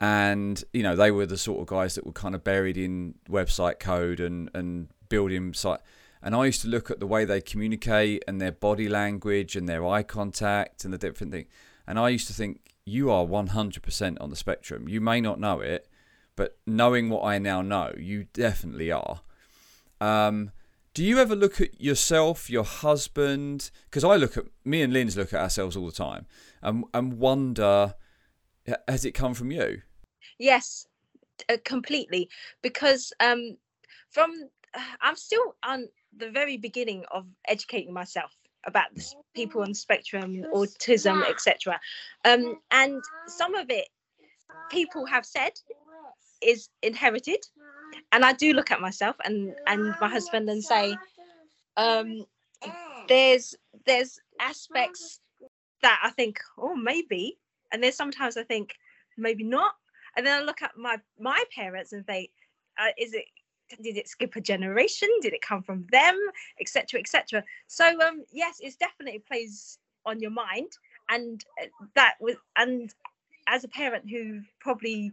And, 0.00 0.64
you 0.72 0.82
know, 0.82 0.96
they 0.96 1.10
were 1.10 1.26
the 1.26 1.36
sort 1.36 1.60
of 1.60 1.66
guys 1.66 1.94
that 1.94 2.06
were 2.06 2.12
kind 2.12 2.34
of 2.34 2.42
buried 2.42 2.78
in 2.78 3.16
website 3.28 3.78
code 3.78 4.18
and, 4.18 4.48
and 4.54 4.88
building 5.10 5.52
site. 5.52 5.80
And 6.22 6.34
I 6.34 6.46
used 6.46 6.62
to 6.62 6.68
look 6.68 6.90
at 6.90 7.00
the 7.00 7.06
way 7.06 7.24
they 7.24 7.40
communicate 7.40 8.24
and 8.26 8.40
their 8.40 8.52
body 8.52 8.88
language 8.88 9.56
and 9.56 9.68
their 9.68 9.86
eye 9.86 10.02
contact 10.02 10.84
and 10.84 10.92
the 10.92 10.98
different 10.98 11.32
thing. 11.32 11.46
And 11.86 11.98
I 11.98 12.08
used 12.08 12.26
to 12.28 12.32
think, 12.32 12.60
you 12.86 13.10
are 13.10 13.24
100% 13.24 14.16
on 14.20 14.30
the 14.30 14.36
spectrum. 14.36 14.88
You 14.88 15.00
may 15.00 15.20
not 15.20 15.38
know 15.38 15.60
it, 15.60 15.86
but 16.34 16.56
knowing 16.66 17.10
what 17.10 17.24
I 17.24 17.38
now 17.38 17.60
know, 17.62 17.94
you 17.98 18.24
definitely 18.32 18.90
are. 18.90 19.20
Um, 20.00 20.52
do 20.94 21.04
you 21.04 21.18
ever 21.18 21.36
look 21.36 21.60
at 21.60 21.80
yourself, 21.80 22.50
your 22.50 22.64
husband? 22.64 23.70
Because 23.84 24.04
I 24.04 24.16
look 24.16 24.36
at 24.36 24.44
me 24.64 24.82
and 24.82 24.92
Linz 24.92 25.16
look 25.16 25.32
at 25.32 25.40
ourselves 25.40 25.76
all 25.76 25.86
the 25.86 25.92
time, 25.92 26.26
and 26.62 26.84
and 26.92 27.18
wonder, 27.18 27.94
has 28.88 29.04
it 29.04 29.12
come 29.12 29.34
from 29.34 29.50
you? 29.50 29.82
Yes, 30.38 30.86
uh, 31.48 31.56
completely. 31.64 32.28
Because 32.62 33.12
um, 33.20 33.56
from 34.10 34.30
I'm 35.00 35.16
still 35.16 35.54
on 35.62 35.88
the 36.16 36.30
very 36.30 36.56
beginning 36.56 37.04
of 37.12 37.26
educating 37.46 37.92
myself 37.92 38.32
about 38.64 38.94
the 38.94 39.04
people 39.34 39.62
on 39.62 39.68
the 39.68 39.74
spectrum, 39.74 40.44
autism, 40.52 41.28
etc. 41.28 41.80
Um, 42.24 42.58
and 42.72 43.00
some 43.26 43.54
of 43.54 43.70
it 43.70 43.88
people 44.70 45.06
have 45.06 45.24
said 45.24 45.52
is 46.42 46.68
inherited 46.82 47.44
and 48.12 48.24
I 48.24 48.32
do 48.32 48.52
look 48.52 48.70
at 48.70 48.80
myself 48.80 49.16
and 49.24 49.54
and 49.66 49.94
my 50.00 50.08
husband 50.08 50.48
and 50.48 50.62
say, 50.62 50.96
um, 51.76 52.24
there's 53.08 53.54
there's 53.86 54.18
aspects 54.40 55.20
that 55.82 56.00
I 56.02 56.10
think, 56.10 56.38
oh 56.58 56.76
maybe, 56.76 57.38
and 57.72 57.82
there's 57.82 57.96
sometimes 57.96 58.36
I 58.36 58.44
think 58.44 58.74
maybe 59.16 59.44
not, 59.44 59.72
and 60.16 60.26
then 60.26 60.42
I 60.42 60.44
look 60.44 60.62
at 60.62 60.72
my 60.76 60.98
my 61.18 61.42
parents 61.54 61.92
and 61.92 62.06
think, 62.06 62.30
uh, 62.78 62.90
is 62.98 63.14
it 63.14 63.24
did 63.82 63.96
it 63.96 64.08
skip 64.08 64.36
a 64.36 64.40
generation? 64.40 65.08
Did 65.22 65.32
it 65.32 65.42
come 65.42 65.62
from 65.62 65.86
them, 65.92 66.18
etc., 66.60 67.00
etc. 67.00 67.44
So 67.66 67.86
um, 68.00 68.24
yes, 68.32 68.58
it 68.60 68.74
definitely 68.78 69.20
plays 69.20 69.78
on 70.06 70.20
your 70.20 70.30
mind, 70.30 70.72
and 71.08 71.44
uh, 71.62 71.66
that 71.94 72.14
was 72.20 72.36
and 72.56 72.92
as 73.46 73.64
a 73.64 73.68
parent 73.68 74.08
who 74.08 74.40
probably 74.60 75.12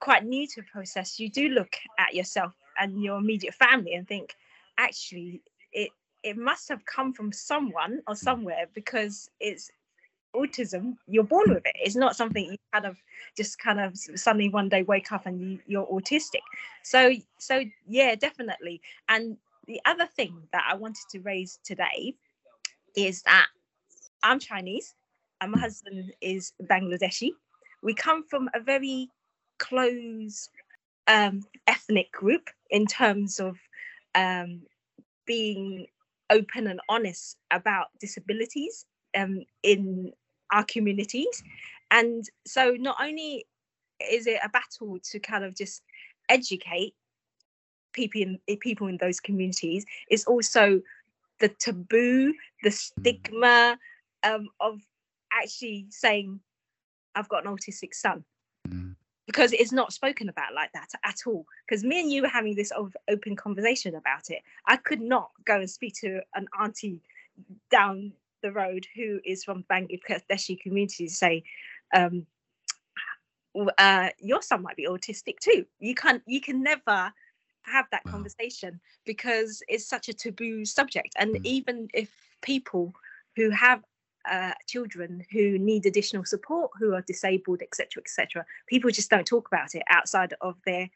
quite 0.00 0.24
new 0.24 0.46
to 0.46 0.60
the 0.60 0.66
process, 0.72 1.18
you 1.18 1.28
do 1.28 1.48
look 1.48 1.76
at 1.98 2.14
yourself 2.14 2.52
and 2.78 3.02
your 3.02 3.18
immediate 3.18 3.54
family 3.54 3.94
and 3.94 4.06
think, 4.06 4.34
actually, 4.78 5.42
it 5.72 5.90
it 6.24 6.36
must 6.36 6.68
have 6.68 6.84
come 6.84 7.12
from 7.12 7.32
someone 7.32 8.00
or 8.08 8.14
mm. 8.14 8.18
somewhere 8.18 8.66
because 8.74 9.30
it's 9.40 9.70
autism. 10.34 10.96
You're 11.06 11.24
born 11.24 11.50
with 11.50 11.64
it. 11.64 11.76
It's 11.76 11.96
not 11.96 12.16
something 12.16 12.44
you 12.44 12.58
kind 12.72 12.86
of 12.86 12.96
just 13.36 13.58
kind 13.58 13.80
of 13.80 13.96
suddenly 13.96 14.48
one 14.48 14.68
day 14.68 14.82
wake 14.82 15.12
up 15.12 15.26
and 15.26 15.40
you, 15.40 15.58
you're 15.66 15.86
autistic. 15.86 16.42
So 16.82 17.12
so 17.38 17.64
yeah 17.86 18.14
definitely. 18.14 18.80
And 19.08 19.36
the 19.68 19.80
other 19.84 20.06
thing 20.06 20.34
that 20.52 20.66
i 20.68 20.74
wanted 20.74 21.04
to 21.10 21.20
raise 21.20 21.60
today 21.62 22.14
is 22.96 23.22
that 23.22 23.46
i'm 24.22 24.40
chinese 24.40 24.94
and 25.40 25.52
my 25.52 25.60
husband 25.60 26.12
is 26.20 26.52
bangladeshi. 26.64 27.30
We 27.80 27.94
come 27.94 28.24
from 28.24 28.50
a 28.54 28.60
very 28.60 29.08
close 29.58 30.50
um, 31.08 31.42
ethnic 31.66 32.12
group 32.12 32.50
in 32.70 32.86
terms 32.86 33.40
of 33.40 33.56
um, 34.14 34.62
being 35.26 35.86
open 36.30 36.66
and 36.66 36.80
honest 36.88 37.36
about 37.50 37.86
disabilities 37.98 38.84
um, 39.16 39.42
in 39.62 40.12
our 40.52 40.64
communities. 40.64 41.42
And 41.90 42.24
so, 42.46 42.76
not 42.78 42.96
only 43.02 43.46
is 44.10 44.26
it 44.26 44.40
a 44.44 44.48
battle 44.48 44.98
to 45.10 45.18
kind 45.18 45.44
of 45.44 45.56
just 45.56 45.82
educate 46.28 46.94
people 47.92 48.20
in 48.20 48.38
people 48.58 48.86
in 48.86 48.98
those 48.98 49.18
communities, 49.18 49.84
it's 50.08 50.26
also 50.26 50.80
the 51.40 51.48
taboo, 51.48 52.34
the 52.62 52.70
stigma 52.70 53.78
um, 54.22 54.48
of 54.60 54.80
actually 55.32 55.86
saying, 55.88 56.40
"I've 57.14 57.28
got 57.28 57.46
an 57.46 57.56
autistic 57.56 57.94
son." 57.94 58.24
Mm 58.68 58.97
because 59.28 59.52
it's 59.52 59.72
not 59.72 59.92
spoken 59.92 60.30
about 60.30 60.54
like 60.54 60.72
that 60.72 60.88
at 61.04 61.18
all. 61.26 61.44
Because 61.66 61.84
me 61.84 62.00
and 62.00 62.10
you 62.10 62.22
were 62.22 62.28
having 62.28 62.54
this 62.56 62.72
open 63.08 63.36
conversation 63.36 63.94
about 63.94 64.30
it. 64.30 64.40
I 64.66 64.78
could 64.78 65.02
not 65.02 65.30
go 65.44 65.56
and 65.56 65.68
speak 65.68 65.94
to 66.00 66.22
an 66.34 66.48
auntie 66.58 67.02
down 67.70 68.12
the 68.42 68.50
road 68.50 68.86
who 68.96 69.20
is 69.26 69.44
from 69.44 69.66
Bangladeshi 69.70 70.58
community 70.58 71.08
to 71.08 71.14
say, 71.14 71.44
um, 71.94 72.26
uh, 73.76 74.08
your 74.18 74.40
son 74.40 74.62
might 74.62 74.76
be 74.76 74.86
autistic 74.88 75.38
too. 75.40 75.66
You 75.78 75.94
can't, 75.94 76.22
you 76.26 76.40
can 76.40 76.62
never 76.62 77.12
have 77.62 77.84
that 77.90 78.06
wow. 78.06 78.12
conversation 78.12 78.80
because 79.04 79.62
it's 79.68 79.86
such 79.86 80.08
a 80.08 80.14
taboo 80.14 80.64
subject. 80.64 81.14
And 81.18 81.34
mm. 81.34 81.44
even 81.44 81.88
if 81.92 82.10
people 82.40 82.94
who 83.36 83.50
have 83.50 83.82
uh, 84.30 84.52
children 84.66 85.24
who 85.32 85.58
need 85.58 85.86
additional 85.86 86.24
support, 86.24 86.70
who 86.78 86.94
are 86.94 87.02
disabled, 87.02 87.62
etc., 87.62 88.02
etc. 88.02 88.44
People 88.66 88.90
just 88.90 89.10
don't 89.10 89.26
talk 89.26 89.48
about 89.48 89.74
it 89.74 89.82
outside 89.90 90.34
of 90.40 90.56
their 90.64 90.88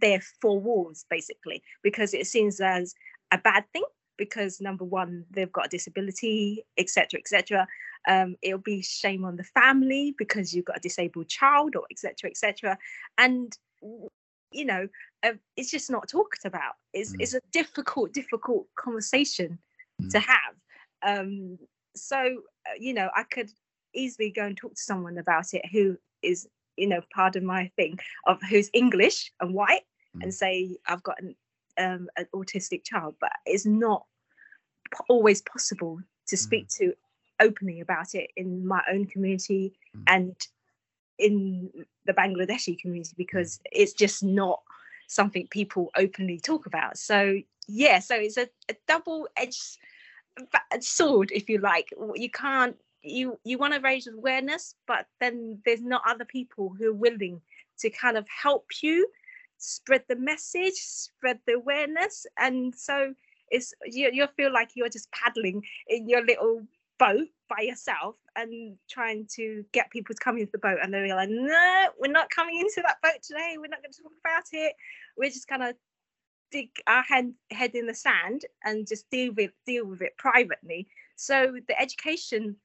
their 0.00 0.20
four 0.40 0.58
walls, 0.58 1.04
basically, 1.08 1.62
because 1.82 2.14
it 2.14 2.26
seems 2.26 2.60
as 2.60 2.94
a 3.30 3.38
bad 3.38 3.64
thing. 3.72 3.84
Because 4.16 4.60
number 4.60 4.84
one, 4.84 5.24
they've 5.32 5.52
got 5.52 5.66
a 5.66 5.70
disability, 5.70 6.64
etc., 6.78 7.18
etc. 7.18 7.66
Um, 8.06 8.36
it'll 8.42 8.58
be 8.60 8.80
shame 8.80 9.24
on 9.24 9.36
the 9.36 9.42
family 9.42 10.14
because 10.16 10.54
you've 10.54 10.66
got 10.66 10.76
a 10.76 10.80
disabled 10.80 11.28
child, 11.28 11.74
or 11.74 11.82
etc., 11.90 12.30
etc. 12.30 12.78
And 13.18 13.56
you 14.52 14.64
know, 14.64 14.88
uh, 15.24 15.32
it's 15.56 15.70
just 15.70 15.90
not 15.90 16.08
talked 16.08 16.44
about. 16.44 16.74
It's 16.92 17.12
mm. 17.12 17.16
it's 17.20 17.34
a 17.34 17.40
difficult, 17.52 18.12
difficult 18.12 18.66
conversation 18.76 19.58
mm. 20.00 20.10
to 20.10 20.20
have. 20.20 20.54
Um, 21.02 21.58
so 21.96 22.42
uh, 22.66 22.74
you 22.78 22.92
know 22.92 23.08
i 23.14 23.22
could 23.22 23.50
easily 23.94 24.30
go 24.30 24.44
and 24.44 24.56
talk 24.56 24.74
to 24.74 24.82
someone 24.82 25.18
about 25.18 25.54
it 25.54 25.64
who 25.70 25.96
is 26.22 26.48
you 26.76 26.86
know 26.86 27.00
part 27.14 27.36
of 27.36 27.42
my 27.42 27.70
thing 27.76 27.98
of 28.26 28.40
who's 28.42 28.70
english 28.72 29.32
and 29.40 29.54
white 29.54 29.82
mm. 30.16 30.22
and 30.22 30.34
say 30.34 30.76
i've 30.86 31.02
got 31.02 31.20
an, 31.20 31.34
um, 31.78 32.08
an 32.16 32.26
autistic 32.34 32.84
child 32.84 33.14
but 33.20 33.32
it's 33.46 33.66
not 33.66 34.04
always 35.08 35.42
possible 35.42 36.00
to 36.26 36.36
speak 36.36 36.66
mm. 36.68 36.76
to 36.76 36.92
openly 37.40 37.80
about 37.80 38.14
it 38.14 38.30
in 38.36 38.66
my 38.66 38.82
own 38.90 39.06
community 39.06 39.72
mm. 39.96 40.02
and 40.06 40.36
in 41.18 41.70
the 42.06 42.12
bangladeshi 42.12 42.78
community 42.78 43.12
mm. 43.14 43.18
because 43.18 43.60
it's 43.70 43.92
just 43.92 44.22
not 44.22 44.60
something 45.06 45.46
people 45.48 45.90
openly 45.96 46.40
talk 46.40 46.66
about 46.66 46.96
so 46.96 47.38
yeah 47.68 47.98
so 47.98 48.14
it's 48.14 48.36
a, 48.36 48.48
a 48.68 48.74
double-edged 48.88 49.78
sword 50.80 51.30
if 51.32 51.48
you 51.48 51.58
like. 51.58 51.90
You 52.14 52.30
can't 52.30 52.76
you 53.02 53.38
you 53.44 53.58
want 53.58 53.74
to 53.74 53.80
raise 53.80 54.06
awareness 54.06 54.76
but 54.86 55.06
then 55.20 55.58
there's 55.66 55.82
not 55.82 56.00
other 56.08 56.24
people 56.24 56.74
who 56.78 56.88
are 56.88 56.94
willing 56.94 57.38
to 57.78 57.90
kind 57.90 58.16
of 58.16 58.26
help 58.28 58.64
you 58.82 59.06
spread 59.58 60.02
the 60.08 60.16
message 60.16 60.74
spread 60.74 61.38
the 61.46 61.54
awareness. 61.54 62.26
And 62.38 62.74
so 62.74 63.14
it's 63.50 63.72
you, 63.84 64.10
you 64.12 64.26
feel 64.36 64.52
like 64.52 64.70
you're 64.74 64.88
just 64.88 65.10
paddling 65.12 65.62
in 65.88 66.08
your 66.08 66.24
little 66.24 66.62
boat 66.98 67.28
by 67.48 67.62
yourself 67.62 68.16
and 68.36 68.76
trying 68.88 69.26
to 69.34 69.64
get 69.72 69.90
people 69.90 70.14
to 70.14 70.20
come 70.20 70.38
into 70.38 70.52
the 70.52 70.58
boat. 70.58 70.78
And 70.82 70.92
they're 70.92 71.08
like 71.14 71.30
no 71.30 71.88
we're 71.98 72.12
not 72.12 72.30
coming 72.30 72.58
into 72.58 72.82
that 72.86 73.02
boat 73.02 73.22
today. 73.22 73.56
We're 73.58 73.68
not 73.68 73.82
going 73.82 73.92
to 73.92 74.02
talk 74.02 74.12
about 74.24 74.44
it. 74.52 74.74
We're 75.16 75.30
just 75.30 75.48
kind 75.48 75.62
of 75.62 75.74
stick 76.54 76.82
our 76.86 77.02
head, 77.02 77.32
head 77.50 77.74
in 77.74 77.86
the 77.86 77.94
sand 77.94 78.42
and 78.64 78.86
just 78.86 79.10
deal 79.10 79.32
with 79.36 79.50
deal 79.66 79.84
with 79.84 80.02
it 80.02 80.16
privately. 80.16 80.86
So 81.16 81.56
the 81.66 81.80
education 81.80 82.56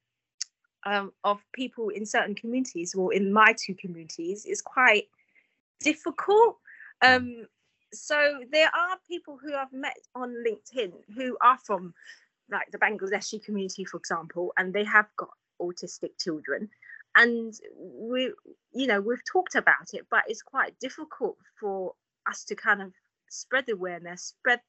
um, 0.85 1.11
of 1.23 1.39
people 1.53 1.89
in 1.89 2.05
certain 2.05 2.35
communities, 2.35 2.93
or 2.95 3.13
in 3.13 3.33
my 3.33 3.55
two 3.57 3.75
communities, 3.75 4.45
is 4.45 4.61
quite 4.61 5.07
difficult. 5.81 6.57
Um, 7.01 7.47
so 7.91 8.41
there 8.51 8.67
are 8.67 8.97
people 9.07 9.39
who 9.41 9.55
I've 9.55 9.73
met 9.73 9.97
on 10.13 10.35
LinkedIn 10.47 10.91
who 11.15 11.35
are 11.41 11.57
from 11.57 11.93
like 12.51 12.69
the 12.71 12.77
Bangladeshi 12.77 13.43
community, 13.43 13.85
for 13.85 13.97
example, 13.97 14.53
and 14.57 14.73
they 14.73 14.83
have 14.83 15.07
got 15.17 15.29
autistic 15.59 16.11
children. 16.19 16.69
And 17.15 17.53
we, 17.75 18.33
you 18.71 18.87
know, 18.87 19.01
we've 19.01 19.25
talked 19.31 19.55
about 19.55 19.93
it, 19.93 20.05
but 20.11 20.23
it's 20.27 20.43
quite 20.43 20.79
difficult 20.79 21.37
for 21.59 21.93
us 22.27 22.43
to 22.45 22.55
kind 22.55 22.81
of 22.81 22.93
spread 23.29 23.65
the 23.65 23.73
awareness, 23.73 24.23
spread 24.23 24.61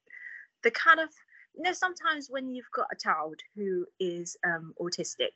the 0.63 0.71
kind 0.71 0.99
of 0.99 1.09
you 1.55 1.63
know 1.63 1.73
sometimes 1.73 2.27
when 2.29 2.49
you've 2.53 2.71
got 2.73 2.87
a 2.91 2.95
child 2.95 3.35
who 3.55 3.85
is 3.99 4.37
um, 4.45 4.73
autistic, 4.79 5.31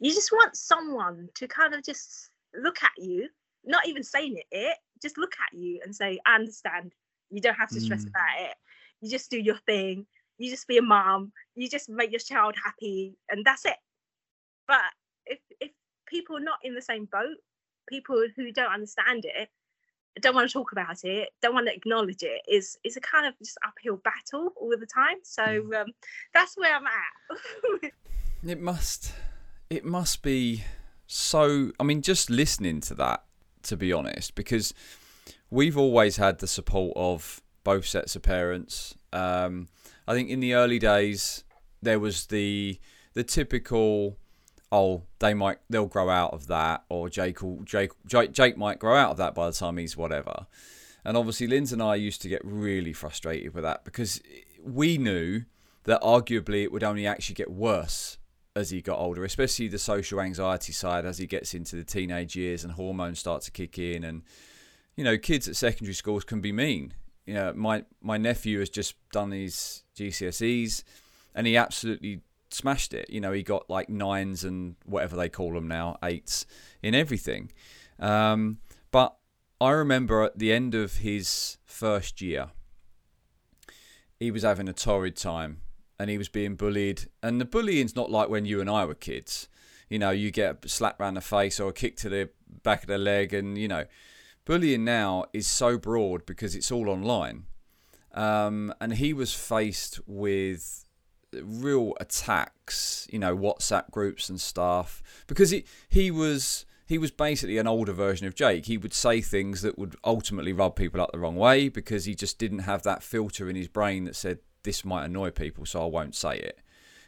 you 0.00 0.12
just 0.12 0.32
want 0.32 0.56
someone 0.56 1.28
to 1.34 1.46
kind 1.46 1.74
of 1.74 1.84
just 1.84 2.30
look 2.54 2.82
at 2.82 2.92
you, 2.98 3.28
not 3.64 3.86
even 3.86 4.02
saying 4.02 4.36
it, 4.36 4.46
it 4.50 4.76
just 5.02 5.18
look 5.18 5.32
at 5.40 5.56
you 5.58 5.80
and 5.84 5.94
say, 5.94 6.18
"I 6.26 6.34
understand. 6.34 6.92
You 7.30 7.40
don't 7.40 7.54
have 7.54 7.70
to 7.70 7.80
stress 7.80 8.04
mm. 8.04 8.08
about 8.08 8.50
it. 8.50 8.56
You 9.00 9.10
just 9.10 9.30
do 9.30 9.38
your 9.38 9.58
thing. 9.58 10.06
you 10.38 10.50
just 10.50 10.66
be 10.66 10.78
a 10.78 10.82
mom, 10.82 11.32
you 11.54 11.68
just 11.68 11.90
make 11.90 12.10
your 12.10 12.18
child 12.18 12.54
happy, 12.62 13.14
and 13.28 13.44
that's 13.44 13.66
it. 13.66 13.76
But 14.66 14.80
if 15.26 15.38
if 15.60 15.70
people 16.06 16.36
are 16.36 16.40
not 16.40 16.58
in 16.64 16.74
the 16.74 16.82
same 16.82 17.06
boat, 17.12 17.36
people 17.88 18.26
who 18.34 18.50
don't 18.50 18.72
understand 18.72 19.26
it, 19.26 19.50
don't 20.20 20.34
want 20.34 20.48
to 20.48 20.52
talk 20.52 20.72
about 20.72 21.04
it, 21.04 21.30
don't 21.40 21.54
want 21.54 21.66
to 21.68 21.74
acknowledge 21.74 22.22
it, 22.22 22.42
is 22.48 22.78
is 22.84 22.96
a 22.96 23.00
kind 23.00 23.26
of 23.26 23.38
just 23.38 23.58
uphill 23.66 23.96
battle 23.96 24.52
all 24.56 24.70
the 24.78 24.86
time. 24.86 25.18
So 25.22 25.42
mm. 25.42 25.80
um, 25.80 25.88
that's 26.34 26.56
where 26.56 26.74
I'm 26.74 26.86
at. 26.86 27.92
it 28.46 28.60
must, 28.60 29.12
it 29.68 29.84
must 29.84 30.22
be 30.22 30.64
so. 31.06 31.72
I 31.78 31.84
mean, 31.84 32.02
just 32.02 32.30
listening 32.30 32.80
to 32.82 32.94
that, 32.94 33.24
to 33.64 33.76
be 33.76 33.92
honest, 33.92 34.34
because 34.34 34.74
we've 35.50 35.76
always 35.76 36.16
had 36.16 36.38
the 36.38 36.46
support 36.46 36.92
of 36.96 37.42
both 37.64 37.86
sets 37.86 38.16
of 38.16 38.22
parents. 38.22 38.96
Um, 39.12 39.68
I 40.06 40.14
think 40.14 40.30
in 40.30 40.40
the 40.40 40.54
early 40.54 40.78
days 40.78 41.44
there 41.82 41.98
was 41.98 42.26
the 42.26 42.78
the 43.14 43.24
typical 43.24 44.16
oh 44.72 45.02
they 45.18 45.34
might 45.34 45.58
they'll 45.68 45.86
grow 45.86 46.08
out 46.08 46.32
of 46.32 46.46
that 46.46 46.84
or 46.88 47.08
Jake 47.08 47.42
will, 47.42 47.62
Jake 47.64 47.92
Jake, 48.06 48.32
Jake 48.32 48.56
might 48.56 48.78
grow 48.78 48.96
out 48.96 49.12
of 49.12 49.16
that 49.16 49.34
by 49.34 49.46
the 49.46 49.52
time 49.52 49.76
he's 49.76 49.96
whatever. 49.96 50.46
And 51.04 51.16
obviously 51.16 51.46
Linz 51.46 51.72
and 51.72 51.82
I 51.82 51.94
used 51.94 52.22
to 52.22 52.28
get 52.28 52.42
really 52.44 52.92
frustrated 52.92 53.54
with 53.54 53.64
that 53.64 53.84
because 53.84 54.20
we 54.62 54.98
knew 54.98 55.42
that 55.84 56.00
arguably 56.02 56.62
it 56.62 56.72
would 56.72 56.84
only 56.84 57.06
actually 57.06 57.34
get 57.34 57.50
worse 57.50 58.18
as 58.54 58.70
he 58.70 58.82
got 58.82 58.98
older, 58.98 59.24
especially 59.24 59.68
the 59.68 59.78
social 59.78 60.20
anxiety 60.20 60.72
side 60.72 61.06
as 61.06 61.18
he 61.18 61.26
gets 61.26 61.54
into 61.54 61.76
the 61.76 61.84
teenage 61.84 62.36
years 62.36 62.64
and 62.64 62.74
hormones 62.74 63.18
start 63.18 63.42
to 63.42 63.50
kick 63.50 63.78
in 63.78 64.04
and 64.04 64.22
you 65.00 65.04
know, 65.04 65.16
kids 65.16 65.48
at 65.48 65.56
secondary 65.56 65.94
schools 65.94 66.24
can 66.24 66.42
be 66.42 66.52
mean. 66.52 66.92
You 67.24 67.32
know, 67.32 67.52
my 67.54 67.84
my 68.02 68.18
nephew 68.18 68.58
has 68.58 68.68
just 68.68 68.96
done 69.12 69.30
his 69.30 69.84
GCSEs, 69.96 70.82
and 71.34 71.46
he 71.46 71.56
absolutely 71.56 72.20
smashed 72.54 72.94
it. 72.94 73.10
You 73.10 73.20
know, 73.20 73.32
he 73.32 73.42
got 73.42 73.68
like 73.68 73.88
nines 73.88 74.44
and 74.44 74.76
whatever 74.84 75.16
they 75.16 75.28
call 75.28 75.54
them 75.54 75.68
now, 75.68 75.98
eights 76.02 76.46
in 76.82 76.94
everything. 76.94 77.52
Um, 77.98 78.58
but 78.90 79.16
I 79.60 79.70
remember 79.70 80.22
at 80.22 80.38
the 80.38 80.52
end 80.52 80.74
of 80.74 80.96
his 80.98 81.58
first 81.64 82.20
year, 82.20 82.50
he 84.18 84.30
was 84.30 84.42
having 84.42 84.68
a 84.68 84.72
torrid 84.72 85.16
time 85.16 85.60
and 85.98 86.08
he 86.08 86.18
was 86.18 86.28
being 86.28 86.56
bullied. 86.56 87.08
And 87.22 87.40
the 87.40 87.44
bullying's 87.44 87.94
not 87.94 88.10
like 88.10 88.30
when 88.30 88.46
you 88.46 88.60
and 88.60 88.70
I 88.70 88.86
were 88.86 88.94
kids. 88.94 89.48
You 89.90 89.98
know, 89.98 90.10
you 90.10 90.30
get 90.30 90.64
a 90.64 90.68
slap 90.68 91.00
around 91.00 91.14
the 91.14 91.20
face 91.20 91.60
or 91.60 91.68
a 91.68 91.72
kick 91.74 91.96
to 91.98 92.08
the 92.08 92.30
back 92.62 92.82
of 92.82 92.86
the 92.86 92.96
leg, 92.96 93.34
and 93.34 93.58
you 93.58 93.68
know, 93.68 93.84
bullying 94.44 94.84
now 94.84 95.24
is 95.32 95.46
so 95.46 95.76
broad 95.76 96.24
because 96.24 96.54
it's 96.54 96.70
all 96.70 96.88
online. 96.88 97.44
Um, 98.14 98.72
and 98.80 98.94
he 98.94 99.12
was 99.12 99.34
faced 99.34 100.00
with 100.06 100.84
real 101.32 101.94
attacks, 102.00 103.06
you 103.10 103.18
know, 103.18 103.36
WhatsApp 103.36 103.90
groups 103.90 104.28
and 104.28 104.40
stuff, 104.40 105.02
because 105.26 105.50
he 105.50 105.64
he 105.88 106.10
was 106.10 106.66
he 106.86 106.98
was 106.98 107.10
basically 107.10 107.58
an 107.58 107.68
older 107.68 107.92
version 107.92 108.26
of 108.26 108.34
Jake. 108.34 108.66
He 108.66 108.76
would 108.76 108.92
say 108.92 109.20
things 109.20 109.62
that 109.62 109.78
would 109.78 109.96
ultimately 110.04 110.52
rub 110.52 110.74
people 110.74 111.00
up 111.00 111.12
the 111.12 111.18
wrong 111.18 111.36
way 111.36 111.68
because 111.68 112.04
he 112.04 112.14
just 112.14 112.38
didn't 112.38 112.60
have 112.60 112.82
that 112.82 113.02
filter 113.02 113.48
in 113.48 113.56
his 113.56 113.68
brain 113.68 114.04
that 114.04 114.16
said 114.16 114.38
this 114.64 114.84
might 114.84 115.04
annoy 115.04 115.30
people, 115.30 115.64
so 115.64 115.82
I 115.82 115.86
won't 115.86 116.14
say 116.14 116.36
it. 116.36 116.58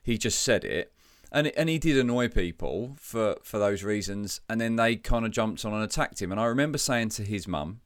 He 0.02 0.18
just 0.18 0.40
said 0.40 0.64
it, 0.64 0.92
and 1.30 1.48
and 1.48 1.68
he 1.68 1.78
did 1.78 1.98
annoy 1.98 2.28
people 2.28 2.96
for 2.98 3.36
for 3.42 3.58
those 3.58 3.82
reasons, 3.82 4.40
and 4.48 4.60
then 4.60 4.76
they 4.76 4.96
kind 4.96 5.24
of 5.24 5.32
jumped 5.32 5.64
on 5.64 5.74
and 5.74 5.82
attacked 5.82 6.22
him. 6.22 6.30
And 6.30 6.40
I 6.40 6.46
remember 6.46 6.78
saying 6.78 7.10
to 7.10 7.24
his 7.24 7.48
mum, 7.48 7.80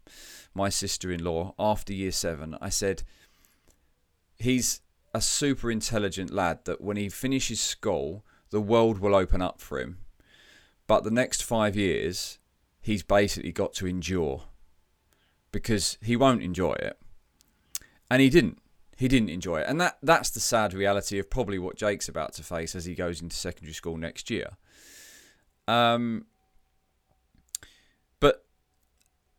my 0.55 0.69
sister-in-law, 0.69 1.55
after 1.59 1.93
year 1.93 2.13
seven, 2.13 2.57
I 2.61 2.71
said, 2.71 3.03
he's 4.39 4.81
a 5.17 5.21
super 5.23 5.71
intelligent 5.71 6.31
lad 6.31 6.59
that 6.67 6.83
when 6.83 6.99
he 6.99 7.09
finishes 7.09 7.59
school, 7.59 8.23
the 8.51 8.61
world 8.61 8.99
will 8.99 9.15
open 9.15 9.41
up 9.41 9.63
for 9.63 9.81
him. 9.81 9.97
But 10.87 11.05
the 11.05 11.11
next 11.11 11.43
five 11.43 11.75
years, 11.75 12.39
he's 12.83 13.03
basically 13.03 13.51
got 13.51 13.73
to 13.75 13.87
endure 13.87 14.43
because 15.53 15.97
he 16.03 16.17
won't 16.17 16.43
enjoy 16.43 16.75
it. 16.75 16.99
And 18.11 18.21
he 18.21 18.29
didn't 18.29 18.59
he 18.99 19.09
didn't 19.09 19.31
enjoy 19.31 19.61
it. 19.61 19.69
And 19.69 19.81
that 19.81 19.97
that's 20.03 20.29
the 20.29 20.41
sad 20.41 20.75
reality 20.75 21.19
of 21.19 21.31
probably 21.31 21.59
what 21.59 21.77
Jake's 21.77 22.11
about 22.11 22.35
to 22.35 22.43
face 22.43 22.75
as 22.75 22.85
he 22.85 22.95
goes 22.95 23.23
into 23.23 23.37
secondary 23.37 23.73
school 23.73 23.97
next 23.97 24.29
year. 24.29 24.51
Um, 25.67 26.27
but 28.21 28.45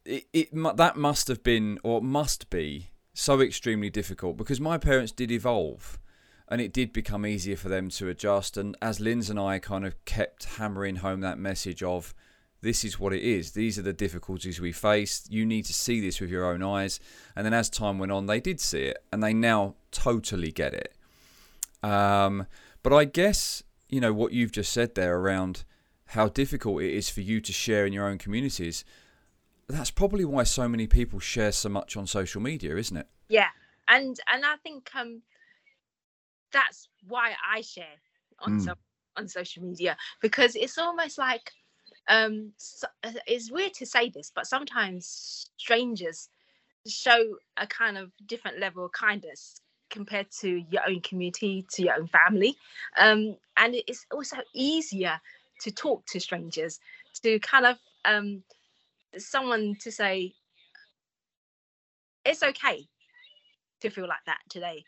it, 0.06 0.26
it 0.34 0.78
that 0.78 0.98
must 0.98 1.28
have 1.28 1.44
been 1.44 1.78
or 1.84 2.02
must 2.02 2.50
be 2.50 2.90
so 3.18 3.42
extremely 3.42 3.90
difficult 3.90 4.38
because 4.38 4.62
my 4.62 4.78
parents 4.78 5.12
did 5.12 5.32
evolve 5.32 6.00
and 6.48 6.62
it 6.62 6.72
did 6.72 6.94
become 6.94 7.26
easier 7.26 7.58
for 7.58 7.68
them 7.68 7.90
to 7.90 8.10
adjust 8.10 8.58
and 8.58 8.78
as 8.82 9.00
Linz 9.00 9.30
and 9.30 9.40
I 9.40 9.60
kind 9.60 9.86
of 9.86 10.06
kept 10.06 10.46
hammering 10.46 10.98
home 10.98 11.22
that 11.22 11.40
message 11.40 11.82
of 11.82 12.14
this 12.62 12.84
is 12.84 13.00
what 13.00 13.14
it 13.14 13.22
is. 13.22 13.52
These 13.52 13.78
are 13.78 13.84
the 13.84 13.94
difficulties 13.94 14.60
we 14.60 14.72
face. 14.72 15.26
You 15.30 15.46
need 15.46 15.66
to 15.66 15.74
see 15.74 16.00
this 16.00 16.20
with 16.20 16.30
your 16.30 16.46
own 16.46 16.64
eyes. 16.64 17.00
And 17.36 17.46
then 17.46 17.54
as 17.54 17.70
time 17.70 18.00
went 18.00 18.12
on, 18.12 18.26
they 18.26 18.40
did 18.40 18.60
see 18.60 18.82
it 18.84 18.98
and 19.12 19.24
they 19.24 19.34
now 19.34 19.76
totally 19.92 20.52
get 20.52 20.74
it. 20.74 20.94
Um, 21.84 22.48
but 22.82 22.94
I 22.94 23.06
guess, 23.06 23.64
you 23.90 24.02
know, 24.02 24.14
what 24.14 24.34
you've 24.34 24.52
just 24.52 24.72
said 24.72 24.96
there 24.96 25.18
around 25.18 25.64
how 26.12 26.30
difficult 26.30 26.82
it 26.82 26.94
is 26.94 27.10
for 27.10 27.22
you 27.22 27.42
to 27.42 27.52
share 27.52 27.86
in 27.86 27.94
your 27.94 28.08
own 28.08 28.18
communities, 28.18 28.86
that's 29.70 29.92
probably 29.92 30.26
why 30.26 30.44
so 30.44 30.68
many 30.68 30.88
people 30.88 31.20
share 31.20 31.52
so 31.52 31.70
much 31.70 31.98
on 31.98 32.08
social 32.08 32.42
media, 32.42 32.78
isn't 32.78 32.98
it? 32.98 33.08
Yeah. 33.28 33.50
And 33.88 34.18
and 34.28 34.46
I 34.46 34.56
think 34.64 34.90
um 34.96 35.22
that's 36.52 36.88
why 37.08 37.34
I 37.54 37.62
share 37.62 37.86
on 38.40 38.60
mm. 38.60 38.66
so, 38.66 38.74
on 39.18 39.28
social 39.28 39.64
media 39.64 39.98
because 40.22 40.56
it's 40.56 40.78
almost 40.78 41.18
like 41.18 41.52
um 42.08 42.52
so, 42.58 42.88
it's 43.26 43.52
weird 43.52 43.74
to 43.74 43.86
say 43.86 44.10
this 44.10 44.32
but 44.34 44.48
sometimes 44.48 45.50
strangers 45.58 46.30
show 46.88 47.36
a 47.58 47.68
kind 47.68 47.98
of 47.98 48.12
different 48.28 48.60
level 48.60 48.86
of 48.86 48.92
kindness 48.92 49.62
compared 49.90 50.28
to 50.40 50.64
your 50.70 50.82
own 50.88 51.02
community 51.02 51.66
to 51.74 51.84
your 51.84 51.96
own 51.96 52.08
family 52.08 52.56
um 52.98 53.36
and 53.58 53.76
it's 53.88 54.06
also 54.12 54.38
easier 54.54 55.20
to 55.60 55.72
talk 55.72 56.06
to 56.06 56.20
strangers 56.20 56.80
to 57.22 57.40
kind 57.40 57.66
of 57.66 57.78
um 58.06 58.44
someone 59.18 59.76
to 59.80 59.92
say 59.92 60.34
it's 62.26 62.44
okay 62.44 62.86
to 63.82 63.90
feel 63.90 64.08
like 64.08 64.26
that 64.26 64.40
today 64.50 64.84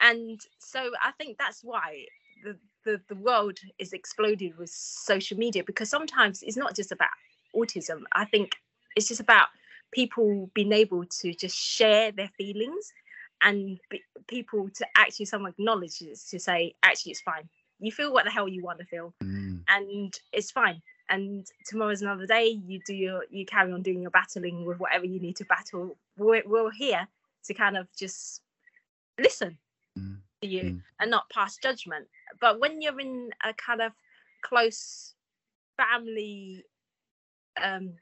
and 0.00 0.40
so 0.58 0.90
i 1.02 1.10
think 1.12 1.36
that's 1.38 1.62
why 1.62 2.04
the 2.44 2.56
the, 2.84 3.00
the 3.08 3.16
world 3.16 3.58
is 3.78 3.92
exploded 3.92 4.56
with 4.56 4.70
social 4.70 5.36
media 5.36 5.62
because 5.64 5.90
sometimes 5.90 6.42
it's 6.42 6.56
not 6.56 6.74
just 6.74 6.92
about 6.92 7.10
autism. 7.54 8.02
I 8.12 8.24
think 8.24 8.52
it's 8.96 9.08
just 9.08 9.20
about 9.20 9.48
people 9.92 10.50
being 10.54 10.72
able 10.72 11.04
to 11.20 11.34
just 11.34 11.56
share 11.56 12.12
their 12.12 12.30
feelings 12.36 12.92
and 13.42 13.78
be, 13.90 14.02
people 14.26 14.68
to 14.74 14.86
actually 14.96 15.26
someone 15.26 15.52
acknowledge 15.52 16.00
it 16.00 16.18
to 16.30 16.38
say 16.38 16.74
actually 16.82 17.12
it's 17.12 17.20
fine 17.20 17.48
you 17.78 17.92
feel 17.92 18.12
what 18.12 18.24
the 18.24 18.30
hell 18.30 18.48
you 18.48 18.64
want 18.64 18.80
to 18.80 18.84
feel 18.84 19.14
mm. 19.22 19.62
and 19.68 20.12
it's 20.32 20.50
fine 20.50 20.82
and 21.10 21.46
tomorrow's 21.66 22.02
another 22.02 22.26
day 22.26 22.60
you 22.66 22.80
do 22.86 22.94
your 22.94 23.24
you 23.30 23.44
carry 23.46 23.72
on 23.72 23.82
doing 23.82 24.02
your 24.02 24.10
battling 24.10 24.64
with 24.64 24.78
whatever 24.78 25.06
you 25.06 25.20
need 25.20 25.36
to 25.36 25.44
battle 25.44 25.96
we're, 26.16 26.42
we're 26.46 26.70
here 26.70 27.06
to 27.44 27.54
kind 27.54 27.76
of 27.76 27.86
just 27.96 28.42
listen 29.18 29.56
mm. 29.98 30.16
to 30.42 30.48
you 30.48 30.62
mm. 30.62 30.82
and 31.00 31.10
not 31.10 31.28
pass 31.30 31.56
judgment 31.62 32.06
but 32.40 32.60
when 32.60 32.82
you're 32.82 33.00
in 33.00 33.30
a 33.44 33.52
kind 33.54 33.80
of 33.80 33.92
close 34.42 35.14
family 35.76 36.64
um, 37.62 37.92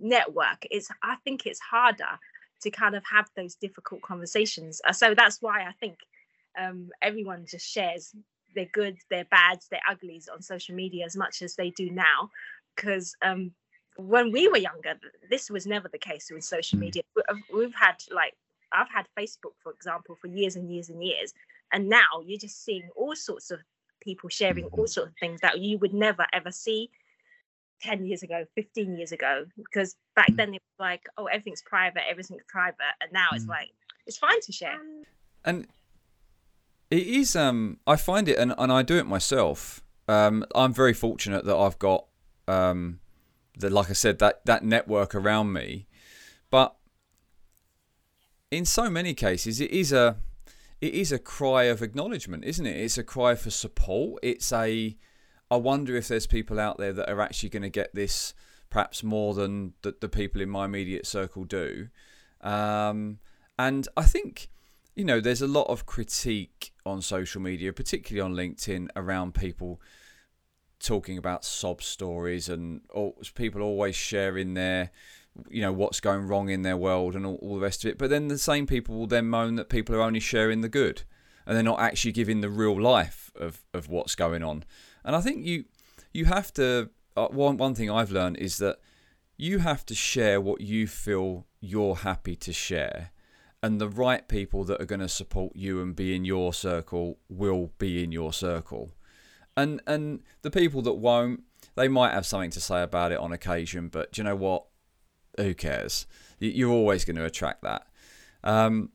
network, 0.00 0.66
it's 0.70 0.88
I 1.02 1.16
think 1.24 1.46
it's 1.46 1.60
harder 1.60 2.18
to 2.62 2.70
kind 2.70 2.94
of 2.94 3.02
have 3.10 3.28
those 3.36 3.54
difficult 3.56 4.02
conversations. 4.02 4.80
Uh, 4.86 4.92
so 4.92 5.14
that's 5.14 5.40
why 5.40 5.62
I 5.62 5.72
think 5.80 5.98
um, 6.58 6.90
everyone 7.00 7.46
just 7.48 7.68
shares 7.68 8.14
their 8.54 8.68
goods, 8.72 9.04
their 9.10 9.24
bads, 9.26 9.68
their 9.68 9.80
uglies 9.88 10.28
on 10.28 10.42
social 10.42 10.74
media 10.74 11.04
as 11.04 11.16
much 11.16 11.42
as 11.42 11.54
they 11.54 11.70
do 11.70 11.90
now, 11.90 12.30
because 12.76 13.14
um, 13.22 13.52
when 13.96 14.32
we 14.32 14.48
were 14.48 14.58
younger, 14.58 14.94
this 15.30 15.50
was 15.50 15.66
never 15.66 15.88
the 15.88 15.98
case 15.98 16.30
with 16.30 16.44
social 16.44 16.78
mm. 16.78 16.82
media. 16.82 17.02
We've 17.52 17.74
had 17.74 17.96
like 18.10 18.34
I've 18.72 18.90
had 18.90 19.06
Facebook, 19.18 19.54
for 19.62 19.72
example, 19.72 20.16
for 20.20 20.28
years 20.28 20.56
and 20.56 20.70
years 20.70 20.88
and 20.88 21.02
years, 21.04 21.34
and 21.72 21.88
now 21.88 22.22
you're 22.24 22.38
just 22.38 22.64
seeing 22.64 22.88
all 22.96 23.14
sorts 23.14 23.50
of 23.50 23.60
people 24.00 24.28
sharing 24.28 24.64
all 24.64 24.70
mm-hmm. 24.70 24.86
sorts 24.86 25.10
of 25.10 25.16
things 25.18 25.40
that 25.40 25.60
you 25.60 25.78
would 25.78 25.94
never 25.94 26.26
ever 26.32 26.50
see 26.50 26.90
10 27.82 28.04
years 28.04 28.22
ago 28.22 28.44
15 28.54 28.96
years 28.96 29.12
ago 29.12 29.44
because 29.56 29.96
back 30.14 30.30
mm. 30.30 30.36
then 30.36 30.48
it 30.54 30.62
was 30.62 30.80
like 30.80 31.02
oh 31.18 31.26
everything's 31.26 31.62
private 31.62 32.02
everything's 32.08 32.42
private 32.48 32.76
and 33.00 33.12
now 33.12 33.28
it's 33.32 33.44
mm. 33.44 33.50
like 33.50 33.70
it's 34.06 34.18
fine 34.18 34.40
to 34.40 34.52
share 34.52 34.78
and 35.44 35.66
it 36.92 37.06
is 37.06 37.34
um 37.34 37.78
i 37.86 37.96
find 37.96 38.28
it 38.28 38.38
and, 38.38 38.54
and 38.58 38.72
i 38.72 38.82
do 38.82 38.96
it 38.96 39.06
myself 39.06 39.82
um 40.08 40.44
i'm 40.54 40.72
very 40.72 40.92
fortunate 40.92 41.44
that 41.44 41.56
i've 41.56 41.78
got 41.78 42.06
um 42.46 43.00
that 43.58 43.72
like 43.72 43.90
i 43.90 43.92
said 43.92 44.18
that 44.18 44.44
that 44.44 44.64
network 44.64 45.14
around 45.14 45.52
me 45.52 45.86
but 46.50 46.76
in 48.50 48.64
so 48.64 48.88
many 48.88 49.14
cases 49.14 49.60
it 49.60 49.70
is 49.70 49.92
a 49.92 50.16
it 50.82 50.94
is 50.94 51.12
a 51.12 51.18
cry 51.18 51.64
of 51.64 51.80
acknowledgement, 51.80 52.44
isn't 52.44 52.66
it? 52.66 52.76
It's 52.76 52.98
a 52.98 53.04
cry 53.04 53.36
for 53.36 53.50
support. 53.50 54.18
It's 54.22 54.52
a 54.52 54.96
I 55.48 55.56
wonder 55.56 55.94
if 55.94 56.08
there's 56.08 56.26
people 56.26 56.58
out 56.58 56.76
there 56.76 56.92
that 56.92 57.08
are 57.08 57.20
actually 57.20 57.50
going 57.50 57.62
to 57.62 57.70
get 57.70 57.94
this 57.94 58.34
perhaps 58.68 59.04
more 59.04 59.32
than 59.32 59.74
the, 59.82 59.94
the 60.00 60.08
people 60.08 60.40
in 60.40 60.48
my 60.50 60.64
immediate 60.64 61.06
circle 61.06 61.44
do. 61.44 61.88
Um, 62.40 63.20
and 63.58 63.86
I 63.96 64.02
think, 64.02 64.48
you 64.94 65.04
know, 65.04 65.20
there's 65.20 65.42
a 65.42 65.46
lot 65.46 65.68
of 65.68 65.86
critique 65.86 66.72
on 66.84 67.00
social 67.00 67.40
media, 67.40 67.72
particularly 67.72 68.20
on 68.20 68.36
LinkedIn, 68.36 68.88
around 68.94 69.34
people 69.34 69.80
talking 70.78 71.16
about 71.16 71.44
sob 71.44 71.82
stories 71.82 72.48
and 72.48 72.80
people 73.34 73.62
always 73.62 73.94
sharing 73.94 74.54
their 74.54 74.90
you 75.48 75.62
know 75.62 75.72
what's 75.72 76.00
going 76.00 76.26
wrong 76.26 76.50
in 76.50 76.62
their 76.62 76.76
world 76.76 77.14
and 77.14 77.24
all, 77.24 77.36
all, 77.36 77.54
the 77.54 77.60
rest 77.60 77.84
of 77.84 77.90
it. 77.90 77.98
But 77.98 78.10
then 78.10 78.28
the 78.28 78.36
same 78.36 78.66
people 78.66 78.96
will 78.98 79.06
then 79.06 79.28
moan 79.28 79.54
that 79.56 79.70
people 79.70 79.94
are 79.94 80.02
only 80.02 80.20
sharing 80.20 80.60
the 80.60 80.68
good 80.68 81.04
and 81.46 81.56
they're 81.56 81.62
not 81.62 81.80
actually 81.80 82.12
giving 82.12 82.40
the 82.40 82.50
real 82.50 82.80
life 82.80 83.30
of, 83.34 83.62
of 83.72 83.88
what's 83.88 84.14
going 84.14 84.42
on. 84.42 84.64
And 85.04 85.16
i 85.16 85.20
think 85.20 85.44
you 85.44 85.64
you 86.12 86.26
have 86.26 86.52
to 86.54 86.90
uh, 87.16 87.28
one, 87.28 87.56
one 87.56 87.74
thing 87.74 87.90
i've 87.90 88.12
learned 88.12 88.36
is 88.36 88.58
that 88.58 88.78
you 89.36 89.58
have 89.58 89.84
to 89.86 89.94
share 89.94 90.40
what 90.40 90.60
you 90.60 90.86
feel 90.86 91.46
you're 91.60 91.96
happy 91.96 92.36
to 92.36 92.52
share 92.52 93.10
and 93.62 93.80
the 93.80 93.88
right 93.88 94.26
people 94.28 94.64
that 94.64 94.80
are 94.80 94.86
going 94.86 95.00
to 95.00 95.08
support 95.08 95.54
you 95.54 95.80
and 95.80 95.94
be 95.94 96.14
in 96.14 96.24
your 96.24 96.52
circle 96.52 97.18
will 97.28 97.72
be 97.78 98.02
in 98.02 98.12
your 98.12 98.32
circle 98.32 98.92
and 99.56 99.80
and 99.86 100.22
the 100.42 100.50
people 100.50 100.82
that 100.82 100.94
won't 100.94 101.42
they 101.74 101.88
might 101.88 102.12
have 102.12 102.26
something 102.26 102.50
to 102.50 102.60
say 102.60 102.82
about 102.82 103.12
it 103.12 103.18
on 103.18 103.32
occasion 103.32 103.88
but 103.88 104.18
you 104.18 104.24
know 104.24 104.36
what 104.36 104.66
who 105.36 105.54
cares? 105.54 106.06
You're 106.38 106.70
always 106.70 107.04
going 107.04 107.16
to 107.16 107.24
attract 107.24 107.62
that. 107.62 107.86
Um, 108.44 108.90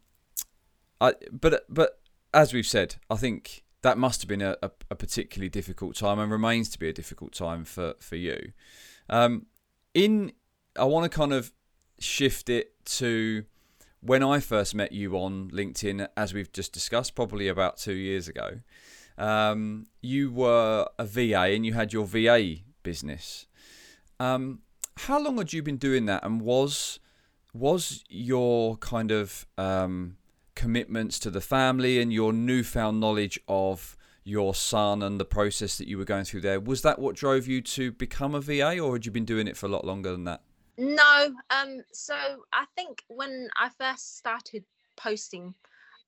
I, 0.99 1.13
but 1.31 1.65
but 1.69 1.99
as 2.33 2.53
we've 2.53 2.67
said, 2.67 2.95
I 3.09 3.15
think 3.15 3.63
that 3.81 3.97
must 3.97 4.21
have 4.21 4.27
been 4.27 4.41
a, 4.41 4.57
a, 4.61 4.71
a, 4.91 4.95
particularly 4.95 5.49
difficult 5.49 5.95
time 5.95 6.19
and 6.19 6.31
remains 6.31 6.69
to 6.69 6.79
be 6.79 6.89
a 6.89 6.93
difficult 6.93 7.33
time 7.33 7.63
for 7.63 7.95
for 7.99 8.15
you. 8.15 8.51
Um, 9.09 9.45
in 9.93 10.33
I 10.77 10.83
want 10.83 11.09
to 11.09 11.15
kind 11.15 11.33
of 11.33 11.51
shift 11.99 12.49
it 12.49 12.73
to 12.85 13.45
when 14.07 14.23
I 14.23 14.39
first 14.39 14.73
met 14.73 14.93
you 14.93 15.15
on 15.15 15.51
LinkedIn, 15.51 16.07
as 16.15 16.33
we've 16.33 16.51
just 16.51 16.71
discussed, 16.71 17.13
probably 17.13 17.47
about 17.47 17.77
two 17.77 17.93
years 17.93 18.27
ago. 18.27 18.61
Um, 19.17 19.87
you 20.01 20.31
were 20.31 20.87
a 20.97 21.05
VA 21.05 21.53
and 21.55 21.65
you 21.65 21.73
had 21.73 21.91
your 21.91 22.05
VA 22.05 22.57
business. 22.83 23.47
Um, 24.19 24.61
how 24.95 25.19
long 25.19 25.37
had 25.37 25.51
you 25.53 25.61
been 25.61 25.77
doing 25.77 26.05
that, 26.05 26.23
and 26.23 26.41
was 26.41 26.99
was 27.53 28.03
your 28.09 28.77
kind 28.77 29.11
of 29.11 29.45
um, 29.57 30.17
commitments 30.55 31.19
to 31.19 31.29
the 31.29 31.41
family 31.41 31.99
and 31.99 32.13
your 32.13 32.31
newfound 32.31 32.99
knowledge 32.99 33.39
of 33.47 33.97
your 34.23 34.53
son 34.53 35.01
and 35.01 35.19
the 35.19 35.25
process 35.25 35.77
that 35.77 35.87
you 35.87 35.97
were 35.97 36.05
going 36.05 36.25
through 36.25 36.41
there 36.41 36.59
was 36.59 36.81
that 36.81 36.99
what 36.99 37.15
drove 37.15 37.47
you 37.47 37.61
to 37.61 37.91
become 37.91 38.35
a 38.35 38.41
VA, 38.41 38.79
or 38.79 38.93
had 38.93 39.05
you 39.05 39.11
been 39.11 39.25
doing 39.25 39.47
it 39.47 39.57
for 39.57 39.65
a 39.65 39.69
lot 39.69 39.85
longer 39.85 40.11
than 40.11 40.23
that? 40.23 40.41
No, 40.77 41.33
um, 41.49 41.81
so 41.91 42.15
I 42.53 42.65
think 42.75 43.03
when 43.07 43.49
I 43.59 43.69
first 43.69 44.17
started 44.17 44.63
posting 44.95 45.55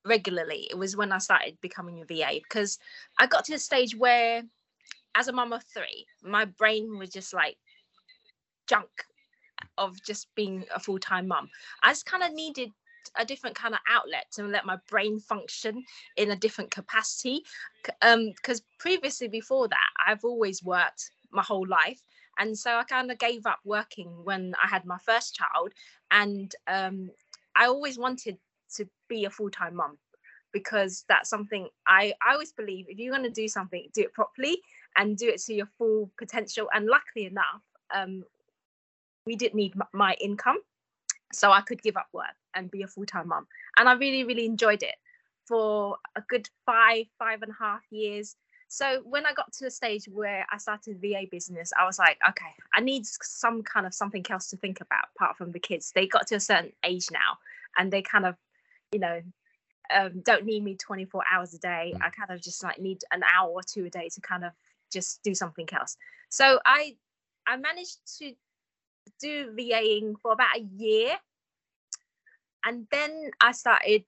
regularly, 0.04 0.68
it 0.70 0.78
was 0.78 0.96
when 0.96 1.12
I 1.12 1.18
started 1.18 1.60
becoming 1.60 2.00
a 2.00 2.04
VA 2.04 2.40
because 2.42 2.78
I 3.18 3.26
got 3.26 3.44
to 3.46 3.52
the 3.52 3.58
stage 3.58 3.96
where, 3.96 4.42
as 5.16 5.26
a 5.28 5.32
mum 5.32 5.52
of 5.52 5.64
three, 5.64 6.06
my 6.22 6.44
brain 6.44 6.98
was 6.98 7.10
just 7.10 7.34
like 7.34 7.56
junk 8.68 8.90
of 9.76 10.00
just 10.04 10.28
being 10.34 10.64
a 10.74 10.80
full-time 10.80 11.28
mum. 11.28 11.50
I 11.82 11.90
just 11.90 12.06
kind 12.06 12.22
of 12.22 12.32
needed 12.32 12.70
a 13.18 13.24
different 13.24 13.56
kind 13.56 13.74
of 13.74 13.80
outlet 13.88 14.26
to 14.32 14.44
let 14.44 14.66
my 14.66 14.76
brain 14.88 15.18
function 15.18 15.82
in 16.16 16.30
a 16.30 16.36
different 16.36 16.70
capacity. 16.70 17.42
Um 18.02 18.32
because 18.36 18.62
previously 18.78 19.26
before 19.28 19.68
that 19.68 19.90
i've 20.06 20.24
always 20.24 20.62
worked 20.62 21.10
my 21.32 21.42
whole 21.42 21.66
life 21.66 22.02
and 22.40 22.58
so 22.58 22.74
i 22.76 22.82
kind 22.82 23.10
of 23.10 23.18
gave 23.18 23.46
up 23.46 23.60
working 23.64 24.10
when 24.24 24.54
i 24.62 24.66
had 24.66 24.84
my 24.84 24.98
first 24.98 25.34
child 25.36 25.72
and 26.10 26.56
um 26.66 27.08
i 27.54 27.66
always 27.66 27.98
wanted 27.98 28.36
to 28.74 28.88
be 29.08 29.24
a 29.24 29.30
full-time 29.30 29.76
mum 29.76 29.96
because 30.52 31.04
that's 31.08 31.30
something 31.30 31.68
i 31.86 32.12
i 32.26 32.32
always 32.32 32.52
believe 32.52 32.86
if 32.88 32.98
you're 32.98 33.14
going 33.14 33.22
to 33.22 33.30
do 33.30 33.46
something 33.46 33.86
do 33.94 34.02
it 34.02 34.12
properly 34.12 34.60
and 34.96 35.16
do 35.16 35.28
it 35.28 35.40
to 35.40 35.54
your 35.54 35.68
full 35.78 36.10
potential. 36.18 36.68
And 36.74 36.86
luckily 36.86 37.26
enough 37.26 37.62
um 37.94 38.24
we 39.26 39.36
didn't 39.36 39.54
need 39.54 39.74
my 39.92 40.14
income 40.20 40.58
so 41.32 41.52
i 41.52 41.60
could 41.60 41.82
give 41.82 41.96
up 41.96 42.08
work 42.12 42.34
and 42.54 42.70
be 42.70 42.82
a 42.82 42.88
full-time 42.88 43.28
mom 43.28 43.46
and 43.78 43.88
i 43.88 43.92
really 43.92 44.24
really 44.24 44.46
enjoyed 44.46 44.82
it 44.82 44.96
for 45.46 45.96
a 46.16 46.22
good 46.28 46.48
five 46.66 47.06
five 47.18 47.42
and 47.42 47.52
a 47.52 47.64
half 47.64 47.82
years 47.90 48.36
so 48.72 49.02
when 49.04 49.26
i 49.26 49.32
got 49.32 49.52
to 49.52 49.64
the 49.64 49.70
stage 49.70 50.06
where 50.08 50.46
i 50.50 50.56
started 50.56 51.00
va 51.00 51.26
business 51.30 51.72
i 51.78 51.84
was 51.84 51.98
like 51.98 52.18
okay 52.28 52.54
i 52.74 52.80
need 52.80 53.04
some 53.06 53.62
kind 53.62 53.86
of 53.86 53.92
something 53.92 54.24
else 54.30 54.48
to 54.48 54.56
think 54.56 54.80
about 54.80 55.04
apart 55.14 55.36
from 55.36 55.52
the 55.52 55.58
kids 55.58 55.92
they 55.94 56.06
got 56.06 56.26
to 56.26 56.36
a 56.36 56.40
certain 56.40 56.72
age 56.84 57.06
now 57.12 57.36
and 57.78 57.92
they 57.92 58.02
kind 58.02 58.24
of 58.24 58.36
you 58.92 58.98
know 58.98 59.20
um, 59.92 60.22
don't 60.24 60.46
need 60.46 60.62
me 60.62 60.76
24 60.76 61.22
hours 61.32 61.52
a 61.52 61.58
day 61.58 61.92
mm. 61.94 62.02
i 62.02 62.10
kind 62.10 62.30
of 62.30 62.40
just 62.40 62.62
like 62.62 62.80
need 62.80 63.02
an 63.10 63.22
hour 63.34 63.50
or 63.50 63.62
two 63.62 63.84
a 63.86 63.90
day 63.90 64.08
to 64.08 64.20
kind 64.20 64.44
of 64.44 64.52
just 64.92 65.22
do 65.22 65.34
something 65.34 65.68
else 65.72 65.96
so 66.28 66.60
i 66.64 66.94
i 67.46 67.56
managed 67.56 67.98
to 68.18 68.32
do 69.20 69.52
VAing 69.56 70.18
for 70.20 70.32
about 70.32 70.56
a 70.56 70.60
year. 70.60 71.16
And 72.64 72.86
then 72.90 73.30
I 73.40 73.52
started 73.52 74.04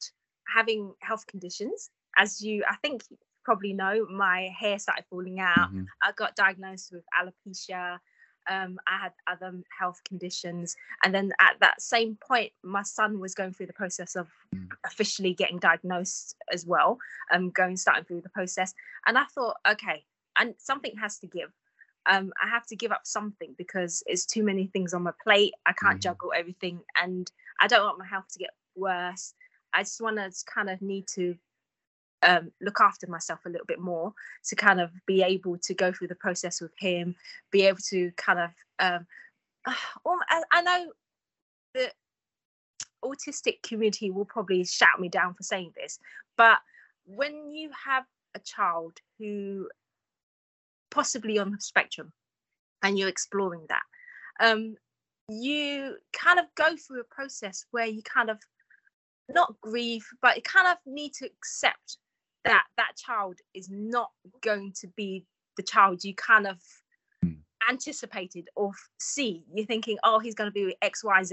having 0.47 0.93
health 1.01 1.27
conditions. 1.27 1.91
As 2.17 2.43
you, 2.43 2.65
I 2.69 2.77
think, 2.77 3.03
probably 3.45 3.73
know, 3.73 4.07
my 4.11 4.51
hair 4.59 4.79
started 4.79 5.05
falling 5.09 5.41
out. 5.41 5.69
Mm-hmm. 5.69 5.85
I 6.03 6.13
got 6.13 6.37
diagnosed 6.37 6.93
with 6.93 7.05
alopecia. 7.19 7.99
Um, 8.51 8.79
I 8.89 8.99
had 9.03 9.13
other 9.29 9.53
health 9.79 10.01
conditions. 10.05 10.75
And 11.05 11.15
then 11.15 11.33
at 11.41 11.57
that 11.61 11.81
same 11.81 12.19
point, 12.27 12.53
my 12.65 12.83
son 12.83 13.21
was 13.21 13.35
going 13.35 13.53
through 13.53 13.67
the 13.67 13.73
process 13.73 14.17
of 14.17 14.29
mm. 14.55 14.67
officially 14.85 15.33
getting 15.33 15.59
diagnosed 15.59 16.35
as 16.53 16.67
well, 16.67 16.99
um, 17.33 17.51
going 17.51 17.77
starting 17.77 18.05
through 18.05 18.23
the 18.23 18.29
process. 18.31 18.75
And 19.07 19.17
I 19.17 19.25
thought, 19.33 19.57
okay, 19.69 20.05
and 20.37 20.55
something 20.59 20.97
has 20.97 21.19
to 21.21 21.29
give 21.29 21.53
um, 22.07 22.33
I 22.43 22.49
have 22.49 22.67
to 22.67 22.77
give 22.77 22.93
up 22.93 23.03
something 23.05 23.55
because 23.57 24.03
it's 24.07 24.27
too 24.27 24.43
many 24.43 24.67
things 24.67 24.93
on 24.95 25.03
my 25.03 25.13
plate. 25.23 25.55
I 25.67 25.73
can't 25.73 25.95
mm-hmm. 25.95 26.01
juggle 26.01 26.33
everything, 26.37 26.81
and 27.01 27.31
I 27.61 27.69
don't 27.69 27.85
want 27.85 27.99
my 27.99 28.07
health 28.07 28.27
to 28.33 28.39
get 28.39 28.51
worse. 28.75 29.35
I 29.73 29.83
just 29.83 30.01
want 30.01 30.17
to 30.17 30.33
kind 30.53 30.69
of 30.69 30.83
need 30.83 31.07
to 31.15 31.37
um, 32.23 32.53
look 32.61 32.81
after 32.81 33.07
myself 33.07 33.41
a 33.47 33.49
little 33.49 33.67
bit 33.67 33.81
more 33.81 34.13
to 34.45 34.57
kind 34.57 34.81
of 34.81 34.91
be 35.07 35.23
able 35.23 35.59
to 35.59 35.75
go 35.75 35.93
through 35.93 36.09
the 36.09 36.15
process 36.15 36.61
with 36.61 36.73
him, 36.79 37.15
be 37.51 37.63
able 37.63 37.81
to 37.91 38.11
kind 38.17 38.39
of. 38.39 38.51
Um, 38.79 39.07
I, 39.67 40.43
I 40.53 40.63
know 40.63 40.93
the 41.75 41.91
autistic 43.05 43.63
community 43.63 44.11
will 44.11 44.25
probably 44.25 44.65
shout 44.65 45.01
me 45.01 45.09
down 45.09 45.35
for 45.35 45.43
saying 45.43 45.73
this, 45.77 45.99
but 46.37 46.59
when 47.05 47.51
you 47.53 47.71
have 47.85 48.05
a 48.35 48.39
child 48.41 48.99
who 49.19 49.69
possibly 50.91 51.39
on 51.39 51.51
the 51.51 51.61
spectrum 51.61 52.13
and 52.83 52.99
you're 52.99 53.09
exploring 53.09 53.67
that 53.69 53.83
um, 54.41 54.77
you 55.29 55.97
kind 56.13 56.39
of 56.39 56.47
go 56.55 56.77
through 56.77 57.01
a 57.01 57.15
process 57.15 57.65
where 57.71 57.87
you 57.87 58.03
kind 58.03 58.31
of 58.31 58.39
not 59.29 59.55
grieve 59.61 60.07
but 60.21 60.37
you 60.37 60.43
kind 60.43 60.69
of 60.69 60.77
need 60.87 61.13
to 61.15 61.27
accept 61.27 61.99
that 62.45 62.65
that 62.77 62.93
child 62.97 63.39
is 63.55 63.69
not 63.71 64.11
going 64.43 64.73
to 64.81 64.89
be 64.97 65.25
the 65.57 65.63
child 65.63 66.03
you 66.03 66.15
kind 66.15 66.47
of 66.47 66.59
hmm. 67.23 67.33
anticipated 67.69 68.49
or 68.57 68.73
see 68.99 69.45
you're 69.55 69.67
thinking 69.67 69.99
oh 70.05 70.19
he's 70.19 70.35
going 70.35 70.49
to 70.49 70.53
be 70.53 70.75
xyz 70.85 71.33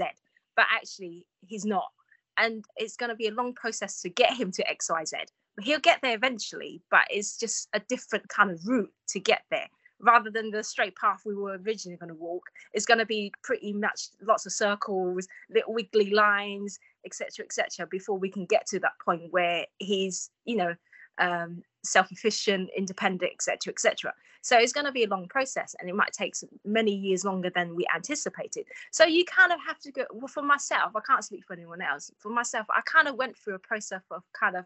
but 0.56 0.66
actually 0.72 1.26
he's 1.46 1.64
not 1.64 1.88
and 2.36 2.64
it's 2.76 2.96
going 2.96 3.10
to 3.10 3.16
be 3.16 3.28
a 3.28 3.32
long 3.32 3.52
process 3.54 4.00
to 4.00 4.08
get 4.08 4.32
him 4.32 4.50
to 4.50 4.64
xyz 4.64 5.12
But 5.56 5.64
he'll 5.64 5.80
get 5.80 6.00
there 6.02 6.14
eventually, 6.14 6.80
but 6.90 7.02
it's 7.10 7.36
just 7.36 7.68
a 7.72 7.80
different 7.80 8.28
kind 8.28 8.50
of 8.50 8.66
route 8.66 8.92
to 9.08 9.20
get 9.20 9.42
there 9.50 9.68
rather 10.02 10.30
than 10.30 10.50
the 10.50 10.64
straight 10.64 10.96
path 10.96 11.20
we 11.26 11.34
were 11.34 11.58
originally 11.66 11.98
going 11.98 12.08
to 12.08 12.14
walk. 12.14 12.44
It's 12.72 12.86
going 12.86 12.98
to 12.98 13.06
be 13.06 13.32
pretty 13.42 13.72
much 13.72 14.08
lots 14.22 14.46
of 14.46 14.52
circles, 14.52 15.28
little 15.50 15.74
wiggly 15.74 16.10
lines, 16.10 16.78
etc., 17.04 17.44
etc. 17.44 17.86
before 17.86 18.18
we 18.18 18.30
can 18.30 18.46
get 18.46 18.66
to 18.68 18.78
that 18.80 18.92
point 19.04 19.24
where 19.30 19.66
he's, 19.78 20.30
you 20.44 20.56
know, 20.56 20.74
um, 21.20 21.62
self-efficient, 21.84 22.70
independent, 22.76 23.30
etc., 23.32 23.72
etc. 23.72 24.12
So 24.42 24.58
it's 24.58 24.72
going 24.72 24.86
to 24.86 24.92
be 24.92 25.04
a 25.04 25.08
long 25.08 25.28
process, 25.28 25.76
and 25.78 25.88
it 25.88 25.94
might 25.94 26.12
take 26.12 26.34
many 26.64 26.94
years 26.94 27.24
longer 27.24 27.50
than 27.54 27.76
we 27.76 27.86
anticipated. 27.94 28.66
So 28.90 29.04
you 29.04 29.24
kind 29.24 29.52
of 29.52 29.58
have 29.66 29.78
to 29.80 29.92
go. 29.92 30.04
Well, 30.12 30.28
for 30.28 30.42
myself, 30.42 30.92
I 30.96 31.00
can't 31.06 31.24
speak 31.24 31.44
for 31.46 31.52
anyone 31.52 31.82
else. 31.82 32.10
For 32.18 32.30
myself, 32.30 32.66
I 32.70 32.80
kind 32.84 33.06
of 33.06 33.14
went 33.16 33.36
through 33.36 33.54
a 33.54 33.60
process 33.60 34.02
of 34.10 34.22
kind 34.32 34.56
of 34.56 34.64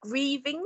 grieving 0.00 0.64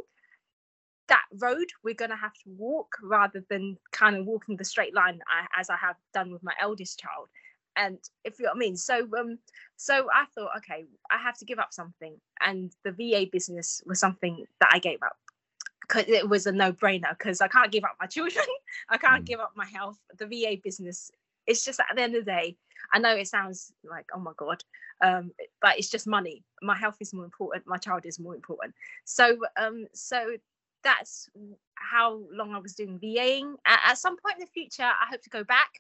that 1.09 1.25
road 1.41 1.67
we're 1.83 1.95
going 1.95 2.11
to 2.11 2.17
have 2.17 2.35
to 2.35 2.51
walk 2.59 2.97
rather 3.03 3.43
than 3.49 3.79
kind 3.93 4.17
of 4.17 4.27
walking 4.27 4.57
the 4.57 4.65
straight 4.65 4.95
line 4.95 5.21
as 5.59 5.71
I 5.71 5.77
have 5.77 5.97
done 6.13 6.31
with 6.31 6.43
my 6.43 6.53
eldest 6.61 7.01
child. 7.01 7.29
and 7.77 7.99
if 8.25 8.39
you 8.39 8.45
know 8.45 8.51
what 8.51 8.57
I 8.57 8.59
mean. 8.59 8.77
So 8.77 9.09
um, 9.19 9.39
so 9.77 10.09
I 10.13 10.27
thought, 10.35 10.51
okay, 10.59 10.85
I 11.11 11.19
have 11.19 11.39
to 11.39 11.45
give 11.45 11.59
up 11.59 11.73
something, 11.73 12.15
and 12.41 12.73
the 12.85 12.93
VA 12.93 13.27
business 13.31 13.81
was 13.87 14.01
something 14.01 14.45
that 14.61 14.71
I 14.73 14.81
gave 14.81 15.03
up 15.03 15.17
because 15.89 16.05
it 16.09 16.29
was 16.29 16.47
a 16.47 16.53
no-brainer 16.53 17.17
because 17.19 17.41
I 17.41 17.49
can't 17.49 17.73
give 17.73 17.85
up 17.85 17.97
my 18.01 18.07
children, 18.07 18.45
I 18.89 18.99
can't 18.99 19.25
Mm. 19.25 19.27
give 19.27 19.41
up 19.41 19.53
my 19.57 19.67
health. 19.67 19.99
The 20.19 20.27
VA 20.27 20.59
business, 20.63 21.11
it's 21.47 21.65
just 21.65 21.81
at 21.81 21.97
the 21.97 22.03
end 22.03 22.15
of 22.15 22.25
the 22.25 22.31
day, 22.31 22.57
I 22.93 22.99
know 22.99 23.15
it 23.17 23.29
sounds 23.29 23.73
like 23.85 24.07
oh 24.15 24.21
my 24.21 24.33
god, 24.37 24.63
um, 25.03 25.33
but 25.61 25.79
it's 25.79 25.91
just 25.91 26.07
money. 26.07 26.45
My 26.63 26.77
health 26.77 26.97
is 27.01 27.13
more 27.15 27.25
important. 27.25 27.67
My 27.67 27.79
child 27.79 28.07
is 28.07 28.19
more 28.19 28.35
important. 28.35 28.75
So 29.05 29.39
um, 29.57 29.87
so 29.95 30.37
that's 30.85 31.29
how 31.75 32.21
long 32.31 32.55
I 32.55 32.59
was 32.59 32.75
doing 32.75 32.99
VAing. 32.99 33.55
At, 33.67 33.81
at 33.87 33.99
some 33.99 34.17
point 34.17 34.37
in 34.37 34.41
the 34.41 34.47
future, 34.47 34.85
I 34.85 35.07
hope 35.11 35.23
to 35.23 35.31
go 35.31 35.45
back 35.45 35.71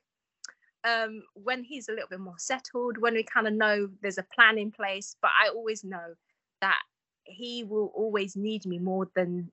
um, 0.85 1.23
when 1.35 1.63
he's 1.63 1.89
a 1.89 1.93
little 1.93 2.09
bit 2.09 2.21
more 2.21 2.39
settled, 2.39 2.99
when 2.99 3.15
we 3.15 3.23
kind 3.23 3.47
of 3.47 3.55
know 3.55 3.89
there's 4.03 4.19
a 4.19 4.27
plan 4.35 4.59
in 4.59 4.71
place. 4.71 5.17
But 5.21 5.31
I 5.43 5.49
always 5.51 5.85
know 5.85 6.15
that 6.61 6.81
he 7.25 7.65
will 7.65 7.93
always 7.95 8.37
need 8.37 8.67
me 8.67 8.79
more 8.79 9.09
than 9.15 9.51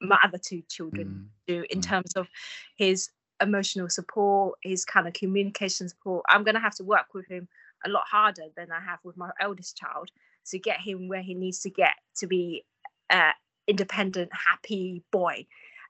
my 0.00 0.18
other 0.22 0.38
two 0.38 0.62
children 0.68 1.06
Mm. 1.08 1.28
do 1.46 1.64
in 1.70 1.80
Mm. 1.80 1.88
terms 1.88 2.12
of 2.16 2.28
his 2.76 3.10
emotional 3.40 3.88
support, 3.88 4.58
his 4.62 4.84
kind 4.84 5.06
of 5.06 5.12
communication 5.14 5.88
support. 5.88 6.24
I'm 6.28 6.44
going 6.44 6.54
to 6.54 6.60
have 6.60 6.74
to 6.76 6.84
work 6.84 7.14
with 7.14 7.26
him 7.28 7.48
a 7.84 7.88
lot 7.88 8.04
harder 8.10 8.48
than 8.56 8.72
I 8.72 8.80
have 8.80 8.98
with 9.04 9.16
my 9.16 9.30
eldest 9.40 9.76
child 9.76 10.10
to 10.46 10.58
get 10.58 10.80
him 10.80 11.08
where 11.08 11.22
he 11.22 11.34
needs 11.34 11.60
to 11.60 11.70
get 11.70 11.94
to 12.16 12.26
be 12.26 12.64
a 13.10 13.32
independent, 13.66 14.30
happy 14.32 15.02
boy. 15.10 15.46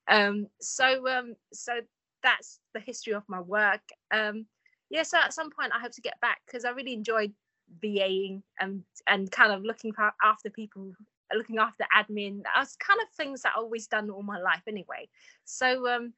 Um, 0.09 0.48
so, 0.61 1.07
um, 1.09 1.36
so 1.52 1.80
that's 2.22 2.61
the 2.74 2.80
history 2.80 3.12
of 3.12 3.22
my 3.28 3.40
work. 3.40 3.82
Um, 4.11 4.46
yeah, 4.88 5.02
so 5.02 5.18
at 5.18 5.34
some 5.34 5.50
point 5.50 5.72
I 5.74 5.80
hope 5.80 5.92
to 5.92 6.00
get 6.00 6.20
back 6.20 6.40
because 6.46 6.64
I 6.64 6.70
really 6.70 6.94
enjoyed 6.94 7.32
VAing 7.82 8.42
and 8.61 8.84
and 9.07 9.30
kind 9.30 9.52
of 9.52 9.62
looking 9.62 9.92
for, 9.92 10.12
after 10.22 10.50
people, 10.50 10.92
looking 11.34 11.58
after 11.58 11.84
admin. 11.96 12.42
That's 12.54 12.76
kind 12.76 13.00
of 13.02 13.08
things 13.16 13.42
that 13.42 13.52
I've 13.56 13.62
always 13.64 13.86
done 13.86 14.10
all 14.10 14.22
my 14.22 14.38
life 14.40 14.62
anyway. 14.66 15.08
So 15.44 15.88
um, 15.88 16.12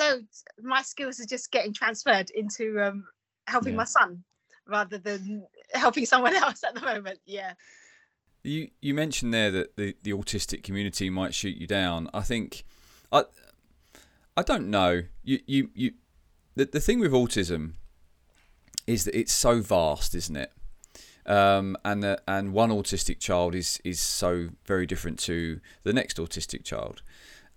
so 0.00 0.20
my 0.62 0.82
skills 0.82 1.20
are 1.20 1.26
just 1.26 1.50
getting 1.50 1.72
transferred 1.72 2.30
into 2.30 2.80
um 2.80 3.04
helping 3.46 3.72
Yeah. 3.72 3.78
my 3.78 3.84
son 3.84 4.22
rather 4.66 4.98
than 4.98 5.46
helping 5.74 6.06
someone 6.06 6.34
else 6.44 6.62
at 6.64 6.74
the 6.74 6.80
moment. 6.80 7.18
Yeah. 7.26 7.54
You 8.44 8.68
you 8.80 8.94
mentioned 8.94 9.34
there 9.34 9.50
that 9.50 9.76
the, 9.76 9.96
the 10.02 10.12
autistic 10.12 10.62
community 10.62 11.10
might 11.10 11.34
shoot 11.34 11.56
you 11.56 11.66
down. 11.66 12.08
I 12.14 12.20
think 12.20 12.64
I 13.10 13.24
I 14.36 14.42
don't 14.42 14.68
know. 14.70 15.02
You 15.24 15.40
you, 15.46 15.70
you 15.74 15.92
the, 16.54 16.66
the 16.66 16.80
thing 16.80 17.00
with 17.00 17.12
autism 17.12 17.72
is 18.86 19.04
that 19.04 19.18
it's 19.18 19.32
so 19.32 19.60
vast, 19.60 20.14
isn't 20.14 20.36
it? 20.36 20.52
Um, 21.28 21.76
and 21.84 22.02
the, 22.02 22.22
and 22.26 22.54
one 22.54 22.70
autistic 22.70 23.20
child 23.20 23.54
is 23.54 23.78
is 23.84 24.00
so 24.00 24.48
very 24.64 24.86
different 24.86 25.18
to 25.20 25.60
the 25.82 25.92
next 25.92 26.16
autistic 26.16 26.64
child, 26.64 27.02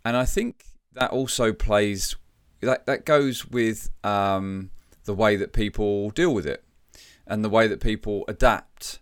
and 0.04 0.18
I 0.18 0.26
think 0.26 0.66
that 0.92 1.12
also 1.12 1.54
plays 1.54 2.18
that 2.60 2.86
that 2.86 3.06
goes 3.06 3.48
with 3.48 3.90
um, 4.04 4.72
the 5.06 5.14
way 5.14 5.38
that 5.38 5.54
people 5.54 6.10
deal 6.10 6.34
with 6.34 6.46
it, 6.46 6.66
and 7.26 7.46
the 7.46 7.50
way 7.50 7.66
that 7.68 7.80
people 7.80 8.26
adapt, 8.28 9.00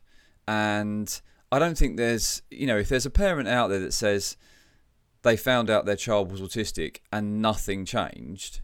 and 0.48 1.20
I 1.52 1.58
don't 1.58 1.78
think 1.78 1.98
there's 1.98 2.44
you 2.52 2.68
know 2.68 2.78
if 2.78 2.90
there's 2.90 3.08
a 3.08 3.12
parent 3.12 3.50
out 3.50 3.70
there 3.70 3.80
that 3.80 3.94
says 3.94 4.38
they 5.24 5.36
found 5.36 5.72
out 5.72 5.88
their 5.88 5.96
child 5.96 6.32
was 6.32 6.42
autistic 6.42 6.98
and 7.12 7.42
nothing 7.42 7.86
changed, 7.86 8.62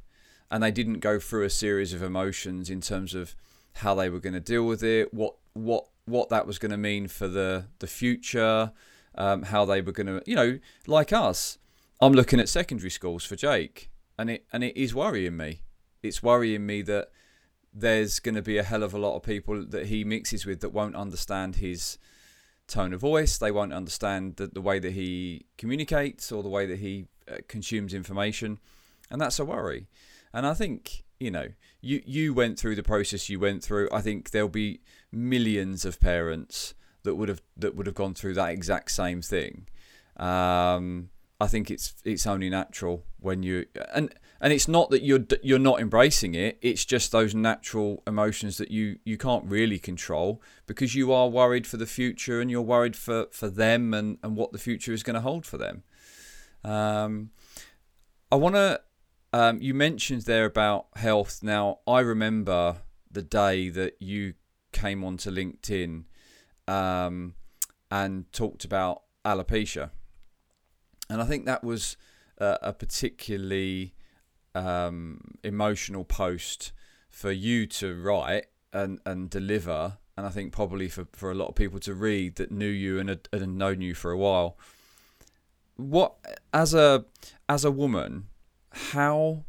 and 0.51 0.61
they 0.61 0.71
didn't 0.71 0.99
go 0.99 1.19
through 1.19 1.45
a 1.45 1.49
series 1.49 1.93
of 1.93 2.03
emotions 2.03 2.69
in 2.69 2.79
terms 2.79 3.15
of 3.15 3.35
how 3.77 3.95
they 3.95 4.07
were 4.07 4.19
going 4.19 4.33
to 4.33 4.39
deal 4.39 4.67
with 4.67 4.83
it, 4.83 5.11
what 5.11 5.35
what 5.53 5.87
what 6.05 6.29
that 6.29 6.47
was 6.47 6.59
going 6.59 6.71
to 6.71 6.77
mean 6.77 7.07
for 7.07 7.27
the 7.27 7.65
the 7.79 7.87
future, 7.87 8.71
um, 9.15 9.43
how 9.43 9.65
they 9.65 9.81
were 9.81 9.91
going 9.91 10.07
to 10.07 10.21
you 10.25 10.35
know 10.35 10.59
like 10.87 11.11
us. 11.11 11.57
I'm 12.01 12.13
looking 12.13 12.39
at 12.39 12.49
secondary 12.49 12.89
schools 12.89 13.23
for 13.25 13.35
Jake, 13.35 13.89
and 14.17 14.29
it 14.29 14.45
and 14.53 14.63
it 14.63 14.77
is 14.77 14.93
worrying 14.93 15.37
me. 15.37 15.61
It's 16.03 16.21
worrying 16.21 16.65
me 16.65 16.81
that 16.83 17.09
there's 17.73 18.19
going 18.19 18.35
to 18.35 18.41
be 18.41 18.57
a 18.57 18.63
hell 18.63 18.83
of 18.83 18.93
a 18.93 18.97
lot 18.97 19.15
of 19.15 19.23
people 19.23 19.65
that 19.65 19.87
he 19.87 20.03
mixes 20.03 20.45
with 20.45 20.61
that 20.61 20.69
won't 20.69 20.95
understand 20.95 21.57
his 21.57 21.97
tone 22.67 22.93
of 22.93 23.01
voice. 23.01 23.37
They 23.37 23.51
won't 23.51 23.73
understand 23.73 24.37
the, 24.37 24.47
the 24.47 24.61
way 24.61 24.79
that 24.79 24.93
he 24.93 25.45
communicates 25.57 26.31
or 26.31 26.41
the 26.43 26.49
way 26.49 26.65
that 26.65 26.79
he 26.79 27.05
uh, 27.29 27.37
consumes 27.47 27.93
information, 27.93 28.59
and 29.09 29.19
that's 29.19 29.39
a 29.39 29.45
worry. 29.45 29.87
And 30.33 30.45
I 30.45 30.53
think 30.53 31.04
you 31.19 31.31
know 31.31 31.47
you 31.81 32.01
you 32.05 32.33
went 32.33 32.59
through 32.59 32.75
the 32.75 32.83
process 32.83 33.29
you 33.29 33.39
went 33.39 33.63
through. 33.63 33.89
I 33.91 34.01
think 34.01 34.31
there'll 34.31 34.49
be 34.49 34.81
millions 35.11 35.85
of 35.85 35.99
parents 35.99 36.73
that 37.03 37.15
would 37.15 37.29
have 37.29 37.41
that 37.57 37.75
would 37.75 37.85
have 37.85 37.95
gone 37.95 38.13
through 38.13 38.33
that 38.35 38.49
exact 38.49 38.91
same 38.91 39.21
thing. 39.21 39.67
Um, 40.17 41.09
I 41.39 41.47
think 41.47 41.69
it's 41.69 41.93
it's 42.03 42.25
only 42.25 42.49
natural 42.49 43.03
when 43.19 43.43
you 43.43 43.65
and 43.93 44.13
and 44.41 44.53
it's 44.53 44.67
not 44.67 44.89
that 44.89 45.03
you're 45.03 45.25
you're 45.41 45.59
not 45.59 45.79
embracing 45.79 46.35
it. 46.35 46.57
It's 46.61 46.85
just 46.85 47.11
those 47.11 47.33
natural 47.33 48.03
emotions 48.07 48.57
that 48.57 48.71
you 48.71 48.99
you 49.03 49.17
can't 49.17 49.45
really 49.45 49.79
control 49.79 50.41
because 50.65 50.95
you 50.95 51.11
are 51.11 51.27
worried 51.27 51.67
for 51.67 51.77
the 51.77 51.85
future 51.85 52.41
and 52.41 52.49
you're 52.49 52.61
worried 52.61 52.95
for 52.95 53.27
for 53.31 53.49
them 53.49 53.93
and 53.93 54.17
and 54.23 54.35
what 54.35 54.51
the 54.51 54.57
future 54.57 54.93
is 54.93 55.03
going 55.03 55.15
to 55.15 55.21
hold 55.21 55.45
for 55.45 55.57
them. 55.57 55.83
Um, 56.63 57.31
I 58.31 58.35
want 58.35 58.55
to. 58.55 58.81
Um, 59.33 59.61
you 59.61 59.73
mentioned 59.73 60.23
there 60.23 60.45
about 60.45 60.87
health. 60.95 61.41
Now 61.43 61.79
I 61.87 61.99
remember 61.99 62.77
the 63.11 63.21
day 63.21 63.69
that 63.69 63.95
you 63.99 64.33
came 64.71 65.03
onto 65.03 65.29
LinkedIn 65.31 66.05
um, 66.67 67.35
and 67.91 68.31
talked 68.31 68.65
about 68.65 69.03
alopecia 69.25 69.89
and 71.09 71.21
I 71.21 71.25
think 71.25 71.45
that 71.45 71.63
was 71.63 71.97
uh, 72.39 72.57
a 72.61 72.73
particularly 72.73 73.93
um, 74.53 75.21
emotional 75.43 76.03
post 76.03 76.71
for 77.09 77.31
you 77.31 77.65
to 77.67 78.01
write 78.01 78.47
and, 78.73 78.99
and 79.05 79.29
deliver, 79.29 79.97
and 80.17 80.25
I 80.25 80.29
think 80.29 80.51
probably 80.51 80.89
for, 80.89 81.07
for 81.13 81.31
a 81.31 81.35
lot 81.35 81.47
of 81.47 81.55
people 81.55 81.79
to 81.81 81.93
read 81.93 82.35
that 82.35 82.51
knew 82.51 82.67
you 82.67 82.99
and 82.99 83.09
had, 83.09 83.29
had 83.31 83.47
known 83.47 83.81
you 83.81 83.93
for 83.93 84.11
a 84.11 84.17
while. 84.17 84.57
What 85.77 86.15
as 86.53 86.73
a 86.73 87.05
as 87.49 87.65
a 87.65 87.71
woman, 87.71 88.27
how 88.75 89.45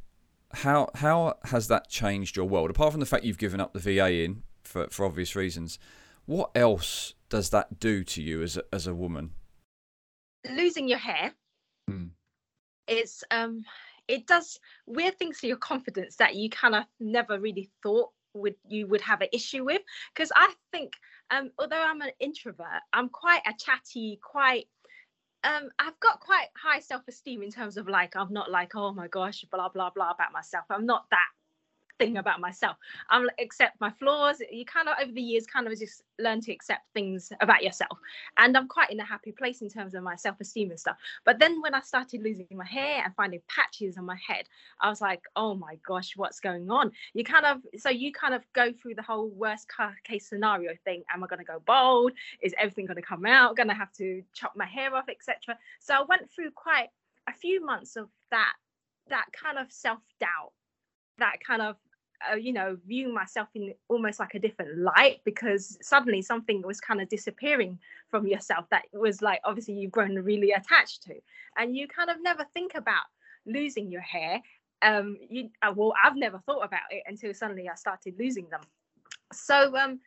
how 0.53 0.91
how 0.95 1.37
has 1.45 1.69
that 1.69 1.89
changed 1.89 2.37
your 2.37 2.47
world? 2.47 2.71
Apart 2.71 2.93
from 2.93 3.01
the 3.01 3.07
fact 3.07 3.25
you've 3.25 3.39
given 3.39 3.61
up 3.61 3.73
the 3.73 3.81
VA 3.81 4.23
in 4.25 4.43
for, 4.63 4.89
for 4.89 5.05
obvious 5.05 5.35
reasons, 5.37 5.79
what 6.27 6.51
else 6.55 7.15
does 7.29 7.51
that 7.51 7.81
do 7.81 8.05
to 8.05 8.23
you 8.23 8.43
as 8.43 8.57
a, 8.57 8.63
as 8.73 8.87
a 8.87 8.95
woman? 8.95 9.33
Losing 10.51 10.89
your 10.89 10.99
hair 10.99 11.33
Hmm. 11.89 12.07
it's 12.89 13.23
um 13.31 13.65
it 14.09 14.27
does 14.27 14.59
weird 14.87 15.19
things 15.19 15.41
to 15.41 15.47
your 15.47 15.57
confidence 15.57 16.17
that 16.17 16.35
you 16.35 16.51
kind 16.51 16.75
of 16.75 16.85
never 16.99 17.39
really 17.39 17.71
thought 17.83 18.11
would 18.35 18.57
you 18.69 18.89
would 18.89 19.01
have 19.01 19.21
an 19.21 19.29
issue 19.33 19.65
with 19.65 19.83
because 20.13 20.33
i 20.35 20.53
think 20.73 20.95
um 21.31 21.51
although 21.59 21.81
i'm 21.81 22.01
an 22.01 22.11
introvert 22.19 22.83
i'm 22.93 23.09
quite 23.09 23.41
a 23.47 23.53
chatty 23.59 24.19
quite 24.23 24.67
um 25.47 25.71
i've 25.79 25.99
got 26.01 26.21
quite 26.21 26.49
high 26.57 26.81
self-esteem 26.81 27.43
in 27.43 27.51
terms 27.51 27.77
of 27.77 27.89
like 27.89 28.17
i'm 28.17 28.33
not 28.33 28.51
like 28.51 28.75
oh 28.75 28.93
my 28.93 29.07
gosh 29.09 29.45
blah 29.51 29.69
blah 29.69 29.91
blah 29.91 30.11
about 30.11 30.33
myself. 30.33 30.65
I'm 30.71 30.87
not 30.87 31.07
that 31.11 31.29
thing 31.99 32.19
about 32.19 32.41
myself 32.41 32.77
i'm 33.11 33.29
accept 33.39 33.81
my 33.81 33.91
flaws 33.91 34.41
you 34.51 34.65
kind 34.65 34.89
of 34.89 34.95
over 35.03 35.13
the 35.13 35.21
years 35.21 35.47
kind 35.47 35.67
of 35.67 35.79
just 35.79 36.03
learn 36.19 36.41
to 36.41 36.53
accept 36.53 36.83
things 36.95 37.33
about 37.41 37.63
yourself 37.63 37.99
and 38.39 38.57
i'm 38.57 38.69
quite 38.69 38.91
in 38.91 39.01
a 39.01 39.05
happy 39.05 39.33
place 39.33 39.63
in 39.63 39.69
terms 39.69 39.95
of 39.95 40.03
my 40.03 40.15
self-esteem 40.17 40.71
and 40.71 40.81
stuff 40.81 40.97
but 41.25 41.39
then 41.39 41.61
when 41.61 41.75
I 41.75 41.81
started 41.81 42.23
losing 42.23 42.47
my 42.53 42.65
hair 42.65 43.03
and 43.05 43.15
finding 43.15 43.41
patches 43.49 43.97
on 43.97 44.05
my 44.05 44.17
head, 44.27 44.47
I 44.81 44.89
was 44.89 45.01
like, 45.01 45.23
oh 45.35 45.55
my 45.55 45.77
gosh, 45.87 46.13
what's 46.17 46.41
going 46.41 46.71
on? 46.71 46.93
You 47.15 47.25
kind 47.25 47.47
of, 47.47 47.63
so 47.79 47.91
you 47.91 48.13
kind 48.13 48.35
of 48.35 48.43
go 48.53 48.73
through 48.73 48.95
the 48.95 49.03
whole 49.03 49.29
worst 49.31 49.69
case 50.05 50.29
scenario 50.29 50.73
thing. 50.85 51.03
Am 51.13 51.23
I 51.23 51.27
going 51.27 51.39
to 51.41 51.45
go 51.45 51.63
bald? 51.67 52.13
Is 52.41 52.55
everything 52.59 52.87
going 52.87 52.97
to 52.97 53.03
come 53.03 53.27
out? 53.27 53.57
Going 53.57 53.69
to 53.69 53.75
have 53.75 53.93
to 53.95 54.23
chop 54.35 54.53
my 54.57 54.67
hair 54.67 54.95
off, 54.95 55.09
etc. 55.09 55.59
So 55.81 55.95
I 55.95 56.03
went 56.03 56.31
through 56.31 56.53
quite 56.53 56.89
a 57.29 57.33
few 57.33 57.65
months 57.65 57.97
of 57.97 58.09
that, 58.31 58.55
that 59.09 59.27
kind 59.33 59.59
of 59.59 59.71
self 59.73 60.01
doubt, 60.21 60.53
that 61.19 61.37
kind 61.45 61.63
of 61.63 61.77
uh, 62.31 62.37
you 62.37 62.53
know, 62.53 62.77
viewing 62.87 63.15
myself 63.15 63.49
in 63.55 63.75
almost 63.89 64.19
like 64.21 64.35
a 64.35 64.39
different 64.39 64.79
light 64.79 65.21
because 65.25 65.79
suddenly 65.83 66.23
something 66.23 66.63
was 66.63 66.81
kind 66.81 67.01
of 67.01 67.09
disappearing 67.09 67.79
from 68.11 68.27
yourself 68.27 68.67
that 68.71 68.85
was 68.93 69.23
like 69.23 69.41
obviously 69.45 69.75
you've 69.75 69.93
grown 69.93 70.15
really 70.17 70.53
attached 70.53 71.03
to, 71.05 71.15
and 71.57 71.77
you 71.77 71.87
kind 71.89 72.11
of 72.11 72.17
never 72.23 72.45
think 72.55 72.75
about 72.75 73.05
losing 73.47 73.91
your 73.91 74.03
hair. 74.03 74.41
Um, 74.83 75.17
you 75.29 75.51
uh, 75.63 75.73
well, 75.75 75.95
I've 76.03 76.17
never 76.17 76.39
thought 76.47 76.65
about 76.65 76.91
it 76.91 77.03
until 77.07 77.33
suddenly 77.35 77.69
I 77.69 77.75
started 77.75 78.15
losing 78.19 78.49
them. 78.51 78.61
So 79.33 79.77
um, 79.77 80.01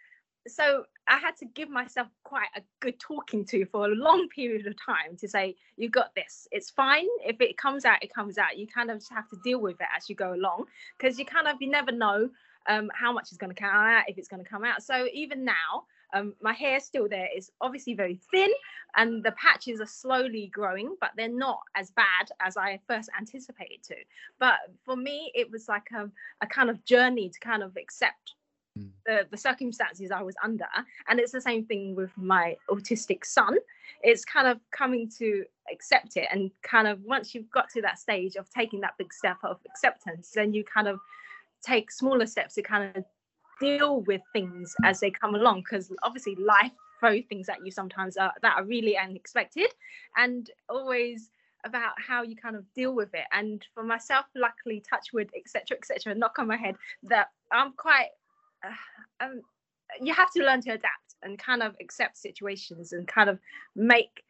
so 0.48 0.86
I 1.08 1.18
had 1.18 1.36
to 1.38 1.46
give 1.46 1.70
myself 1.70 2.08
quite 2.24 2.50
a 2.56 2.62
good 2.80 3.00
talking 3.00 3.46
to 3.46 3.66
for 3.66 3.86
a 3.86 3.96
long 3.96 4.28
period 4.30 4.68
of 4.68 4.76
time 4.84 5.18
to 5.18 5.28
say, 5.28 5.56
you 5.78 5.90
got 5.90 6.14
this. 6.16 6.48
It's 6.52 6.70
fine. 6.70 7.08
If 7.26 7.42
it 7.42 7.58
comes 7.58 7.86
out, 7.86 8.04
it 8.04 8.14
comes 8.14 8.38
out. 8.38 8.58
You 8.58 8.68
kind 8.68 8.90
of 8.90 9.00
just 9.00 9.12
have 9.12 9.30
to 9.30 9.38
deal 9.44 9.60
with 9.60 9.80
it 9.82 9.88
as 9.96 10.10
you 10.10 10.16
go 10.16 10.34
along 10.34 10.66
because 10.98 11.18
you 11.20 11.26
kind 11.26 11.48
of, 11.48 11.58
you 11.60 11.70
never 11.70 11.92
know 11.92 12.30
um, 12.68 12.90
how 12.94 13.12
much 13.12 13.32
is 13.32 13.38
going 13.38 13.54
to 13.54 13.60
come 13.60 13.70
out, 13.70 14.04
if 14.08 14.18
it's 14.18 14.28
going 14.28 14.44
to 14.44 14.50
come 14.50 14.64
out. 14.64 14.84
So 14.84 15.08
even 15.14 15.44
now, 15.44 15.86
um, 16.14 16.34
my 16.42 16.54
hair 16.54 16.80
still 16.80 17.08
there 17.08 17.28
is 17.36 17.52
obviously 17.62 17.94
very 17.94 18.20
thin, 18.32 18.50
and 18.98 19.24
the 19.24 19.32
patches 19.34 19.80
are 19.80 19.86
slowly 19.86 20.48
growing, 20.48 20.96
but 21.00 21.12
they're 21.16 21.28
not 21.28 21.60
as 21.76 21.92
bad 21.92 22.30
as 22.40 22.58
I 22.58 22.80
first 22.88 23.10
anticipated 23.18 23.84
to. 23.84 23.96
But 24.40 24.56
for 24.84 24.96
me, 24.96 25.32
it 25.36 25.52
was 25.52 25.70
like 25.70 25.88
a, 25.94 26.10
a 26.42 26.48
kind 26.48 26.70
of 26.70 26.84
journey 26.86 27.30
to 27.30 27.40
kind 27.40 27.62
of 27.62 27.78
accept 27.78 28.34
mm. 28.80 28.90
the, 29.06 29.28
the 29.30 29.38
circumstances 29.38 30.12
I 30.12 30.22
was 30.22 30.36
under. 30.44 30.68
And 31.08 31.20
it's 31.20 31.32
the 31.32 31.42
same 31.42 31.66
thing 31.66 31.96
with 31.96 32.12
my 32.18 32.56
autistic 32.70 33.26
son. 33.26 33.58
It's 34.04 34.26
kind 34.26 34.48
of 34.48 34.60
coming 34.72 35.10
to 35.18 35.46
accept 35.72 36.18
it. 36.18 36.28
And 36.32 36.52
kind 36.64 36.88
of 36.88 37.04
once 37.04 37.36
you've 37.36 37.50
got 37.52 37.70
to 37.72 37.82
that 37.82 38.00
stage 38.00 38.36
of 38.36 38.50
taking 38.50 38.82
that 38.82 38.98
big 38.98 39.14
step 39.14 39.38
of 39.44 39.60
acceptance, 39.70 40.32
then 40.34 40.54
you 40.54 40.64
kind 40.64 40.88
of 40.88 41.00
take 41.62 41.92
smaller 41.92 42.26
steps 42.26 42.56
to 42.56 42.62
kind 42.62 42.96
of 42.96 43.04
deal 43.60 44.02
with 44.02 44.22
things 44.34 44.74
as 44.86 45.00
they 45.00 45.12
come 45.12 45.36
along 45.36 45.60
because 45.60 45.92
obviously 46.04 46.36
life 46.36 46.72
throw 47.00 47.22
things 47.24 47.50
at 47.50 47.64
you 47.64 47.72
sometimes 47.72 48.16
that 48.16 48.34
are 48.44 48.64
really 48.64 48.98
unexpected 48.98 49.68
and 50.18 50.52
always 50.70 51.30
about 51.66 51.94
how 51.98 52.24
you 52.24 52.36
kind 52.36 52.56
of 52.56 52.64
deal 52.74 52.96
with 52.96 53.14
it 53.14 53.26
and 53.34 53.66
for 53.74 53.84
myself 53.84 54.26
luckily 54.36 54.82
touch 54.90 55.12
wood 55.14 55.30
etc 55.36 55.78
etc 55.78 56.16
knock 56.16 56.40
on 56.40 56.48
my 56.48 56.56
head 56.56 56.76
that 57.04 57.30
i'm 57.52 57.74
quite 57.74 58.08
um, 59.20 59.42
you 60.02 60.14
have 60.14 60.32
to 60.32 60.44
learn 60.44 60.62
to 60.62 60.72
adapt 60.72 61.16
and 61.24 61.38
kind 61.38 61.62
of 61.62 61.76
accept 61.82 62.18
situations 62.18 62.94
and 62.94 63.08
kind 63.08 63.30
of 63.30 63.40
make 63.76 64.24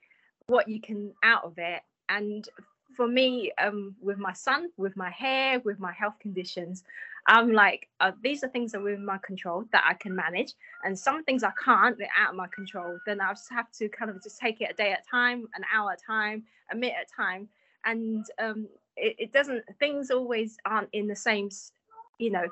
what 0.48 0.68
you 0.68 0.82
can 0.82 1.14
out 1.24 1.44
of 1.44 1.54
it 1.58 1.82
and 2.08 2.50
for 2.98 3.08
me 3.08 3.52
um, 3.62 3.96
with 4.02 4.18
my 4.18 4.34
son 4.34 4.70
with 4.78 4.96
my 4.98 5.12
hair 5.12 5.60
with 5.60 5.80
my 5.80 5.92
health 5.92 6.16
conditions 6.20 6.84
I'm 7.30 7.54
like, 7.54 7.88
uh, 8.00 8.12
these 8.24 8.44
are 8.44 8.48
things 8.48 8.72
that 8.72 8.80
are 8.80 8.84
within 8.84 9.06
my 9.06 9.20
control 9.20 9.66
that 9.72 9.84
I 9.88 9.94
can 9.94 10.16
manage, 10.16 10.54
and 10.84 10.98
some 10.98 11.24
things 11.24 11.44
I 11.44 11.52
can't, 11.64 11.96
they're 11.96 12.08
out 12.18 12.32
of 12.32 12.36
my 12.36 12.48
control. 12.48 12.98
Then 13.06 13.22
I 13.22 13.30
just 13.34 13.52
have 13.52 13.72
to 13.74 13.88
kind 13.90 14.10
of 14.10 14.22
just 14.24 14.40
take 14.40 14.62
it 14.62 14.72
a 14.72 14.74
day 14.74 14.94
at 14.94 15.02
a 15.02 15.10
time, 15.10 15.48
an 15.54 15.64
hour 15.74 15.92
at 15.92 16.00
a 16.02 16.06
time, 16.06 16.44
a 16.72 16.76
minute 16.76 16.96
at 17.00 17.06
a 17.06 17.16
time, 17.16 17.48
and 17.86 18.26
um, 18.40 18.68
it, 18.98 19.16
it 19.20 19.32
doesn't. 19.32 19.64
Things 19.80 20.10
always 20.10 20.58
aren't 20.66 20.90
in 20.94 21.08
the 21.08 21.16
same, 21.16 21.50
you 22.18 22.32
know, 22.32 22.48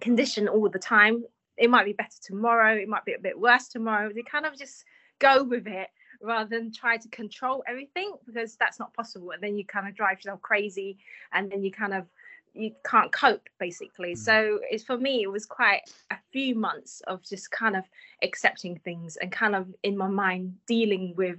condition 0.00 0.48
all 0.48 0.68
the 0.68 0.78
time. 0.78 1.24
It 1.56 1.70
might 1.70 1.84
be 1.84 1.92
better 1.92 2.16
tomorrow. 2.22 2.76
It 2.76 2.88
might 2.88 3.04
be 3.04 3.14
a 3.14 3.18
bit 3.18 3.38
worse 3.38 3.68
tomorrow. 3.68 4.10
You 4.14 4.24
kind 4.24 4.46
of 4.46 4.56
just 4.56 4.84
go 5.18 5.42
with 5.42 5.66
it 5.66 5.88
rather 6.20 6.48
than 6.48 6.72
try 6.72 6.96
to 6.96 7.08
control 7.08 7.62
everything 7.68 8.12
because 8.26 8.56
that's 8.56 8.78
not 8.78 8.92
possible 8.94 9.30
and 9.30 9.42
then 9.42 9.56
you 9.56 9.64
kind 9.64 9.88
of 9.88 9.94
drive 9.94 10.18
yourself 10.18 10.42
crazy 10.42 10.98
and 11.32 11.50
then 11.50 11.62
you 11.62 11.70
kind 11.70 11.94
of 11.94 12.06
you 12.54 12.72
can't 12.84 13.12
cope 13.12 13.48
basically 13.60 14.14
mm. 14.14 14.18
so 14.18 14.58
it's 14.68 14.82
for 14.82 14.96
me 14.96 15.22
it 15.22 15.30
was 15.30 15.46
quite 15.46 15.82
a 16.10 16.16
few 16.32 16.54
months 16.54 17.02
of 17.06 17.22
just 17.22 17.50
kind 17.50 17.76
of 17.76 17.84
accepting 18.22 18.76
things 18.78 19.16
and 19.16 19.30
kind 19.30 19.54
of 19.54 19.66
in 19.82 19.96
my 19.96 20.08
mind 20.08 20.56
dealing 20.66 21.14
with 21.16 21.38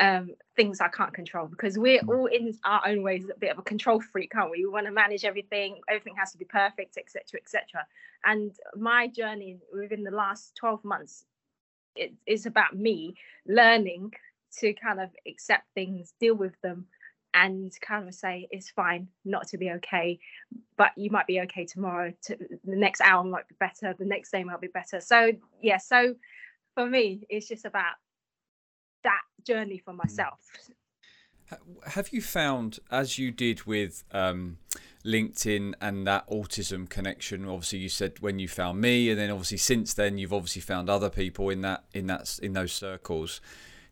um, 0.00 0.30
things 0.56 0.80
I 0.80 0.88
can't 0.88 1.12
control 1.12 1.46
because 1.46 1.78
we're 1.78 2.00
mm. 2.00 2.08
all 2.08 2.26
in 2.26 2.56
our 2.64 2.82
own 2.86 3.02
ways 3.02 3.30
a 3.30 3.38
bit 3.38 3.52
of 3.52 3.58
a 3.58 3.62
control 3.62 4.00
freak, 4.00 4.32
can't 4.32 4.50
we? 4.50 4.64
We 4.64 4.70
want 4.70 4.86
to 4.86 4.92
manage 4.92 5.24
everything, 5.24 5.80
everything 5.88 6.14
has 6.16 6.32
to 6.32 6.38
be 6.38 6.46
perfect, 6.46 6.96
etc., 6.96 7.40
etc. 7.40 7.86
And 8.24 8.52
my 8.76 9.06
journey 9.06 9.58
within 9.72 10.02
the 10.02 10.10
last 10.10 10.56
12 10.56 10.84
months 10.84 11.24
it 11.96 12.14
is 12.26 12.46
about 12.46 12.76
me 12.76 13.14
learning 13.46 14.12
to 14.58 14.72
kind 14.74 15.00
of 15.00 15.10
accept 15.26 15.64
things, 15.74 16.14
deal 16.20 16.34
with 16.34 16.54
them, 16.62 16.86
and 17.34 17.72
kind 17.80 18.08
of 18.08 18.14
say 18.14 18.48
it's 18.50 18.70
fine 18.70 19.08
not 19.24 19.46
to 19.48 19.58
be 19.58 19.70
okay 19.70 20.18
but 20.76 20.90
you 20.96 21.10
might 21.10 21.26
be 21.26 21.40
okay 21.40 21.64
tomorrow 21.64 22.12
to, 22.22 22.36
the 22.36 22.76
next 22.76 23.00
hour 23.02 23.22
might 23.22 23.46
be 23.48 23.54
better 23.60 23.94
the 23.98 24.04
next 24.04 24.32
day 24.32 24.42
might 24.42 24.60
be 24.60 24.66
better 24.66 25.00
so 25.00 25.30
yeah 25.62 25.76
so 25.76 26.14
for 26.74 26.86
me 26.86 27.24
it's 27.28 27.46
just 27.46 27.64
about 27.64 27.94
that 29.02 29.22
journey 29.44 29.78
for 29.78 29.92
mm. 29.92 29.98
myself 29.98 30.38
have 31.88 32.10
you 32.12 32.22
found 32.22 32.78
as 32.90 33.18
you 33.18 33.32
did 33.32 33.64
with 33.64 34.04
um, 34.12 34.58
linkedin 35.04 35.74
and 35.80 36.06
that 36.06 36.28
autism 36.28 36.88
connection 36.88 37.44
obviously 37.48 37.78
you 37.78 37.88
said 37.88 38.12
when 38.20 38.38
you 38.38 38.46
found 38.46 38.80
me 38.80 39.10
and 39.10 39.18
then 39.18 39.30
obviously 39.30 39.56
since 39.56 39.94
then 39.94 40.18
you've 40.18 40.32
obviously 40.32 40.62
found 40.62 40.88
other 40.88 41.10
people 41.10 41.48
in 41.50 41.60
that 41.60 41.84
in 41.92 42.06
that 42.06 42.38
in 42.42 42.52
those 42.52 42.72
circles 42.72 43.40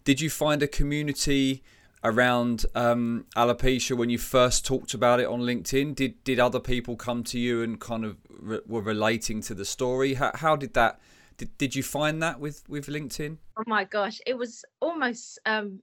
did 0.04 0.20
you 0.20 0.30
find 0.30 0.62
a 0.62 0.68
community 0.68 1.62
around 2.04 2.64
um, 2.74 3.26
alopecia 3.36 3.96
when 3.96 4.11
you 4.11 4.18
first 4.18 4.64
talked 4.64 4.94
about 4.94 5.20
it 5.20 5.26
on 5.26 5.40
LinkedIn? 5.40 5.94
Did 5.94 6.22
did 6.24 6.38
other 6.38 6.61
people 6.61 6.96
come 6.96 7.22
to 7.24 7.38
you 7.38 7.62
and 7.62 7.80
kind 7.80 8.04
of 8.04 8.16
re- 8.28 8.61
were 8.66 8.80
relating 8.80 9.40
to 9.42 9.54
the 9.54 9.64
story? 9.64 10.14
How, 10.14 10.32
how 10.34 10.56
did 10.56 10.74
that? 10.74 11.00
Did, 11.39 11.57
did 11.57 11.74
you 11.74 11.82
find 11.82 12.22
that 12.22 12.41
with 12.41 12.68
with 12.68 12.86
LinkedIn? 12.86 13.39
Oh 13.57 13.64
my 13.66 13.84
gosh, 13.84 14.20
it 14.26 14.36
was 14.36 14.64
almost 14.80 15.39
um, 15.47 15.80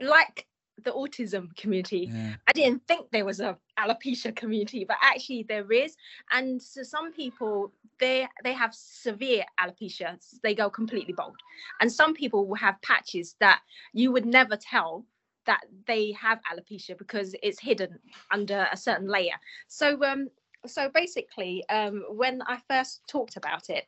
like 0.00 0.46
the 0.82 0.90
autism 0.90 1.54
community. 1.56 2.10
Yeah. 2.12 2.34
I 2.48 2.52
didn't 2.52 2.86
think 2.88 3.10
there 3.10 3.24
was 3.24 3.40
a 3.40 3.56
alopecia 3.78 4.34
community, 4.34 4.84
but 4.84 4.96
actually 5.00 5.44
there 5.44 5.70
is. 5.70 5.96
And 6.32 6.60
so 6.60 6.82
some 6.82 7.12
people 7.12 7.72
they 7.98 8.26
they 8.42 8.52
have 8.52 8.74
severe 8.74 9.44
alopecia, 9.60 10.18
they 10.42 10.54
go 10.54 10.68
completely 10.68 11.12
bald. 11.12 11.36
And 11.80 11.90
some 11.90 12.12
people 12.14 12.46
will 12.46 12.56
have 12.56 12.82
patches 12.82 13.36
that 13.38 13.60
you 13.92 14.10
would 14.12 14.26
never 14.26 14.56
tell 14.56 15.04
that 15.46 15.60
they 15.86 16.12
have 16.12 16.40
alopecia 16.52 16.96
because 16.98 17.34
it's 17.42 17.60
hidden 17.60 17.98
under 18.30 18.66
a 18.72 18.76
certain 18.76 19.06
layer. 19.06 19.38
So 19.68 20.02
um 20.02 20.28
so 20.66 20.90
basically 20.92 21.64
um 21.68 22.04
when 22.10 22.42
I 22.42 22.58
first 22.68 23.02
talked 23.06 23.36
about 23.36 23.70
it 23.70 23.86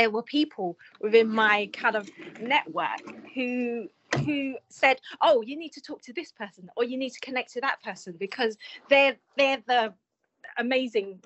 there 0.00 0.08
were 0.08 0.22
people 0.22 0.78
within 1.02 1.28
my 1.28 1.68
kind 1.74 1.94
of 1.94 2.08
network 2.40 3.02
who 3.34 3.86
who 4.24 4.56
said 4.70 4.98
oh 5.20 5.42
you 5.42 5.56
need 5.58 5.72
to 5.72 5.80
talk 5.80 6.00
to 6.00 6.12
this 6.14 6.32
person 6.32 6.70
or 6.74 6.84
you 6.84 6.96
need 6.96 7.10
to 7.10 7.20
connect 7.20 7.52
to 7.52 7.60
that 7.60 7.82
person 7.82 8.14
because 8.18 8.56
they're 8.88 9.14
they're 9.36 9.62
the 9.66 9.92
amazing 10.58 11.20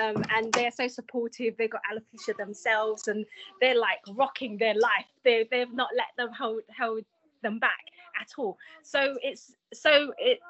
um, 0.00 0.22
and 0.34 0.52
they're 0.52 0.70
so 0.70 0.88
supportive. 0.88 1.56
They've 1.56 1.70
got 1.70 1.82
alopecia 1.90 2.36
themselves 2.36 3.08
and 3.08 3.24
they're 3.60 3.78
like 3.78 3.98
rocking 4.14 4.58
their 4.58 4.74
life. 4.74 5.06
They, 5.22 5.46
they've 5.50 5.72
not 5.72 5.90
let 5.96 6.08
them 6.16 6.34
hold 6.36 6.62
hold 6.76 7.04
them 7.42 7.58
back 7.58 7.84
at 8.20 8.28
all. 8.36 8.58
So 8.82 9.16
it's 9.22 9.52
so 9.72 10.12
it 10.18 10.40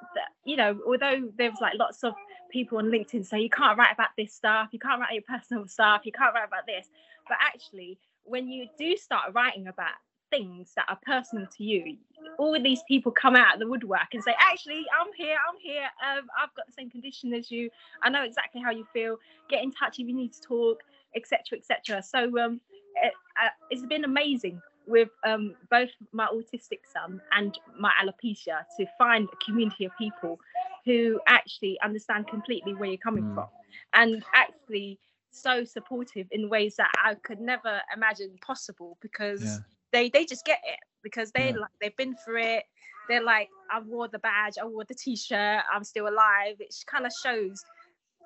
you 0.45 0.57
know 0.57 0.79
although 0.87 1.31
there's 1.37 1.61
like 1.61 1.75
lots 1.77 2.05
of 2.05 2.15
people 2.51 2.79
on 2.79 2.87
LinkedIn 2.87 3.27
say 3.27 3.41
you 3.41 3.51
can't 3.51 3.77
write 3.77 3.93
about 3.93 4.11
this 4.17 4.33
stuff, 4.33 4.69
you 4.73 4.79
can't 4.79 5.01
write 5.01 5.13
your 5.13 5.23
personal 5.23 5.67
stuff, 5.67 6.03
you 6.05 6.13
can't 6.13 6.35
write 6.35 6.47
about 6.47 6.67
this, 6.67 6.89
but 7.29 7.37
actually 7.41 7.99
when 8.25 8.49
you 8.49 8.67
do 8.79 8.97
start 8.97 9.33
writing 9.35 9.69
about 9.69 9.95
things 10.31 10.73
that 10.75 10.87
are 10.89 10.99
personal 11.05 11.47
to 11.47 11.63
you 11.63 11.97
all 12.39 12.61
these 12.61 12.81
people 12.89 13.13
come 13.13 13.37
out 13.37 13.55
of 13.55 13.61
the 13.61 13.69
woodwork 13.69 14.09
and 14.13 14.23
say 14.23 14.35
actually 14.41 14.85
i'm 14.99 15.13
here 15.17 15.37
i'm 15.49 15.57
here 15.61 15.89
um, 16.05 16.27
i've 16.41 16.53
got 16.57 16.67
the 16.67 16.73
same 16.73 16.91
condition 16.91 17.33
as 17.35 17.51
you. 17.51 17.71
I 18.03 18.11
know 18.11 18.25
exactly 18.25 18.61
how 18.61 18.71
you 18.71 18.87
feel. 18.93 19.17
Get 19.49 19.63
in 19.63 19.71
touch 19.71 19.99
if 19.99 20.09
you 20.09 20.15
need 20.15 20.33
to 20.33 20.41
talk 20.41 20.79
etc 21.15 21.59
etc 21.59 22.03
so 22.03 22.39
um, 22.39 22.61
it, 23.03 23.13
uh, 23.41 23.49
it's 23.71 23.87
been 23.87 24.05
amazing 24.05 24.61
with 24.87 25.09
um, 25.27 25.55
both 25.71 25.91
my 26.13 26.27
autistic 26.27 26.81
son 26.93 27.21
and 27.33 27.59
my 27.79 27.93
alopecia 28.03 28.65
to 28.79 28.87
find 28.99 29.29
a 29.33 29.45
community 29.45 29.85
of 29.85 29.93
people 29.97 30.39
who 30.85 31.21
actually 31.27 31.79
understand 31.83 32.27
completely 32.29 32.75
where 32.75 32.89
you're 32.89 32.99
coming 32.99 33.25
mm. 33.25 33.35
from. 33.35 33.47
And 33.95 34.23
actually 34.35 34.99
so 35.35 35.65
supportive 35.65 36.27
in 36.31 36.49
ways 36.49 36.77
that 36.77 36.91
I 37.03 37.15
could 37.15 37.41
never 37.41 37.81
imagine 37.95 38.37
possible 38.45 38.97
because 39.01 39.43
yeah. 39.43 39.57
they 39.93 40.09
they 40.09 40.25
just 40.25 40.45
get 40.45 40.61
it 40.65 40.79
because 41.03 41.31
they 41.33 41.51
yeah. 41.51 41.57
like 41.57 41.71
they've 41.81 41.97
been 41.97 42.17
through 42.25 42.43
it 42.43 42.65
they're 43.09 43.23
like 43.23 43.49
I 43.71 43.81
wore 43.81 44.09
the 44.09 44.19
badge 44.19 44.55
I 44.61 44.65
wore 44.65 44.85
the 44.85 44.95
t-shirt 44.95 45.63
I'm 45.73 45.85
still 45.85 46.09
alive 46.09 46.57
it 46.61 46.75
kind 46.87 47.07
of 47.07 47.13
shows 47.23 47.63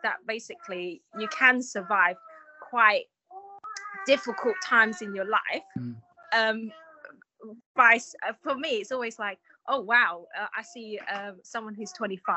that 0.02 0.16
basically 0.26 1.02
you 1.18 1.28
can 1.28 1.62
survive 1.62 2.16
quite 2.60 3.04
difficult 4.06 4.54
times 4.64 5.02
in 5.02 5.14
your 5.14 5.26
life 5.26 5.64
mm 5.78 5.94
um 6.34 6.70
by 7.74 7.98
uh, 8.26 8.32
for 8.42 8.56
me 8.56 8.70
it's 8.70 8.92
always 8.92 9.18
like 9.18 9.38
oh 9.68 9.80
wow 9.80 10.26
uh, 10.38 10.46
i 10.56 10.62
see 10.62 10.98
um, 11.14 11.36
someone 11.42 11.74
who's 11.74 11.92
25 11.92 12.36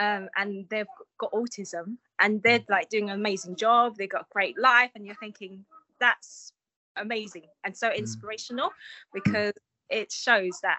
um, 0.00 0.28
and 0.36 0.66
they've 0.70 0.86
got 1.18 1.30
autism 1.32 1.96
and 2.18 2.42
they're 2.42 2.58
mm. 2.58 2.70
like 2.70 2.88
doing 2.88 3.10
an 3.10 3.16
amazing 3.16 3.54
job 3.54 3.94
they've 3.96 4.10
got 4.10 4.22
a 4.22 4.32
great 4.32 4.58
life 4.58 4.90
and 4.96 5.06
you're 5.06 5.14
thinking 5.16 5.64
that's 6.00 6.52
amazing 6.96 7.44
and 7.64 7.76
so 7.76 7.88
mm. 7.88 7.96
inspirational 7.96 8.70
because 9.12 9.52
it 9.90 10.10
shows 10.10 10.58
that 10.62 10.78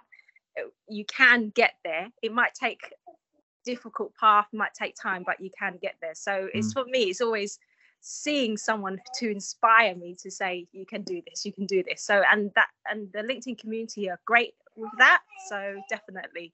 uh, 0.60 0.68
you 0.90 1.06
can 1.06 1.52
get 1.56 1.74
there 1.86 2.10
it 2.22 2.34
might 2.34 2.54
take 2.54 2.82
difficult 3.64 4.12
path 4.20 4.48
might 4.54 4.74
take 4.74 4.96
time 5.00 5.24
but 5.26 5.40
you 5.40 5.52
can 5.58 5.78
get 5.82 5.96
there 6.02 6.16
so 6.16 6.50
it's 6.54 6.74
mm. 6.74 6.74
for 6.74 6.86
me 6.86 7.04
it's 7.04 7.22
always 7.22 7.60
seeing 8.04 8.58
someone 8.58 9.00
to 9.14 9.30
inspire 9.30 9.94
me 9.94 10.16
to 10.20 10.32
say 10.32 10.66
you 10.72 10.84
can 10.88 11.04
do 11.04 11.22
this 11.30 11.46
you 11.46 11.54
can 11.54 11.68
do 11.68 11.84
this 11.88 12.02
so 12.02 12.24
and 12.32 12.52
that 12.56 12.70
and 12.90 13.08
the 13.14 13.20
linkedin 13.20 13.56
community 13.56 14.10
are 14.10 14.20
great 14.26 14.56
with 14.76 14.90
that 14.98 15.22
so 15.48 15.80
definitely 15.88 16.52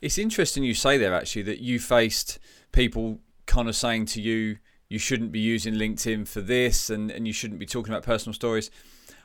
it's 0.00 0.18
interesting 0.18 0.64
you 0.64 0.74
say 0.74 0.96
there 0.96 1.14
actually 1.14 1.42
that 1.42 1.60
you 1.60 1.78
faced 1.78 2.38
people 2.72 3.20
kind 3.46 3.68
of 3.68 3.76
saying 3.76 4.06
to 4.06 4.20
you 4.20 4.58
you 4.90 4.98
shouldn't 4.98 5.32
be 5.32 5.38
using 5.38 5.74
LinkedIn 5.74 6.26
for 6.26 6.40
this 6.40 6.90
and, 6.90 7.10
and 7.10 7.26
you 7.26 7.32
shouldn't 7.32 7.60
be 7.60 7.66
talking 7.66 7.92
about 7.92 8.02
personal 8.02 8.34
stories. 8.34 8.70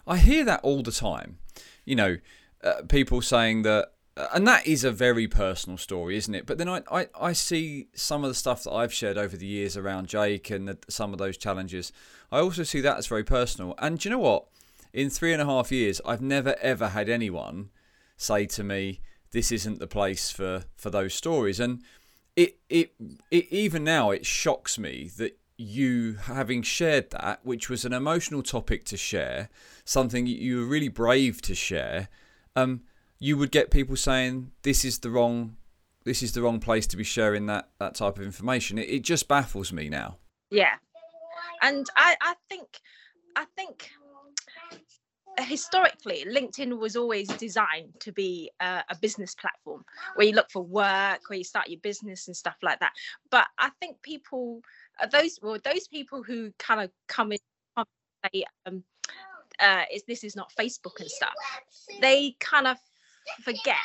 I 0.07 0.17
hear 0.17 0.45
that 0.45 0.61
all 0.61 0.83
the 0.83 0.91
time. 0.91 1.39
You 1.85 1.95
know, 1.95 2.17
uh, 2.63 2.83
people 2.87 3.21
saying 3.21 3.63
that, 3.63 3.93
uh, 4.15 4.27
and 4.31 4.47
that 4.47 4.67
is 4.67 4.83
a 4.83 4.91
very 4.91 5.27
personal 5.27 5.79
story, 5.79 6.17
isn't 6.17 6.35
it? 6.35 6.45
But 6.45 6.59
then 6.59 6.69
I, 6.69 6.83
I, 6.91 7.07
I 7.19 7.33
see 7.33 7.87
some 7.95 8.23
of 8.23 8.29
the 8.29 8.35
stuff 8.35 8.63
that 8.63 8.71
I've 8.71 8.93
shared 8.93 9.17
over 9.17 9.35
the 9.35 9.47
years 9.47 9.75
around 9.75 10.07
Jake 10.07 10.51
and 10.51 10.67
the, 10.67 10.77
some 10.87 11.13
of 11.13 11.17
those 11.17 11.35
challenges. 11.35 11.91
I 12.31 12.39
also 12.39 12.61
see 12.61 12.81
that 12.81 12.97
as 12.97 13.07
very 13.07 13.23
personal. 13.23 13.73
And 13.79 13.97
do 13.97 14.07
you 14.07 14.15
know 14.15 14.21
what? 14.21 14.45
In 14.93 15.09
three 15.09 15.33
and 15.33 15.41
a 15.41 15.45
half 15.45 15.71
years, 15.71 15.99
I've 16.05 16.21
never 16.21 16.55
ever 16.61 16.89
had 16.89 17.09
anyone 17.09 17.69
say 18.17 18.45
to 18.45 18.63
me, 18.63 19.01
"This 19.35 19.51
isn't 19.51 19.79
the 19.79 19.87
place 19.99 20.31
for 20.31 20.63
for 20.75 20.89
those 20.89 21.13
stories." 21.13 21.59
And 21.59 21.83
it, 22.35 22.57
it, 22.69 22.93
it 23.31 23.45
even 23.51 23.83
now 23.83 24.11
it 24.11 24.25
shocks 24.25 24.77
me 24.77 25.09
that 25.17 25.37
you 25.57 26.13
having 26.23 26.61
shared 26.61 27.11
that, 27.11 27.39
which 27.43 27.69
was 27.69 27.85
an 27.85 27.93
emotional 27.93 28.43
topic 28.43 28.83
to 28.85 28.97
share, 28.97 29.49
something 29.85 30.25
you 30.25 30.59
were 30.59 30.65
really 30.65 30.89
brave 30.89 31.41
to 31.43 31.55
share, 31.55 32.09
um, 32.55 32.81
you 33.19 33.37
would 33.37 33.51
get 33.51 33.71
people 33.71 33.95
saying 33.95 34.51
this 34.63 34.83
is 34.83 34.99
the 34.99 35.09
wrong, 35.09 35.55
this 36.03 36.21
is 36.21 36.33
the 36.33 36.41
wrong 36.41 36.59
place 36.59 36.87
to 36.87 36.97
be 36.97 37.03
sharing 37.03 37.45
that 37.45 37.69
that 37.79 37.95
type 37.95 38.17
of 38.17 38.23
information. 38.23 38.77
It, 38.77 38.89
it 38.89 39.03
just 39.03 39.27
baffles 39.27 39.71
me 39.71 39.89
now. 39.89 40.17
Yeah, 40.51 40.75
and 41.61 41.85
I 41.95 42.15
I 42.21 42.35
think 42.49 42.81
I 43.35 43.45
think 43.55 43.91
historically 45.43 46.25
linkedin 46.27 46.77
was 46.77 46.95
always 46.95 47.27
designed 47.27 47.91
to 47.99 48.11
be 48.11 48.49
a, 48.59 48.83
a, 48.89 48.95
business 49.01 49.35
platform 49.35 49.83
where 50.15 50.27
you 50.27 50.33
look 50.33 50.49
for 50.49 50.63
work 50.63 51.21
where 51.27 51.37
you 51.37 51.43
start 51.43 51.67
your 51.67 51.79
business 51.81 52.27
and 52.27 52.35
stuff 52.35 52.55
like 52.61 52.79
that. 52.79 52.93
But 53.29 53.47
i 53.57 53.69
think 53.79 54.01
people 54.01 54.61
uh, 55.01 55.07
those 55.07 55.39
well 55.41 55.57
those 55.63 55.87
people 55.87 56.23
who 56.23 56.51
kind 56.57 56.81
of 56.81 56.89
come 57.07 57.31
in 57.31 57.37
say 58.33 58.43
um 58.65 58.83
uh 59.59 59.83
is 59.93 60.03
this 60.07 60.23
is 60.23 60.35
not 60.35 60.51
facebook 60.57 60.99
and 60.99 61.09
stuff 61.09 61.33
they 62.01 62.35
kind 62.39 62.67
of 62.67 62.77
forget 63.41 63.75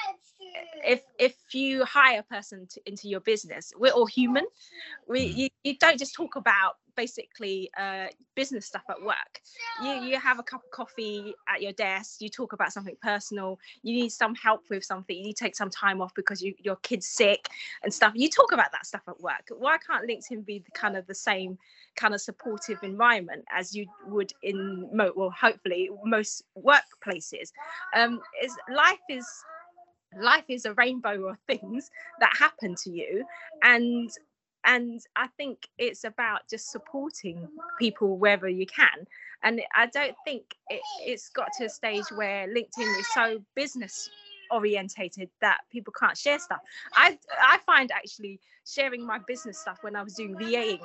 if 0.85 1.03
if 1.19 1.37
you 1.53 1.85
hire 1.85 2.21
a 2.21 2.23
person 2.23 2.67
to, 2.67 2.81
into 2.87 3.09
your 3.09 3.21
business 3.21 3.73
we're 3.79 3.93
all 3.93 4.07
human 4.07 4.45
we 5.09 5.29
mm. 5.29 5.37
you, 5.37 5.49
you 5.65 5.77
don't 5.79 5.99
just 5.99 6.15
talk 6.15 6.37
about 6.37 6.77
basically 6.97 7.71
uh, 7.79 8.07
business 8.35 8.67
stuff 8.67 8.83
at 8.91 9.03
work. 9.03 9.41
You 9.83 9.93
you 10.03 10.19
have 10.19 10.39
a 10.39 10.43
cup 10.43 10.63
of 10.65 10.71
coffee 10.71 11.35
at 11.49 11.63
your 11.63 11.73
desk. 11.73 12.21
You 12.21 12.29
talk 12.29 12.53
about 12.53 12.73
something 12.73 12.97
personal. 13.03 13.59
You 13.83 13.95
need 13.95 14.13
some 14.13 14.35
help 14.35 14.65
with 14.69 14.85
something. 14.85 15.17
You 15.17 15.25
need 15.25 15.37
to 15.37 15.45
take 15.45 15.57
some 15.57 15.71
time 15.71 16.03
off 16.03 16.13
because 16.15 16.43
you, 16.43 16.55
your 16.59 16.77
kid's 16.77 17.07
sick 17.07 17.49
and 17.83 17.93
stuff. 17.93 18.13
You 18.15 18.29
talk 18.29 18.53
about 18.53 18.73
that 18.73 18.87
stuff 18.87 19.03
at 19.09 19.21
work. 19.21 19.49
Why 19.59 19.79
can't 19.79 20.09
LinkedIn 20.09 20.45
be 20.45 20.59
the, 20.59 20.71
kind 20.73 20.97
of 20.97 21.07
the 21.07 21.15
same 21.15 21.59
kind 21.97 22.15
of 22.15 22.21
supportive 22.21 22.79
environment 22.83 23.45
as 23.51 23.75
you 23.75 23.87
would 24.07 24.33
in 24.43 24.89
mo- 24.93 25.13
well 25.17 25.31
hopefully 25.31 25.91
most 26.05 26.45
workplaces? 26.57 27.53
Um, 27.97 28.21
is 28.43 28.55
life 28.75 28.99
is 29.09 29.27
life 30.19 30.45
is 30.49 30.65
a 30.65 30.75
rainbow 30.75 31.29
of 31.29 31.39
things 31.47 31.91
that 32.21 32.35
happen 32.37 32.75
to 32.85 32.91
you. 32.91 33.25
And 33.63 34.11
and 34.65 35.01
i 35.17 35.27
think 35.39 35.69
it's 35.79 36.05
about 36.05 36.43
just 36.49 36.71
supporting 36.71 37.49
people 37.79 38.19
wherever 38.19 38.49
you 38.49 38.67
can. 38.67 39.07
And 39.43 39.63
i 39.75 39.87
don't 39.87 40.17
think 40.25 40.57
it, 40.69 40.81
it's 41.01 41.29
got 41.31 41.49
to 41.59 41.65
a 41.65 41.69
stage 41.69 42.05
where 42.15 42.47
linkedin 42.47 42.99
is 42.99 43.11
so 43.13 43.43
business 43.55 44.11
orientated 44.51 45.31
that 45.41 45.59
people 45.71 45.93
can't 45.99 46.19
share 46.19 46.39
stuff. 46.39 46.61
I 46.95 47.19
i 47.41 47.59
find 47.65 47.91
actually 47.93 48.41
sharing 48.67 49.05
my 49.05 49.19
business 49.27 49.59
stuff 49.59 49.79
when 49.83 49.97
i 49.97 50.03
was 50.03 50.15
doing 50.15 50.37
vaing 50.37 50.81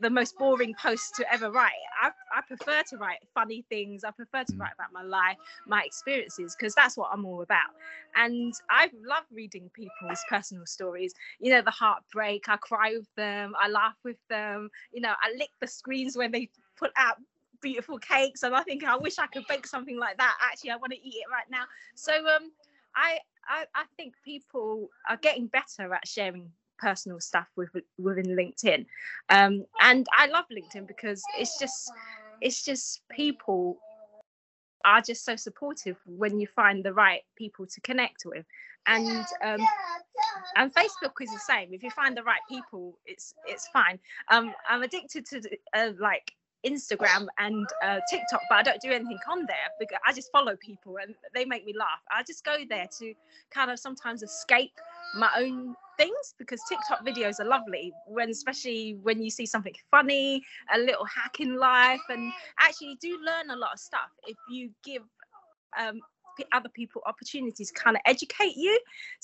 the 0.00 0.10
most 0.10 0.36
boring 0.36 0.74
post 0.74 1.14
to 1.16 1.32
ever 1.32 1.50
write. 1.50 1.72
I, 2.00 2.10
I 2.36 2.42
prefer 2.46 2.82
to 2.90 2.96
write 2.98 3.18
funny 3.34 3.64
things. 3.68 4.04
I 4.04 4.10
prefer 4.10 4.44
to 4.44 4.52
mm. 4.52 4.60
write 4.60 4.72
about 4.74 4.92
my 4.92 5.02
life, 5.02 5.36
my 5.66 5.82
experiences, 5.82 6.56
because 6.58 6.74
that's 6.74 6.96
what 6.96 7.10
I'm 7.12 7.24
all 7.24 7.42
about. 7.42 7.70
And 8.14 8.52
I 8.70 8.90
love 9.06 9.24
reading 9.32 9.70
people's 9.74 10.20
personal 10.28 10.66
stories. 10.66 11.14
You 11.40 11.52
know, 11.52 11.62
the 11.62 11.70
heartbreak. 11.70 12.48
I 12.48 12.56
cry 12.56 12.92
with 12.96 13.08
them. 13.16 13.54
I 13.60 13.68
laugh 13.68 13.96
with 14.04 14.18
them. 14.28 14.70
You 14.92 15.00
know, 15.00 15.12
I 15.22 15.32
lick 15.36 15.50
the 15.60 15.66
screens 15.66 16.16
when 16.16 16.32
they 16.32 16.48
put 16.76 16.90
out 16.96 17.16
beautiful 17.62 17.98
cakes, 17.98 18.42
and 18.42 18.54
I 18.54 18.62
think 18.62 18.84
I 18.84 18.96
wish 18.96 19.18
I 19.18 19.26
could 19.26 19.46
bake 19.48 19.66
something 19.66 19.98
like 19.98 20.18
that. 20.18 20.36
Actually, 20.42 20.70
I 20.70 20.76
want 20.76 20.92
to 20.92 20.98
eat 20.98 21.14
it 21.14 21.30
right 21.30 21.50
now. 21.50 21.64
So 21.94 22.12
um, 22.12 22.50
I 22.94 23.18
I, 23.48 23.64
I 23.74 23.84
think 23.96 24.14
people 24.24 24.88
are 25.08 25.16
getting 25.16 25.46
better 25.46 25.94
at 25.94 26.06
sharing 26.06 26.50
personal 26.78 27.20
stuff 27.20 27.46
with, 27.56 27.70
within 27.98 28.26
LinkedIn. 28.26 28.86
Um, 29.28 29.64
and 29.80 30.06
I 30.12 30.26
love 30.26 30.44
LinkedIn 30.50 30.86
because 30.86 31.22
it's 31.38 31.58
just 31.58 31.92
it's 32.40 32.64
just 32.64 33.00
people 33.10 33.78
are 34.84 35.00
just 35.00 35.24
so 35.24 35.34
supportive 35.36 35.96
when 36.06 36.38
you 36.38 36.46
find 36.46 36.84
the 36.84 36.92
right 36.92 37.22
people 37.36 37.66
to 37.66 37.80
connect 37.80 38.24
with. 38.24 38.44
And 38.86 39.26
um, 39.42 39.60
and 40.56 40.72
facebook 40.72 41.12
is 41.20 41.30
the 41.30 41.40
same. 41.40 41.72
If 41.72 41.82
you 41.82 41.90
find 41.90 42.16
the 42.16 42.22
right 42.22 42.40
people 42.48 42.98
it's 43.04 43.34
it's 43.46 43.68
fine. 43.68 43.98
Um, 44.30 44.52
i'm 44.68 44.82
addicted 44.82 45.26
to 45.26 45.42
uh, 45.74 45.90
like 45.98 46.32
Instagram 46.64 47.26
and 47.38 47.66
uh, 47.82 48.00
TikTok, 48.10 48.40
but 48.48 48.58
I 48.58 48.62
don't 48.62 48.80
do 48.80 48.90
anything 48.90 49.18
on 49.30 49.46
there 49.46 49.56
because 49.78 49.98
I 50.06 50.12
just 50.12 50.30
follow 50.32 50.56
people 50.56 50.96
and 51.02 51.14
they 51.34 51.44
make 51.44 51.64
me 51.64 51.74
laugh. 51.76 52.00
I 52.10 52.22
just 52.22 52.44
go 52.44 52.56
there 52.68 52.86
to 52.98 53.14
kind 53.50 53.70
of 53.70 53.78
sometimes 53.78 54.22
escape 54.22 54.72
my 55.16 55.30
own 55.38 55.74
things 55.96 56.34
because 56.38 56.60
TikTok 56.68 57.06
videos 57.06 57.40
are 57.40 57.44
lovely 57.44 57.92
when 58.06 58.30
especially 58.30 58.98
when 59.02 59.22
you 59.22 59.30
see 59.30 59.46
something 59.46 59.74
funny, 59.90 60.42
a 60.74 60.78
little 60.78 61.04
hack 61.04 61.40
in 61.40 61.56
life, 61.56 62.00
and 62.08 62.32
actually 62.58 62.96
do 63.00 63.18
learn 63.24 63.50
a 63.50 63.56
lot 63.56 63.72
of 63.72 63.78
stuff 63.78 64.10
if 64.26 64.36
you 64.50 64.70
give 64.84 65.02
um, 65.78 66.00
other 66.52 66.68
people 66.68 67.02
opportunities 67.06 67.70
to 67.70 67.74
kind 67.74 67.96
of 67.96 68.02
educate 68.06 68.56
you. 68.56 68.78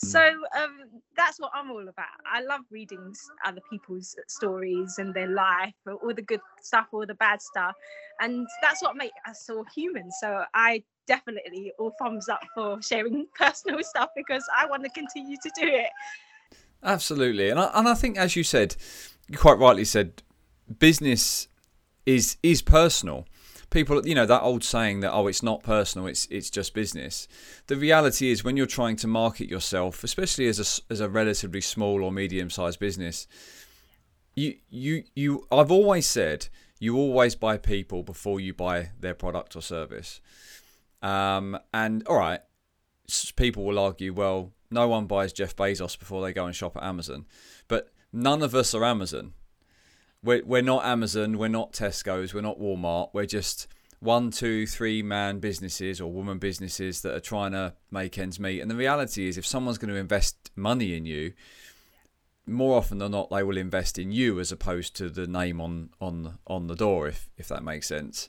Mm. 0.04 0.08
So 0.08 0.20
um, 0.56 0.78
that's 1.16 1.38
what 1.40 1.50
I'm 1.54 1.70
all 1.70 1.88
about. 1.88 2.06
I 2.30 2.42
love 2.42 2.62
reading 2.70 3.14
other 3.44 3.60
people's 3.70 4.16
stories 4.28 4.96
and 4.98 5.14
their 5.14 5.28
life, 5.28 5.74
all 5.86 6.14
the 6.14 6.22
good 6.22 6.40
stuff, 6.62 6.86
all 6.92 7.06
the 7.06 7.14
bad 7.14 7.42
stuff, 7.42 7.74
and 8.20 8.46
that's 8.60 8.82
what 8.82 8.96
makes 8.96 9.14
us 9.28 9.48
all 9.50 9.64
human. 9.74 10.10
So 10.20 10.44
I 10.54 10.82
definitely 11.06 11.72
all 11.78 11.92
thumbs 12.00 12.28
up 12.28 12.42
for 12.54 12.80
sharing 12.82 13.26
personal 13.38 13.82
stuff 13.82 14.10
because 14.16 14.44
I 14.56 14.66
want 14.66 14.84
to 14.84 14.90
continue 14.90 15.36
to 15.42 15.50
do 15.56 15.66
it. 15.66 15.90
Absolutely, 16.82 17.50
and 17.50 17.60
I, 17.60 17.70
and 17.74 17.88
I 17.88 17.94
think 17.94 18.18
as 18.18 18.34
you 18.36 18.42
said, 18.42 18.76
you 19.28 19.38
quite 19.38 19.58
rightly 19.58 19.84
said, 19.84 20.22
business 20.78 21.48
is 22.06 22.36
is 22.42 22.62
personal 22.62 23.26
people, 23.72 24.06
you 24.06 24.14
know, 24.14 24.26
that 24.26 24.42
old 24.42 24.62
saying 24.62 25.00
that 25.00 25.12
oh, 25.12 25.26
it's 25.26 25.42
not 25.42 25.62
personal, 25.62 26.06
it's 26.06 26.26
it's 26.26 26.50
just 26.50 26.74
business. 26.74 27.26
The 27.66 27.76
reality 27.76 28.30
is 28.30 28.44
when 28.44 28.56
you're 28.56 28.66
trying 28.66 28.96
to 28.96 29.08
market 29.08 29.48
yourself, 29.48 30.04
especially 30.04 30.46
as 30.46 30.60
a 30.60 30.92
as 30.92 31.00
a 31.00 31.08
relatively 31.08 31.60
small 31.60 32.04
or 32.04 32.12
medium 32.12 32.50
sized 32.50 32.78
business, 32.78 33.26
you 34.36 34.56
you 34.70 35.04
you. 35.16 35.46
I've 35.50 35.72
always 35.72 36.06
said 36.06 36.48
you 36.78 36.96
always 36.96 37.34
buy 37.34 37.56
people 37.56 38.02
before 38.02 38.40
you 38.40 38.52
buy 38.52 38.90
their 39.00 39.14
product 39.14 39.56
or 39.56 39.62
service. 39.62 40.20
Um, 41.00 41.58
and 41.72 42.06
all 42.06 42.16
right, 42.16 42.40
people 43.36 43.64
will 43.64 43.78
argue, 43.78 44.12
well, 44.12 44.52
no 44.70 44.88
one 44.88 45.06
buys 45.06 45.32
Jeff 45.32 45.56
Bezos 45.56 45.98
before 45.98 46.22
they 46.22 46.32
go 46.32 46.46
and 46.46 46.54
shop 46.54 46.76
at 46.76 46.82
Amazon, 46.84 47.26
but 47.68 47.90
none 48.12 48.42
of 48.42 48.54
us 48.54 48.74
are 48.74 48.84
Amazon 48.84 49.32
we're, 50.22 50.44
we're 50.44 50.62
not 50.62 50.84
Amazon, 50.84 51.38
we're 51.38 51.48
not 51.48 51.72
Tesco's, 51.72 52.32
we're 52.32 52.40
not 52.40 52.60
Walmart. 52.60 53.10
We're 53.12 53.26
just 53.26 53.66
one, 54.00 54.30
two, 54.30 54.66
three 54.66 55.02
man 55.02 55.38
businesses 55.38 56.00
or 56.00 56.10
woman 56.10 56.38
businesses 56.38 57.02
that 57.02 57.14
are 57.14 57.20
trying 57.20 57.52
to 57.52 57.74
make 57.90 58.18
ends 58.18 58.40
meet. 58.40 58.60
And 58.60 58.70
the 58.70 58.76
reality 58.76 59.28
is, 59.28 59.38
if 59.38 59.46
someone's 59.46 59.78
going 59.78 59.92
to 59.92 60.00
invest 60.00 60.50
money 60.56 60.96
in 60.96 61.06
you, 61.06 61.32
more 62.46 62.76
often 62.76 62.98
than 62.98 63.12
not, 63.12 63.30
they 63.30 63.42
will 63.42 63.56
invest 63.56 63.98
in 63.98 64.10
you 64.10 64.40
as 64.40 64.50
opposed 64.50 64.96
to 64.96 65.08
the 65.08 65.26
name 65.26 65.60
on 65.60 65.90
on 66.00 66.38
on 66.46 66.66
the 66.66 66.74
door, 66.74 67.06
if 67.06 67.28
if 67.36 67.48
that 67.48 67.62
makes 67.62 67.86
sense. 67.86 68.28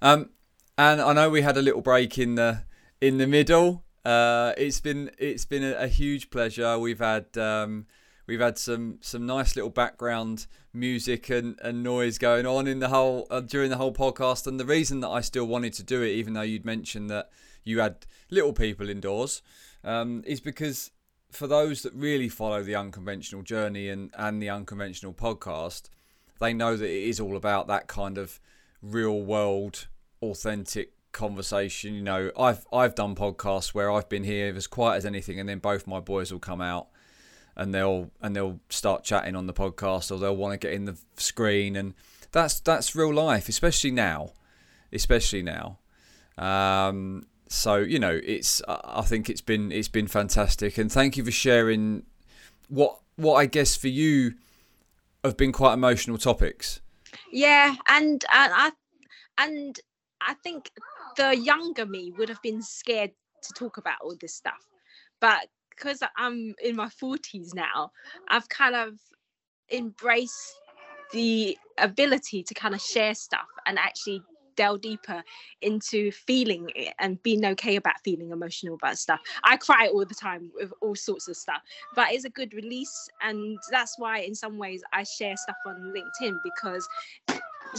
Um, 0.00 0.30
and 0.78 1.00
I 1.00 1.12
know 1.12 1.30
we 1.30 1.42
had 1.42 1.56
a 1.56 1.62
little 1.62 1.80
break 1.80 2.18
in 2.18 2.36
the 2.36 2.62
in 3.00 3.18
the 3.18 3.26
middle. 3.26 3.84
Uh, 4.04 4.52
it's 4.56 4.80
been 4.80 5.10
it's 5.18 5.44
been 5.44 5.64
a, 5.64 5.72
a 5.74 5.88
huge 5.88 6.30
pleasure. 6.30 6.78
We've 6.78 7.00
had 7.00 7.36
um, 7.36 7.86
We've 8.26 8.40
had 8.40 8.58
some 8.58 8.98
some 9.00 9.26
nice 9.26 9.56
little 9.56 9.70
background 9.70 10.46
music 10.72 11.28
and, 11.28 11.58
and 11.62 11.82
noise 11.82 12.18
going 12.18 12.46
on 12.46 12.66
in 12.66 12.78
the 12.78 12.88
whole 12.88 13.26
uh, 13.30 13.40
during 13.40 13.70
the 13.70 13.76
whole 13.76 13.92
podcast. 13.92 14.46
And 14.46 14.60
the 14.60 14.64
reason 14.64 15.00
that 15.00 15.08
I 15.08 15.20
still 15.20 15.46
wanted 15.46 15.72
to 15.74 15.82
do 15.82 16.02
it, 16.02 16.10
even 16.10 16.34
though 16.34 16.42
you'd 16.42 16.64
mentioned 16.64 17.10
that 17.10 17.30
you 17.64 17.80
had 17.80 18.06
little 18.30 18.52
people 18.52 18.88
indoors, 18.88 19.42
um, 19.82 20.22
is 20.26 20.40
because 20.40 20.92
for 21.30 21.46
those 21.46 21.82
that 21.82 21.92
really 21.94 22.28
follow 22.28 22.62
the 22.62 22.76
unconventional 22.76 23.42
journey 23.42 23.88
and 23.88 24.10
and 24.16 24.40
the 24.40 24.50
unconventional 24.50 25.12
podcast, 25.12 25.88
they 26.38 26.54
know 26.54 26.76
that 26.76 26.88
it 26.88 27.08
is 27.08 27.18
all 27.18 27.36
about 27.36 27.66
that 27.66 27.88
kind 27.88 28.18
of 28.18 28.38
real 28.80 29.20
world, 29.20 29.88
authentic 30.22 30.92
conversation. 31.10 31.94
You 31.94 32.02
know, 32.02 32.30
I've 32.38 32.64
I've 32.72 32.94
done 32.94 33.16
podcasts 33.16 33.74
where 33.74 33.90
I've 33.90 34.08
been 34.08 34.24
here 34.24 34.54
as 34.54 34.68
quiet 34.68 34.98
as 34.98 35.06
anything, 35.06 35.40
and 35.40 35.48
then 35.48 35.58
both 35.58 35.88
my 35.88 35.98
boys 35.98 36.30
will 36.30 36.38
come 36.38 36.60
out 36.60 36.88
and 37.56 37.74
they'll 37.74 38.10
and 38.20 38.34
they'll 38.34 38.60
start 38.68 39.04
chatting 39.04 39.36
on 39.36 39.46
the 39.46 39.52
podcast 39.52 40.10
or 40.10 40.18
they'll 40.18 40.36
want 40.36 40.52
to 40.52 40.66
get 40.66 40.74
in 40.74 40.84
the 40.84 40.96
screen 41.16 41.76
and 41.76 41.94
that's 42.32 42.60
that's 42.60 42.94
real 42.96 43.12
life 43.12 43.48
especially 43.48 43.90
now 43.90 44.32
especially 44.92 45.42
now. 45.42 45.78
Um, 46.36 47.26
so 47.52 47.76
you 47.76 47.98
know 47.98 48.18
it's 48.24 48.62
i 48.66 49.02
think 49.02 49.28
it's 49.28 49.42
been 49.42 49.70
it's 49.70 49.86
been 49.86 50.06
fantastic 50.06 50.78
and 50.78 50.90
thank 50.90 51.18
you 51.18 51.24
for 51.24 51.30
sharing 51.30 52.02
what 52.68 52.98
what 53.16 53.34
i 53.34 53.44
guess 53.44 53.76
for 53.76 53.88
you 53.88 54.32
have 55.22 55.36
been 55.36 55.52
quite 55.52 55.74
emotional 55.74 56.16
topics. 56.16 56.80
Yeah 57.30 57.76
and 57.88 58.24
and 58.32 58.52
i 58.56 58.72
and 59.36 59.78
i 60.22 60.32
think 60.42 60.70
the 61.18 61.36
younger 61.36 61.84
me 61.84 62.10
would 62.16 62.30
have 62.30 62.40
been 62.40 62.62
scared 62.62 63.10
to 63.42 63.52
talk 63.52 63.76
about 63.76 63.98
all 64.00 64.16
this 64.18 64.34
stuff 64.34 64.66
but 65.20 65.46
because 65.76 66.02
I'm 66.16 66.54
in 66.62 66.76
my 66.76 66.86
40s 66.88 67.54
now, 67.54 67.90
I've 68.28 68.48
kind 68.48 68.74
of 68.74 68.98
embraced 69.70 70.60
the 71.12 71.56
ability 71.78 72.42
to 72.42 72.54
kind 72.54 72.74
of 72.74 72.80
share 72.80 73.14
stuff 73.14 73.46
and 73.66 73.78
actually 73.78 74.22
delve 74.56 74.80
deeper 74.82 75.22
into 75.62 76.10
feeling 76.12 76.70
it 76.74 76.92
and 76.98 77.22
being 77.22 77.44
okay 77.44 77.76
about 77.76 77.94
feeling 78.04 78.30
emotional 78.30 78.74
about 78.74 78.98
stuff. 78.98 79.20
I 79.44 79.56
cry 79.56 79.88
all 79.88 80.04
the 80.04 80.14
time 80.14 80.50
with 80.54 80.72
all 80.80 80.94
sorts 80.94 81.28
of 81.28 81.36
stuff, 81.36 81.62
but 81.94 82.12
it's 82.12 82.24
a 82.24 82.30
good 82.30 82.52
release. 82.54 83.08
And 83.22 83.58
that's 83.70 83.98
why, 83.98 84.18
in 84.18 84.34
some 84.34 84.58
ways, 84.58 84.82
I 84.92 85.04
share 85.04 85.36
stuff 85.36 85.56
on 85.66 85.94
LinkedIn 85.94 86.36
because 86.44 86.86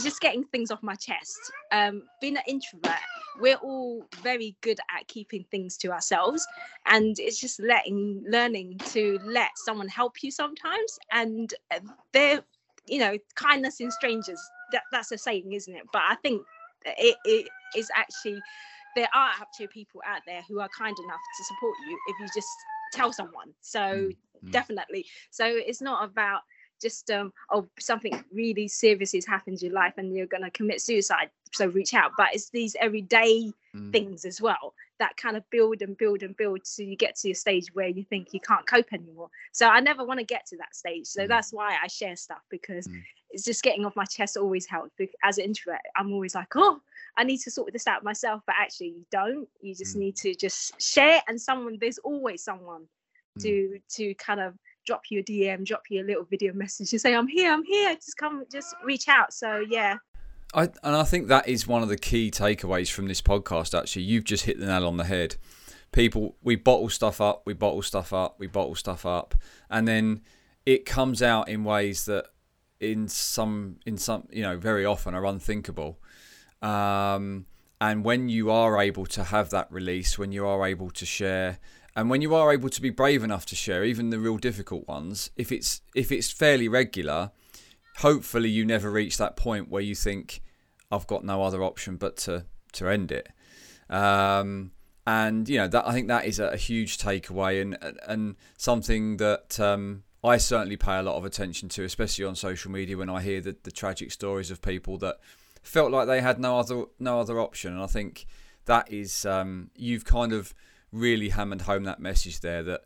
just 0.02 0.20
getting 0.20 0.44
things 0.44 0.70
off 0.70 0.82
my 0.82 0.94
chest. 0.94 1.38
Um, 1.72 2.02
being 2.20 2.36
an 2.36 2.42
introvert, 2.46 2.98
we're 3.40 3.56
all 3.56 4.04
very 4.22 4.56
good 4.60 4.78
at 4.96 5.06
keeping 5.08 5.44
things 5.50 5.76
to 5.78 5.92
ourselves, 5.92 6.46
and 6.86 7.18
it's 7.18 7.40
just 7.40 7.60
letting, 7.60 8.24
learning 8.28 8.78
to 8.86 9.18
let 9.24 9.50
someone 9.56 9.88
help 9.88 10.22
you 10.22 10.30
sometimes. 10.30 10.98
And 11.12 11.52
they're, 12.12 12.42
you 12.86 12.98
know, 12.98 13.16
kindness 13.34 13.80
in 13.80 13.90
strangers. 13.90 14.40
That 14.72 14.82
that's 14.90 15.12
a 15.12 15.18
saying, 15.18 15.52
isn't 15.52 15.74
it? 15.74 15.84
But 15.92 16.02
I 16.08 16.16
think 16.16 16.42
it, 16.84 17.16
it 17.24 17.48
is 17.76 17.90
actually 17.94 18.40
there 18.96 19.08
are 19.14 19.30
actually 19.40 19.66
people 19.68 20.00
out 20.06 20.20
there 20.26 20.42
who 20.48 20.60
are 20.60 20.68
kind 20.68 20.96
enough 21.04 21.20
to 21.36 21.44
support 21.44 21.74
you 21.86 21.98
if 22.08 22.20
you 22.20 22.26
just 22.34 22.48
tell 22.92 23.12
someone. 23.12 23.52
So 23.60 23.80
mm-hmm. 23.80 24.50
definitely. 24.50 25.06
So 25.30 25.44
it's 25.46 25.82
not 25.82 26.04
about 26.04 26.42
just 26.80 27.10
um 27.10 27.32
oh 27.50 27.66
something 27.78 28.24
really 28.32 28.68
serious 28.68 29.12
has 29.12 29.26
happened 29.26 29.58
in 29.60 29.68
your 29.68 29.74
life 29.74 29.94
and 29.96 30.14
you're 30.14 30.26
gonna 30.26 30.50
commit 30.50 30.80
suicide 30.80 31.30
so 31.52 31.66
reach 31.66 31.94
out 31.94 32.12
but 32.16 32.28
it's 32.32 32.50
these 32.50 32.76
everyday 32.80 33.52
mm. 33.74 33.92
things 33.92 34.24
as 34.24 34.40
well 34.40 34.74
that 34.98 35.16
kind 35.16 35.36
of 35.36 35.48
build 35.50 35.82
and 35.82 35.96
build 35.96 36.22
and 36.22 36.36
build 36.36 36.60
so 36.64 36.82
you 36.82 36.96
get 36.96 37.16
to 37.16 37.30
a 37.30 37.34
stage 37.34 37.66
where 37.74 37.88
you 37.88 38.04
think 38.04 38.32
you 38.32 38.40
can't 38.40 38.66
cope 38.66 38.92
anymore 38.92 39.28
so 39.52 39.68
i 39.68 39.80
never 39.80 40.04
want 40.04 40.18
to 40.18 40.26
get 40.26 40.46
to 40.46 40.56
that 40.56 40.74
stage 40.74 41.06
so 41.06 41.22
mm. 41.22 41.28
that's 41.28 41.52
why 41.52 41.76
i 41.82 41.86
share 41.86 42.16
stuff 42.16 42.42
because 42.50 42.86
mm. 42.86 43.00
it's 43.30 43.44
just 43.44 43.62
getting 43.62 43.84
off 43.84 43.96
my 43.96 44.04
chest 44.04 44.36
always 44.36 44.66
helps 44.66 44.90
as 45.22 45.38
an 45.38 45.44
introvert 45.44 45.80
i'm 45.96 46.12
always 46.12 46.34
like 46.34 46.54
oh 46.56 46.80
i 47.16 47.24
need 47.24 47.38
to 47.38 47.50
sort 47.50 47.72
this 47.72 47.86
out 47.86 48.04
myself 48.04 48.42
but 48.46 48.54
actually 48.58 48.88
you 48.88 49.06
don't 49.10 49.48
you 49.60 49.74
just 49.74 49.96
mm. 49.96 50.00
need 50.00 50.16
to 50.16 50.34
just 50.34 50.80
share 50.80 51.20
and 51.28 51.40
someone 51.40 51.76
there's 51.80 51.98
always 51.98 52.42
someone 52.42 52.82
mm. 53.38 53.42
to 53.42 53.78
to 53.88 54.14
kind 54.14 54.40
of 54.40 54.54
drop 54.84 55.02
you 55.10 55.20
a 55.20 55.22
DM, 55.22 55.64
drop 55.64 55.82
you 55.88 56.02
a 56.02 56.04
little 56.04 56.24
video 56.24 56.52
message 56.52 56.92
and 56.92 57.00
say, 57.00 57.14
I'm 57.14 57.28
here, 57.28 57.52
I'm 57.52 57.64
here, 57.64 57.94
just 57.94 58.16
come, 58.16 58.44
just 58.50 58.74
reach 58.84 59.08
out. 59.08 59.32
So, 59.32 59.62
yeah. 59.68 59.96
I, 60.54 60.64
and 60.82 60.96
I 60.96 61.04
think 61.04 61.28
that 61.28 61.48
is 61.48 61.66
one 61.66 61.82
of 61.82 61.88
the 61.88 61.96
key 61.96 62.30
takeaways 62.30 62.90
from 62.90 63.08
this 63.08 63.20
podcast, 63.20 63.78
actually. 63.78 64.02
You've 64.02 64.24
just 64.24 64.44
hit 64.44 64.58
the 64.58 64.66
nail 64.66 64.86
on 64.86 64.96
the 64.96 65.04
head. 65.04 65.36
People, 65.92 66.36
we 66.42 66.56
bottle 66.56 66.88
stuff 66.88 67.20
up, 67.20 67.42
we 67.44 67.54
bottle 67.54 67.82
stuff 67.82 68.12
up, 68.12 68.36
we 68.38 68.46
bottle 68.46 68.74
stuff 68.74 69.06
up, 69.06 69.34
and 69.70 69.86
then 69.86 70.22
it 70.66 70.84
comes 70.84 71.22
out 71.22 71.48
in 71.48 71.64
ways 71.64 72.04
that 72.06 72.26
in 72.80 73.08
some, 73.08 73.76
in 73.86 73.96
some, 73.96 74.28
you 74.30 74.42
know, 74.42 74.56
very 74.56 74.84
often 74.84 75.14
are 75.14 75.24
unthinkable. 75.24 75.98
Um, 76.62 77.46
and 77.80 78.04
when 78.04 78.28
you 78.28 78.50
are 78.50 78.80
able 78.80 79.06
to 79.06 79.24
have 79.24 79.50
that 79.50 79.70
release, 79.70 80.18
when 80.18 80.32
you 80.32 80.46
are 80.46 80.66
able 80.66 80.90
to 80.90 81.04
share 81.04 81.58
and 81.96 82.10
when 82.10 82.20
you 82.20 82.34
are 82.34 82.52
able 82.52 82.68
to 82.68 82.82
be 82.82 82.90
brave 82.90 83.22
enough 83.22 83.46
to 83.46 83.54
share 83.56 83.84
even 83.84 84.10
the 84.10 84.18
real 84.18 84.36
difficult 84.36 84.86
ones 84.86 85.30
if 85.36 85.52
it's 85.52 85.80
if 85.94 86.10
it's 86.10 86.30
fairly 86.30 86.68
regular 86.68 87.30
hopefully 87.98 88.48
you 88.48 88.64
never 88.64 88.90
reach 88.90 89.16
that 89.16 89.36
point 89.36 89.68
where 89.68 89.82
you 89.82 89.94
think 89.94 90.42
i've 90.90 91.06
got 91.06 91.24
no 91.24 91.42
other 91.42 91.62
option 91.62 91.96
but 91.96 92.16
to 92.16 92.44
to 92.72 92.88
end 92.88 93.12
it 93.12 93.28
um, 93.90 94.72
and 95.06 95.48
you 95.48 95.58
know 95.58 95.68
that 95.68 95.86
i 95.86 95.92
think 95.92 96.08
that 96.08 96.24
is 96.24 96.38
a, 96.38 96.56
huge 96.56 96.98
takeaway 96.98 97.60
and 97.60 97.76
and 98.06 98.36
something 98.56 99.18
that 99.18 99.60
um, 99.60 100.02
I 100.24 100.38
certainly 100.38 100.78
pay 100.78 100.96
a 100.96 101.02
lot 101.02 101.16
of 101.16 101.26
attention 101.26 101.68
to, 101.70 101.84
especially 101.84 102.24
on 102.24 102.34
social 102.34 102.70
media 102.70 102.96
when 102.96 103.10
I 103.10 103.20
hear 103.20 103.42
the, 103.42 103.56
the 103.62 103.70
tragic 103.70 104.10
stories 104.10 104.50
of 104.50 104.62
people 104.62 104.96
that 104.98 105.16
felt 105.62 105.92
like 105.92 106.06
they 106.06 106.22
had 106.22 106.40
no 106.40 106.58
other 106.58 106.84
no 106.98 107.20
other 107.20 107.38
option. 107.38 107.74
And 107.74 107.82
I 107.82 107.86
think 107.86 108.26
that 108.64 108.90
is 108.90 109.26
um, 109.26 109.70
you've 109.76 110.06
kind 110.06 110.32
of 110.32 110.54
really 110.94 111.30
hammered 111.30 111.62
home 111.62 111.84
that 111.84 112.00
message 112.00 112.40
there 112.40 112.62
that 112.62 112.82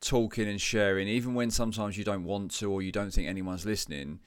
talking 0.00 0.48
and 0.48 0.60
sharing, 0.60 1.08
even 1.08 1.34
when 1.34 1.50
sometimes 1.50 1.96
you 1.96 2.04
don't 2.04 2.24
want 2.24 2.50
to 2.52 2.70
or 2.70 2.82
you 2.82 2.92
don't 2.92 3.10
think 3.10 3.28
anyone's 3.28 3.66
listening, 3.66 4.20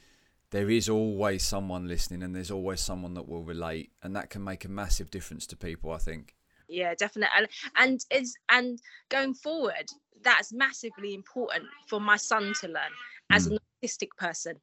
there 0.51 0.69
is 0.69 0.89
always 0.89 1.43
someone 1.43 1.87
listening 1.87 2.23
and 2.23 2.35
there's 2.35 2.51
always 2.51 2.81
someone 2.81 3.13
that 3.13 3.29
will 3.29 3.43
relate. 3.43 3.91
And 4.01 4.15
that 4.15 4.29
can 4.29 4.43
make 4.43 4.65
a 4.65 4.69
massive 4.69 5.11
difference 5.11 5.45
to 5.47 5.55
people, 5.55 5.91
I 5.91 5.97
think. 5.97 6.35
Yeah, 6.67 6.93
definitely. 6.95 7.33
And, 7.37 7.47
and 7.75 8.05
is 8.11 8.35
and 8.49 8.79
going 9.09 9.33
forward, 9.33 9.89
that's 10.23 10.51
massively 10.51 11.13
important 11.13 11.65
for 11.87 12.01
my 12.01 12.17
son 12.17 12.53
to 12.61 12.67
learn 12.67 12.91
as 13.31 13.47
mm. 13.47 13.51
an 13.51 13.59
autistic 13.83 14.09
person 14.17 14.55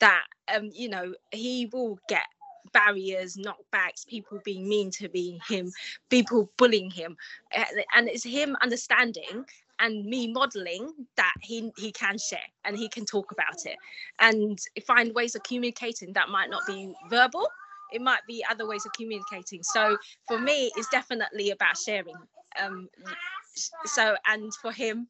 that 0.00 0.24
um 0.54 0.70
you 0.72 0.88
know 0.88 1.14
he 1.30 1.66
will 1.72 1.98
get 2.08 2.26
barriers, 2.72 3.36
knockbacks, 3.36 4.06
people 4.06 4.40
being 4.44 4.68
mean 4.68 4.90
to 4.92 5.08
be 5.08 5.40
him, 5.48 5.72
people 6.10 6.50
bullying 6.56 6.90
him, 6.90 7.16
and 7.94 8.08
it's 8.08 8.24
him 8.24 8.56
understanding 8.62 9.44
and 9.80 10.04
me 10.06 10.30
modeling 10.32 10.92
that 11.16 11.34
he 11.42 11.72
he 11.76 11.90
can 11.90 12.16
share 12.16 12.38
and 12.64 12.76
he 12.76 12.88
can 12.88 13.04
talk 13.04 13.32
about 13.32 13.66
it. 13.66 13.76
And 14.20 14.58
find 14.86 15.14
ways 15.14 15.34
of 15.34 15.42
communicating 15.42 16.12
that 16.12 16.28
might 16.28 16.48
not 16.48 16.62
be 16.66 16.94
verbal 17.10 17.48
it 17.94 18.02
might 18.02 18.26
be 18.26 18.44
other 18.50 18.66
ways 18.66 18.84
of 18.84 18.92
communicating. 18.92 19.62
So 19.62 19.96
for 20.26 20.38
me 20.38 20.70
it's 20.76 20.88
definitely 20.88 21.50
about 21.50 21.78
sharing. 21.78 22.16
Um 22.60 22.88
so 23.84 24.16
and 24.26 24.52
for 24.56 24.72
him 24.72 25.08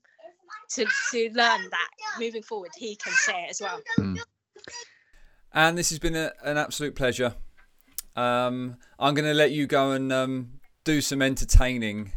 to 0.71 0.85
to 1.11 1.31
learn 1.35 1.71
that 1.71 1.89
moving 2.19 2.43
forward 2.43 2.71
he 2.77 2.97
can 2.97 3.13
share 3.15 3.47
as 3.49 3.61
well. 3.61 3.81
Mm. 3.99 4.19
And 5.55 5.79
this 5.79 5.89
has 5.89 5.99
been 5.99 6.17
a, 6.17 6.33
an 6.45 6.59
absolute 6.59 6.95
pleasure 6.95 7.35
um, 8.17 8.77
I'm 8.99 9.15
going 9.15 9.27
to 9.27 9.35
let 9.35 9.51
you 9.53 9.67
go 9.67 9.93
and 9.93 10.13
um, 10.13 10.61
do 10.85 11.01
some 11.01 11.23
entertaining. 11.23 12.13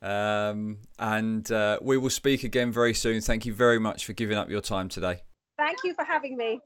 Um, 0.00 0.78
and 0.98 1.50
uh, 1.50 1.78
we 1.80 1.96
will 1.96 2.10
speak 2.10 2.44
again 2.44 2.72
very 2.72 2.94
soon. 2.94 3.20
Thank 3.20 3.46
you 3.46 3.54
very 3.54 3.78
much 3.78 4.04
for 4.04 4.12
giving 4.12 4.36
up 4.36 4.50
your 4.50 4.60
time 4.60 4.88
today. 4.88 5.22
Thank 5.56 5.78
you 5.84 5.94
for 5.94 6.04
having 6.04 6.36
me. 6.36 6.60